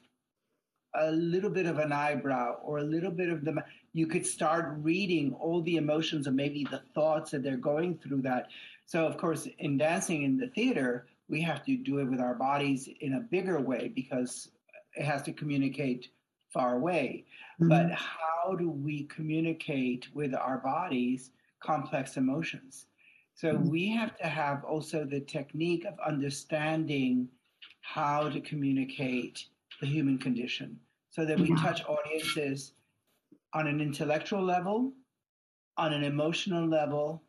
a 0.94 1.12
little 1.12 1.50
bit 1.50 1.66
of 1.66 1.80
an 1.80 1.92
eyebrow 1.92 2.56
or 2.64 2.78
a 2.78 2.84
little 2.84 3.12
bit 3.12 3.30
of 3.30 3.44
the, 3.44 3.64
you 3.94 4.08
could 4.08 4.26
start 4.26 4.76
reading 4.78 5.34
all 5.34 5.62
the 5.62 5.76
emotions 5.76 6.28
or 6.28 6.32
maybe 6.32 6.66
the 6.70 6.82
thoughts 6.94 7.32
that 7.32 7.44
they're 7.44 7.58
going 7.58 7.98
through 7.98 8.22
that. 8.22 8.48
So, 8.86 9.06
of 9.06 9.18
course, 9.18 9.48
in 9.60 9.78
dancing 9.78 10.24
in 10.24 10.38
the 10.38 10.48
theater, 10.48 11.08
we 11.28 11.42
have 11.42 11.66
to 11.66 11.76
do 11.76 12.00
it 12.00 12.06
with 12.06 12.20
our 12.20 12.36
bodies 12.36 12.88
in 13.02 13.16
a 13.16 13.20
bigger 13.20 13.60
way 13.60 13.92
because 13.94 14.52
it 14.96 15.04
has 15.04 15.24
to 15.24 15.34
communicate 15.34 16.10
far 16.56 16.76
away. 16.76 17.26
Mm-hmm. 17.60 17.70
But 17.70 17.92
how 17.92 18.56
do 18.56 18.70
we 18.70 19.04
communicate 19.04 20.08
with 20.14 20.34
our 20.34 20.58
bodies 20.58 21.32
complex 21.62 22.18
emotions? 22.18 22.88
So 23.36 23.54
mm-hmm. 23.54 23.70
we 23.70 23.90
have 23.90 24.16
to 24.18 24.28
have 24.28 24.64
also 24.64 25.04
the 25.06 25.20
technique 25.20 25.86
of 25.86 25.96
understanding 26.00 27.28
how 27.82 28.30
to 28.30 28.40
communicate 28.40 29.46
the 29.82 29.88
human 29.88 30.18
condition 30.18 30.80
so 31.12 31.26
that 31.26 31.40
we 31.40 31.50
yeah. 31.50 31.56
touch 31.58 31.84
audiences 31.86 32.72
on 33.54 33.68
an 33.68 33.80
intellectual 33.82 34.44
level, 34.44 34.94
on 35.78 35.94
an 35.94 36.04
emotional 36.04 36.66
level, 36.68 37.22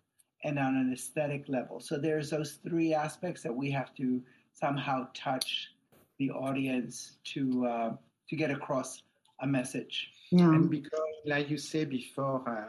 and 0.44 0.58
on 0.58 0.76
an 0.76 0.92
aesthetic 0.92 1.44
level. 1.48 1.80
So 1.80 1.98
there's 1.98 2.30
those 2.30 2.58
three 2.66 2.94
aspects 2.94 3.42
that 3.42 3.54
we 3.54 3.70
have 3.72 3.94
to 3.96 4.22
somehow 4.54 5.08
touch 5.14 5.72
the 6.18 6.30
audience 6.30 7.16
to 7.34 7.66
uh, 7.66 7.90
to 8.28 8.36
get 8.36 8.50
across 8.50 9.02
a 9.40 9.46
message. 9.46 10.10
Yeah. 10.30 10.44
And 10.44 10.70
because, 10.70 11.00
like 11.24 11.50
you 11.50 11.58
said 11.58 11.90
before, 11.90 12.42
uh, 12.48 12.68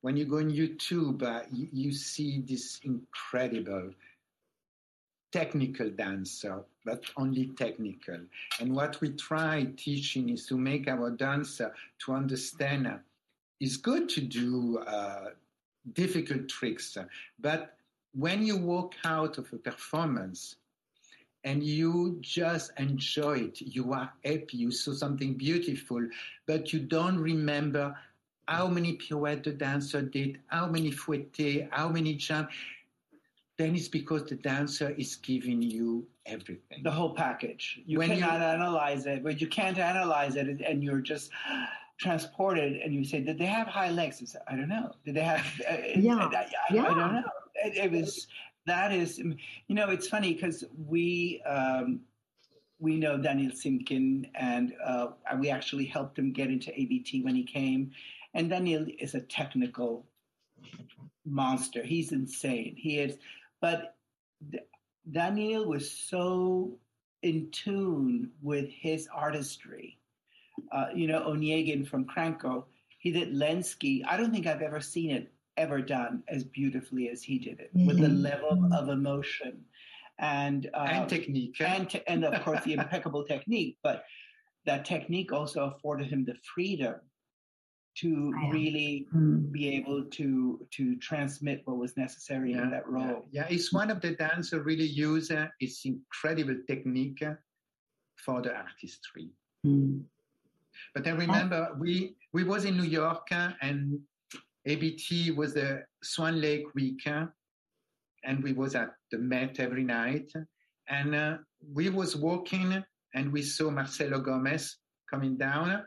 when 0.00 0.16
you 0.16 0.24
go 0.24 0.38
on 0.38 0.50
YouTube, 0.50 1.22
uh, 1.22 1.42
you, 1.50 1.68
you, 1.72 1.92
see 1.92 2.40
this 2.40 2.80
incredible 2.82 3.90
technical 5.32 5.88
dancer, 5.90 6.62
but 6.84 7.04
only 7.16 7.46
technical. 7.56 8.18
And 8.60 8.74
what 8.74 9.00
we 9.00 9.10
try 9.10 9.68
teaching 9.76 10.28
is 10.28 10.46
to 10.46 10.56
make 10.56 10.88
our 10.88 11.10
dancer 11.10 11.72
to 12.04 12.12
understand 12.12 12.86
uh, 12.86 12.96
it's 13.60 13.76
good 13.76 14.08
to 14.10 14.20
do 14.20 14.78
uh, 14.78 15.30
difficult 15.94 16.48
tricks, 16.48 16.98
but 17.40 17.76
when 18.14 18.44
you 18.44 18.56
walk 18.56 18.94
out 19.04 19.38
of 19.38 19.52
a 19.52 19.56
performance, 19.56 20.56
and 21.44 21.62
you 21.62 22.18
just 22.20 22.70
enjoy 22.78 23.38
it. 23.38 23.60
You 23.60 23.92
are 23.92 24.12
happy. 24.24 24.56
You 24.58 24.70
saw 24.70 24.92
something 24.92 25.34
beautiful, 25.34 26.06
but 26.46 26.72
you 26.72 26.80
don't 26.80 27.18
remember 27.18 27.96
how 28.46 28.66
many 28.68 28.94
pirouettes 28.94 29.44
the 29.44 29.52
dancer 29.52 30.02
did, 30.02 30.38
how 30.46 30.66
many 30.66 30.90
fouettés, 30.90 31.68
how 31.70 31.88
many 31.88 32.14
jumps. 32.14 32.54
Then 33.58 33.74
it's 33.74 33.88
because 33.88 34.24
the 34.24 34.36
dancer 34.36 34.90
is 34.90 35.16
giving 35.16 35.62
you 35.62 36.06
everything. 36.26 36.82
The 36.82 36.90
whole 36.90 37.14
package. 37.14 37.80
You 37.86 37.98
when 37.98 38.08
cannot 38.08 38.40
you, 38.40 38.46
analyze 38.46 39.06
it, 39.06 39.22
but 39.22 39.40
you 39.40 39.46
can't 39.46 39.78
analyze 39.78 40.36
it, 40.36 40.60
and 40.60 40.82
you're 40.82 41.00
just 41.00 41.30
transported. 41.98 42.80
And 42.80 42.94
you 42.94 43.04
say, 43.04 43.20
"Did 43.20 43.38
they 43.38 43.46
have 43.46 43.66
high 43.66 43.90
legs?" 43.90 44.36
I, 44.48 44.54
I 44.54 44.56
don't 44.56 44.68
know. 44.68 44.92
Did 45.04 45.14
they 45.14 45.22
have? 45.22 45.46
Uh, 45.68 45.76
yeah. 45.94 46.16
I, 46.16 46.36
I, 46.36 46.46
yeah. 46.72 46.82
I 46.82 46.94
don't 46.94 47.14
know. 47.14 47.22
It, 47.56 47.76
it 47.76 47.92
was 47.92 48.26
that 48.66 48.92
is, 48.92 49.18
you 49.18 49.74
know, 49.74 49.90
it's 49.90 50.08
funny 50.08 50.34
because 50.34 50.64
we 50.86 51.42
um, 51.46 52.00
we 52.78 52.96
know 52.96 53.16
Daniel 53.16 53.52
Simkin, 53.52 54.28
and 54.34 54.72
uh, 54.84 55.08
we 55.38 55.50
actually 55.50 55.84
helped 55.84 56.18
him 56.18 56.32
get 56.32 56.48
into 56.48 56.72
ABT 56.78 57.22
when 57.22 57.34
he 57.34 57.44
came. 57.44 57.92
And 58.34 58.50
Daniel 58.50 58.86
is 58.98 59.14
a 59.14 59.20
technical 59.20 60.06
monster. 61.24 61.82
He's 61.82 62.12
insane. 62.12 62.74
He 62.76 62.98
is, 62.98 63.18
but 63.60 63.96
Daniel 65.10 65.66
was 65.66 65.90
so 65.90 66.78
in 67.22 67.50
tune 67.50 68.30
with 68.42 68.68
his 68.68 69.08
artistry. 69.14 69.98
Uh, 70.70 70.86
you 70.94 71.06
know, 71.06 71.20
Onegin 71.20 71.86
from 71.86 72.04
Cranko, 72.04 72.64
he 72.98 73.10
did 73.10 73.34
Lenski. 73.34 74.02
I 74.06 74.16
don't 74.16 74.32
think 74.32 74.46
I've 74.46 74.62
ever 74.62 74.80
seen 74.80 75.10
it 75.10 75.32
ever 75.56 75.80
done 75.80 76.22
as 76.28 76.44
beautifully 76.44 77.08
as 77.08 77.22
he 77.22 77.38
did 77.38 77.60
it 77.60 77.74
mm-hmm. 77.76 77.86
with 77.86 78.00
the 78.00 78.06
mm-hmm. 78.06 78.22
level 78.22 78.68
of 78.72 78.88
emotion 78.88 79.64
and 80.18 80.70
uh, 80.74 80.88
and 80.90 81.08
technique 81.08 81.60
and 81.60 81.90
te- 81.90 82.02
and 82.06 82.24
of 82.24 82.42
course 82.42 82.62
the 82.64 82.72
impeccable 82.78 83.24
technique 83.24 83.76
but 83.82 84.04
that 84.64 84.84
technique 84.84 85.32
also 85.32 85.64
afforded 85.64 86.08
him 86.08 86.24
the 86.24 86.34
freedom 86.54 86.94
to 87.94 88.32
really 88.50 89.06
mm. 89.14 89.50
be 89.52 89.68
able 89.68 90.04
to 90.04 90.66
to 90.70 90.96
transmit 90.96 91.62
what 91.66 91.76
was 91.76 91.96
necessary 91.96 92.52
yeah, 92.52 92.62
in 92.62 92.70
that 92.70 92.88
role. 92.88 93.26
Yeah, 93.30 93.46
yeah. 93.48 93.54
it's 93.54 93.72
one 93.72 93.90
of 93.90 94.00
the 94.00 94.12
dancers 94.12 94.64
really 94.64 94.86
use 94.86 95.30
uh, 95.30 95.48
its 95.60 95.84
incredible 95.84 96.56
technique 96.66 97.22
for 98.16 98.40
the 98.40 98.54
artistry. 98.54 99.30
Mm. 99.66 100.04
But 100.94 101.06
I 101.06 101.10
remember 101.10 101.68
oh. 101.70 101.76
we 101.78 102.16
we 102.32 102.44
was 102.44 102.64
in 102.64 102.76
New 102.78 102.88
York 102.88 103.26
uh, 103.30 103.50
and 103.60 104.00
ABT 104.66 105.32
was 105.32 105.56
a 105.56 105.82
Swan 106.02 106.40
Lake 106.40 106.66
week, 106.74 107.06
and 108.24 108.42
we 108.42 108.52
was 108.52 108.74
at 108.74 108.90
the 109.10 109.18
Met 109.18 109.58
every 109.58 109.84
night. 109.84 110.32
And 110.88 111.14
uh, 111.14 111.36
we 111.72 111.88
was 111.88 112.16
walking, 112.16 112.82
and 113.14 113.32
we 113.32 113.42
saw 113.42 113.70
Marcelo 113.70 114.20
Gomes 114.20 114.78
coming 115.10 115.36
down. 115.36 115.84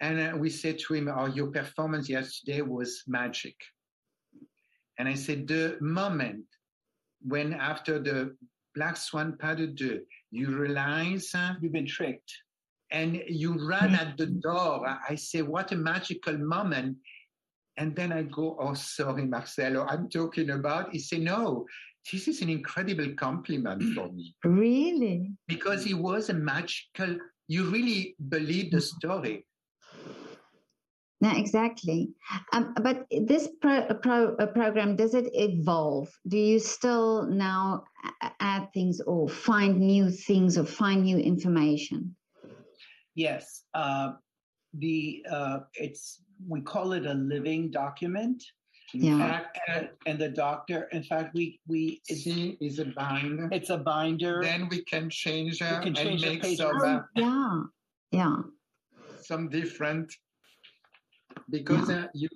And 0.00 0.20
uh, 0.20 0.36
we 0.36 0.50
said 0.50 0.78
to 0.80 0.94
him, 0.94 1.08
oh, 1.08 1.26
your 1.26 1.48
performance 1.48 2.08
yesterday 2.08 2.62
was 2.62 3.02
magic. 3.06 3.56
And 4.98 5.08
I 5.08 5.14
said, 5.14 5.48
the 5.48 5.76
moment 5.80 6.44
when 7.26 7.54
after 7.54 7.98
the 7.98 8.36
Black 8.74 8.96
Swan 8.96 9.36
Pas 9.38 9.56
de 9.56 9.66
Deux, 9.66 10.00
you 10.30 10.56
realize 10.56 11.30
uh, 11.34 11.54
you've 11.60 11.72
been 11.72 11.86
tricked 11.86 12.32
and 12.90 13.22
you 13.28 13.54
run 13.66 13.94
at 13.94 14.16
the 14.16 14.26
door. 14.26 14.86
I 15.08 15.14
say, 15.14 15.42
what 15.42 15.72
a 15.72 15.76
magical 15.76 16.36
moment. 16.38 16.96
And 17.76 17.96
then 17.96 18.12
I 18.12 18.22
go, 18.22 18.56
oh, 18.60 18.74
sorry, 18.74 19.26
Marcelo, 19.26 19.84
I'm 19.86 20.08
talking 20.08 20.50
about. 20.50 20.92
He 20.92 20.98
said, 20.98 21.22
no, 21.22 21.66
this 22.10 22.28
is 22.28 22.42
an 22.42 22.48
incredible 22.48 23.12
compliment 23.16 23.82
for 23.94 24.12
me. 24.12 24.34
Really? 24.44 25.32
Because 25.48 25.84
he 25.84 25.94
was 25.94 26.28
a 26.28 26.34
magical, 26.34 27.18
you 27.48 27.70
really 27.70 28.16
believe 28.28 28.70
the 28.70 28.80
story. 28.80 29.46
No, 31.20 31.32
exactly. 31.34 32.10
Um, 32.52 32.74
but 32.82 33.06
this 33.10 33.48
pro, 33.62 33.86
pro, 33.94 34.36
program, 34.48 34.94
does 34.94 35.14
it 35.14 35.30
evolve? 35.32 36.12
Do 36.28 36.36
you 36.36 36.58
still 36.58 37.26
now 37.26 37.84
add 38.40 38.68
things 38.74 39.00
or 39.00 39.28
find 39.28 39.80
new 39.80 40.10
things 40.10 40.58
or 40.58 40.66
find 40.66 41.04
new 41.04 41.16
information? 41.16 42.14
Yes. 43.14 43.62
Uh, 43.72 44.12
the 44.74 45.24
uh, 45.30 45.60
it's 45.74 46.20
we 46.48 46.60
call 46.60 46.92
it 46.92 47.06
a 47.06 47.14
living 47.14 47.70
document. 47.70 48.44
Yeah. 48.92 49.18
fact, 49.18 49.58
and, 49.66 49.88
and 50.06 50.18
the 50.18 50.28
doctor. 50.28 50.88
In 50.92 51.02
fact, 51.02 51.34
we 51.34 51.58
we 51.66 52.00
it's, 52.08 52.24
C 52.24 52.56
is 52.60 52.78
a 52.78 52.84
binder. 52.84 53.48
it's 53.50 53.70
a 53.70 53.78
binder. 53.78 54.40
Then 54.42 54.68
we 54.68 54.82
can 54.84 55.10
change 55.10 55.60
uh, 55.62 55.80
can 55.80 55.94
change 55.94 56.22
and 56.22 56.40
make 56.40 56.56
some 56.56 56.70
Oh, 56.80 56.86
uh, 56.86 57.02
yeah. 57.16 57.62
Yeah. 58.12 58.36
some 59.20 59.48
different 59.48 60.12
because 61.50 61.90
uh, 61.90 62.06
you 62.14 62.28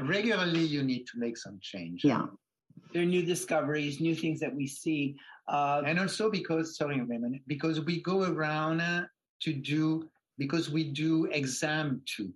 regularly 0.00 0.64
you 0.64 0.82
need 0.82 1.04
to 1.06 1.18
make 1.18 1.36
some 1.36 1.58
change. 1.60 2.04
Yeah. 2.04 2.26
there 2.92 3.02
are 3.02 3.06
new 3.06 3.24
discoveries, 3.24 4.00
new 4.00 4.16
things 4.16 4.40
that 4.40 4.54
we 4.54 4.66
see. 4.66 5.16
Uh, 5.46 5.82
and 5.86 5.98
also 6.00 6.30
because 6.30 6.76
sorry 6.76 7.00
wait 7.00 7.16
a 7.16 7.20
minute 7.20 7.42
because 7.46 7.80
we 7.80 8.02
go 8.02 8.24
around 8.24 8.80
uh, 8.80 9.04
to 9.40 9.52
do 9.52 10.08
because 10.38 10.70
we 10.70 10.84
do 10.84 11.26
exam 11.26 12.02
too 12.04 12.32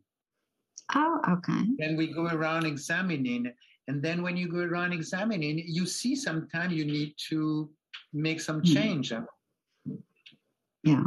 Oh, 0.95 1.21
okay. 1.29 1.63
then 1.79 1.97
we 1.97 2.13
go 2.13 2.27
around 2.27 2.67
examining 2.67 3.53
and 3.89 4.03
then 4.03 4.23
when 4.23 4.37
you 4.37 4.49
go 4.49 4.59
around 4.59 4.93
examining 4.93 5.59
you 5.67 5.87
see 5.87 6.15
sometimes 6.15 6.75
you 6.75 6.85
need 6.85 7.15
to 7.31 7.71
make 8.13 8.41
some 8.41 8.61
Hmm. 8.61 8.73
change 8.75 9.13
Yeah. 10.85 11.05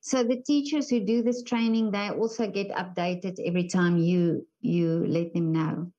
So 0.00 0.22
the 0.24 0.42
teachers 0.42 0.90
who 0.90 1.00
do 1.00 1.22
this 1.22 1.42
training, 1.44 1.92
they 1.92 2.10
also 2.10 2.50
get 2.50 2.68
updated 2.70 3.38
every 3.44 3.68
time 3.68 3.96
you 3.96 4.46
you 4.60 5.06
let 5.06 5.32
them 5.34 5.52
know. 5.52 5.92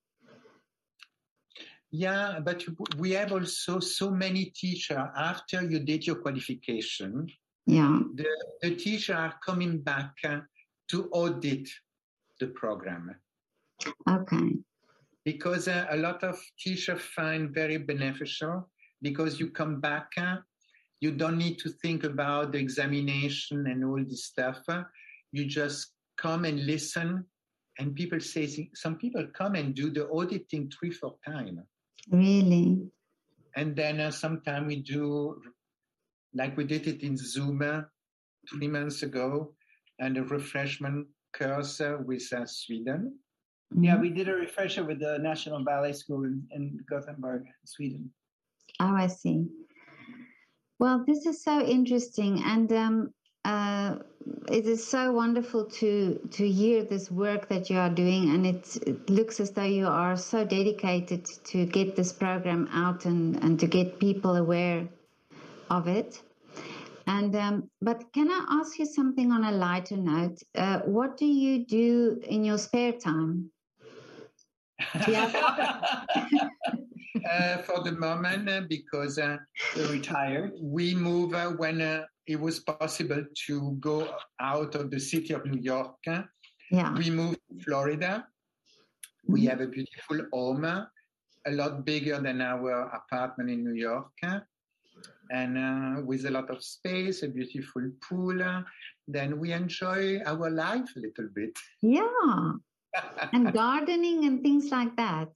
yeah 1.91 2.39
but 2.39 2.63
we 2.97 3.11
have 3.11 3.31
also 3.31 3.79
so 3.79 4.11
many 4.11 4.45
teachers 4.45 5.07
after 5.17 5.63
you 5.63 5.79
did 5.79 6.05
your 6.05 6.17
qualification 6.17 7.27
Yeah. 7.65 7.99
the, 8.13 8.27
the 8.61 8.75
teacher 8.75 9.15
are 9.15 9.33
coming 9.43 9.81
back 9.81 10.13
to 10.91 11.09
audit 11.11 11.67
the 12.39 12.47
program 12.47 13.15
Okay. 14.09 14.57
because 15.25 15.67
uh, 15.67 15.85
a 15.89 15.97
lot 15.97 16.23
of 16.23 16.37
teachers 16.59 17.01
find 17.01 17.53
very 17.53 17.77
beneficial 17.77 18.69
because 19.01 19.39
you 19.39 19.49
come 19.51 19.79
back 19.79 20.07
uh, 20.17 20.37
you 21.01 21.11
don't 21.11 21.37
need 21.37 21.57
to 21.59 21.69
think 21.81 22.03
about 22.03 22.51
the 22.51 22.57
examination 22.57 23.67
and 23.67 23.83
all 23.85 24.03
this 24.03 24.25
stuff 24.25 24.59
uh, 24.67 24.83
you 25.31 25.45
just 25.45 25.93
come 26.17 26.43
and 26.45 26.65
listen 26.65 27.23
and 27.79 27.95
people 27.95 28.19
say 28.19 28.69
some 28.73 28.97
people 28.97 29.25
come 29.33 29.55
and 29.55 29.75
do 29.75 29.89
the 29.89 30.09
auditing 30.09 30.69
three 30.77 30.91
four 30.91 31.15
times 31.25 31.59
Really? 32.11 32.89
and 33.55 33.75
then 33.75 33.99
uh, 33.99 34.11
sometime 34.11 34.67
we 34.67 34.77
do 34.77 35.41
like 36.33 36.55
we 36.57 36.63
did 36.65 36.87
it 36.87 37.01
in 37.01 37.15
zoom 37.17 37.61
uh, 37.61 37.81
three 38.49 38.67
months 38.67 39.03
ago 39.03 39.53
and 39.99 40.17
a 40.17 40.23
refreshment 40.23 41.07
course 41.31 41.81
uh, 41.81 41.97
with 42.05 42.31
uh, 42.33 42.45
sweden 42.45 43.19
yeah, 43.75 43.97
Mhm. 43.97 44.01
we 44.01 44.09
did 44.09 44.27
a 44.29 44.33
refresher 44.33 44.83
with 44.83 44.99
the 44.99 45.19
National 45.19 45.63
Ballet 45.63 45.93
School 45.93 46.23
in, 46.23 46.47
in 46.51 46.83
Gothenburg, 46.89 47.45
Sweden. 47.65 48.11
Oh, 48.79 48.95
I 48.95 49.07
see. 49.07 49.47
Well, 50.79 51.03
this 51.05 51.25
is 51.25 51.43
so 51.43 51.61
interesting, 51.61 52.41
and 52.43 52.71
um, 52.71 53.13
uh, 53.45 53.97
it 54.51 54.65
is 54.65 54.85
so 54.85 55.11
wonderful 55.11 55.65
to 55.65 56.19
to 56.31 56.49
hear 56.49 56.83
this 56.83 57.11
work 57.11 57.49
that 57.49 57.69
you 57.69 57.77
are 57.77 57.89
doing, 57.89 58.29
and 58.33 58.45
it, 58.45 58.77
it 58.87 59.09
looks 59.09 59.39
as 59.39 59.51
though 59.51 59.71
you 59.79 59.87
are 59.87 60.15
so 60.17 60.43
dedicated 60.45 61.25
to 61.51 61.65
get 61.65 61.95
this 61.95 62.11
program 62.13 62.67
out 62.71 63.05
and 63.05 63.35
and 63.43 63.59
to 63.59 63.67
get 63.67 63.99
people 63.99 64.35
aware 64.35 64.87
of 65.69 65.87
it. 65.87 66.23
And 67.09 67.35
um, 67.35 67.69
but 67.81 68.03
can 68.13 68.29
I 68.29 68.45
ask 68.59 68.77
you 68.77 68.85
something 68.85 69.31
on 69.31 69.43
a 69.43 69.51
lighter 69.51 69.97
note? 69.97 70.37
Uh, 70.55 70.81
what 70.85 71.17
do 71.17 71.25
you 71.25 71.65
do 71.65 72.19
in 72.21 72.43
your 72.43 72.59
spare 72.59 72.93
time? 72.93 73.49
uh, 77.31 77.57
for 77.65 77.83
the 77.83 77.93
moment 77.93 78.47
uh, 78.47 78.61
because 78.69 79.17
uh, 79.17 79.37
They're 79.75 79.87
retired. 79.87 80.51
we 80.61 80.93
move 80.93 81.33
uh, 81.33 81.49
when 81.49 81.81
uh, 81.81 82.03
it 82.27 82.39
was 82.39 82.59
possible 82.59 83.23
to 83.47 83.75
go 83.79 84.13
out 84.39 84.75
of 84.75 84.91
the 84.91 84.99
city 84.99 85.33
of 85.33 85.45
New 85.45 85.61
York. 85.61 85.95
uh, 86.07 86.21
Yeah. 86.69 86.93
We 86.93 87.09
moved 87.09 87.39
to 87.49 87.63
Florida. 87.65 88.27
We 89.27 89.41
Mhm. 89.41 89.49
have 89.49 89.61
a 89.61 89.67
beautiful 89.67 90.19
home, 90.31 90.65
a 90.65 91.51
lot 91.51 91.85
bigger 91.85 92.21
than 92.21 92.39
our 92.41 92.71
apartment 93.01 93.49
in 93.49 93.63
New 93.63 93.73
York, 93.73 94.11
and 95.29 95.57
uh, 95.57 96.01
with 96.01 96.25
a 96.25 96.31
lot 96.31 96.49
of 96.49 96.63
space, 96.63 97.23
a 97.23 97.27
beautiful 97.27 97.89
pool. 98.01 98.63
Then 99.07 99.39
we 99.39 99.53
enjoy 99.53 100.19
our 100.25 100.49
life 100.49 100.89
a 100.95 100.99
little 100.99 101.29
bit. 101.33 101.57
Yeah. 101.81 102.53
And 103.33 103.53
gardening 103.53 104.25
and 104.25 104.41
things 104.41 104.71
like 104.71 104.95
that. 104.95 105.29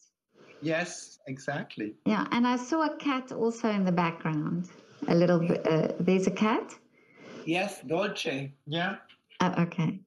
yes, 0.62 1.20
exactly. 1.28 1.94
Yeah, 2.06 2.26
and 2.32 2.48
I 2.48 2.56
saw 2.58 2.82
a 2.84 2.96
cat 2.98 3.32
also 3.32 3.70
in 3.70 3.86
the 3.86 3.92
background. 3.92 4.70
A 5.08 5.16
little 5.16 5.40
bit. 5.40 5.68
Uh, 5.68 5.90
there's 6.00 6.28
a 6.28 6.32
cat. 6.32 6.74
Yes, 7.46 7.82
Dolce. 7.82 8.54
Yeah. 8.66 8.96
Uh, 9.40 9.54
okay. 9.60 10.00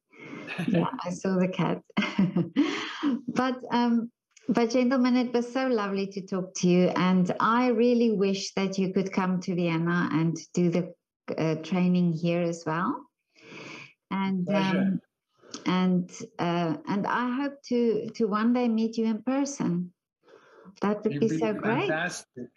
Yeah, 0.66 0.91
I 1.05 1.11
saw 1.11 1.39
the 1.39 1.49
cat. 1.49 1.82
but 3.28 3.61
um, 3.70 4.11
but 4.49 4.70
gentlemen, 4.70 5.16
it 5.16 5.32
was 5.32 5.53
so 5.53 5.66
lovely 5.66 6.07
to 6.09 6.20
talk 6.20 6.55
to 6.57 6.68
you, 6.68 6.88
and 6.94 7.34
I 7.40 7.68
really 7.68 8.12
wish 8.12 8.53
that 8.55 8.78
you 8.78 8.92
could 8.92 9.12
come 9.12 9.40
to 9.42 9.55
Vienna 9.55 10.09
and 10.12 10.36
do 10.55 10.70
the 10.70 10.94
uh, 11.36 11.57
training 11.57 12.12
here 12.12 12.42
as 12.42 12.64
well. 12.64 13.03
And 14.11 14.49
um, 14.49 15.01
and 15.64 16.11
uh, 16.38 16.76
and 16.86 17.07
I 17.07 17.30
hope 17.36 17.62
to 17.68 18.11
to 18.14 18.26
one 18.26 18.53
day 18.53 18.68
meet 18.68 18.97
you 18.97 19.07
in 19.07 19.22
person. 19.22 19.92
That 20.80 21.03
would 21.05 21.18
be 21.20 21.26
will 21.26 21.38
so 21.38 21.53
great. 21.55 21.88
fantastic. 21.88 22.49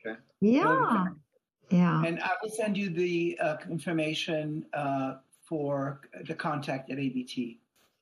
Yeah, 0.41 1.05
yeah. 1.69 2.03
And 2.03 2.19
I 2.19 2.31
will 2.41 2.49
send 2.51 2.77
you 2.77 2.89
the 2.89 3.37
uh, 3.41 3.57
information 3.69 4.65
uh, 4.73 5.15
for 5.43 6.01
the 6.27 6.35
contact 6.35 6.91
at 6.91 6.99
ABT. 6.99 7.59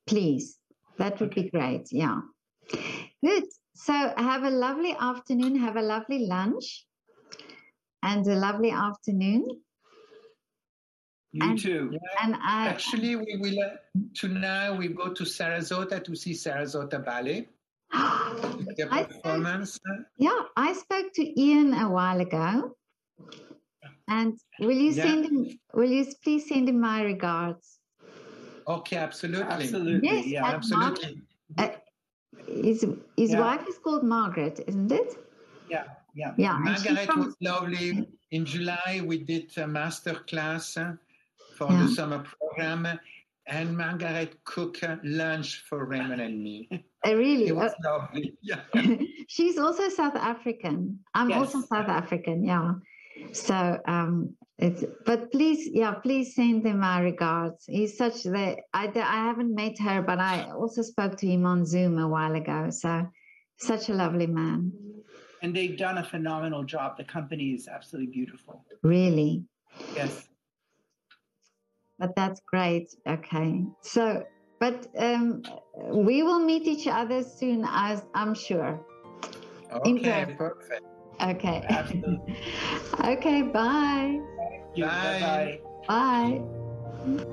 Please. 0.07 0.57
That 0.97 1.19
would 1.19 1.33
be 1.33 1.49
great. 1.49 1.91
Yeah. 1.91 2.21
Good. 3.23 3.43
So 3.77 3.93
have 4.17 4.43
a 4.43 4.49
lovely 4.49 4.95
afternoon. 4.99 5.55
Have 5.59 5.75
a 5.77 5.81
lovely 5.81 6.25
lunch 6.25 6.85
and 8.01 8.25
a 8.27 8.35
lovely 8.35 8.71
afternoon. 8.71 9.45
You 11.31 11.43
And- 11.49 11.59
too. 11.59 11.97
And 12.23 12.35
I, 12.35 12.67
Actually, 12.69 13.15
we 13.15 13.37
will 13.39 13.59
uh, 13.63 13.75
tonight 14.15 14.71
we 14.71 14.87
go 14.87 15.13
to 15.13 15.23
Sarasota 15.23 16.03
to 16.03 16.15
see 16.15 16.31
Sarasota 16.31 17.03
Ballet, 17.05 17.47
their 18.77 18.91
I- 18.91 19.03
performance. 19.03 19.79
yeah, 20.17 20.41
I 20.55 20.73
spoke 20.73 21.13
to 21.13 21.39
Ian 21.39 21.73
a 21.75 21.87
while 21.89 22.19
ago. 22.19 22.75
And 24.07 24.39
will 24.59 24.71
you 24.85 24.91
Yeah. 24.91 25.03
send 25.03 25.25
him, 25.25 25.59
will 25.73 25.91
you 25.91 26.05
please 26.23 26.47
send 26.47 26.67
him 26.69 26.79
my 26.79 27.03
regards? 27.03 27.77
Okay, 28.67 28.97
absolutely, 28.97 29.43
Absolutely. 29.53 30.09
Yes, 30.09 30.25
yeah. 30.25 30.45
and- 30.45 30.55
absolutely. 30.55 31.21
His, 32.45 32.85
his 33.15 33.31
Yeah. 33.31 33.39
wife 33.39 33.67
is 33.67 33.77
called 33.77 34.03
Margaret, 34.03 34.63
isn't 34.67 34.91
it? 34.91 35.17
Yeah. 35.69 35.85
Yeah. 36.15 36.33
Yeah. 36.37 36.57
Margaret 36.59 37.05
from- 37.05 37.25
was 37.25 37.35
lovely. 37.41 38.07
In 38.31 38.45
July, 38.45 39.01
we 39.05 39.17
did 39.23 39.57
a 39.57 39.67
master 39.67 40.15
class 40.27 40.77
uh, 40.77 40.93
for 41.55 41.71
Yeah. 41.71 41.83
the 41.83 41.87
summer 41.89 42.23
program, 42.39 42.87
and 43.47 43.77
Margaret 43.77 44.43
cooked 44.43 44.83
uh, 44.83 44.97
lunch 45.03 45.63
for 45.69 45.85
Raymond 45.85 46.21
and 46.21 46.43
me. 46.43 46.67
Uh, 47.05 47.15
really? 47.15 47.47
It 47.47 47.55
was 47.55 47.71
Uh, 47.85 47.91
lovely. 47.91 48.33
Yeah. 48.41 48.61
She's 49.27 49.57
also 49.57 49.87
South 49.89 50.15
African. 50.15 50.99
I'm 51.13 51.31
also 51.31 51.61
South 51.61 51.87
African, 51.89 52.43
yeah. 52.43 52.73
So 53.33 53.79
um 53.87 54.35
it's 54.59 54.83
but 55.05 55.31
please, 55.31 55.69
yeah, 55.71 55.93
please 55.93 56.33
send 56.33 56.65
him 56.65 56.79
my 56.79 56.99
regards. 56.99 57.65
He's 57.67 57.95
such 57.95 58.23
the 58.23 58.57
I, 58.73 58.91
I 58.95 59.17
haven't 59.27 59.53
met 59.53 59.77
her, 59.79 60.01
but 60.01 60.19
I 60.19 60.49
also 60.51 60.81
spoke 60.81 61.15
to 61.17 61.27
him 61.27 61.45
on 61.45 61.63
Zoom 61.65 61.99
a 61.99 62.07
while 62.07 62.33
ago. 62.33 62.71
So 62.71 63.07
such 63.57 63.89
a 63.89 63.93
lovely 63.93 64.25
man. 64.25 64.71
And 65.43 65.55
they've 65.55 65.77
done 65.77 65.99
a 65.99 66.03
phenomenal 66.03 66.63
job. 66.63 66.97
The 66.97 67.03
company 67.03 67.51
is 67.51 67.67
absolutely 67.67 68.11
beautiful. 68.11 68.65
Really. 68.81 69.43
Yes. 69.95 70.27
But 71.99 72.15
that's 72.15 72.41
great. 72.47 72.95
Okay. 73.07 73.63
So 73.81 74.23
but 74.59 74.87
um 74.97 75.43
we 75.91 76.23
will 76.23 76.39
meet 76.39 76.63
each 76.63 76.87
other 76.87 77.21
soon 77.21 77.63
as 77.69 78.03
I'm 78.15 78.33
sure. 78.33 78.83
Okay, 79.71 80.23
Okay. 80.23 80.33
perfect. 80.33 80.81
Okay. 81.21 81.63
Absolutely. 81.69 82.37
okay, 83.05 83.41
bye. 83.43 84.19
Bye 84.85 85.19
Bye. 85.19 85.19
bye. 85.19 85.59
Bye. 85.87 87.27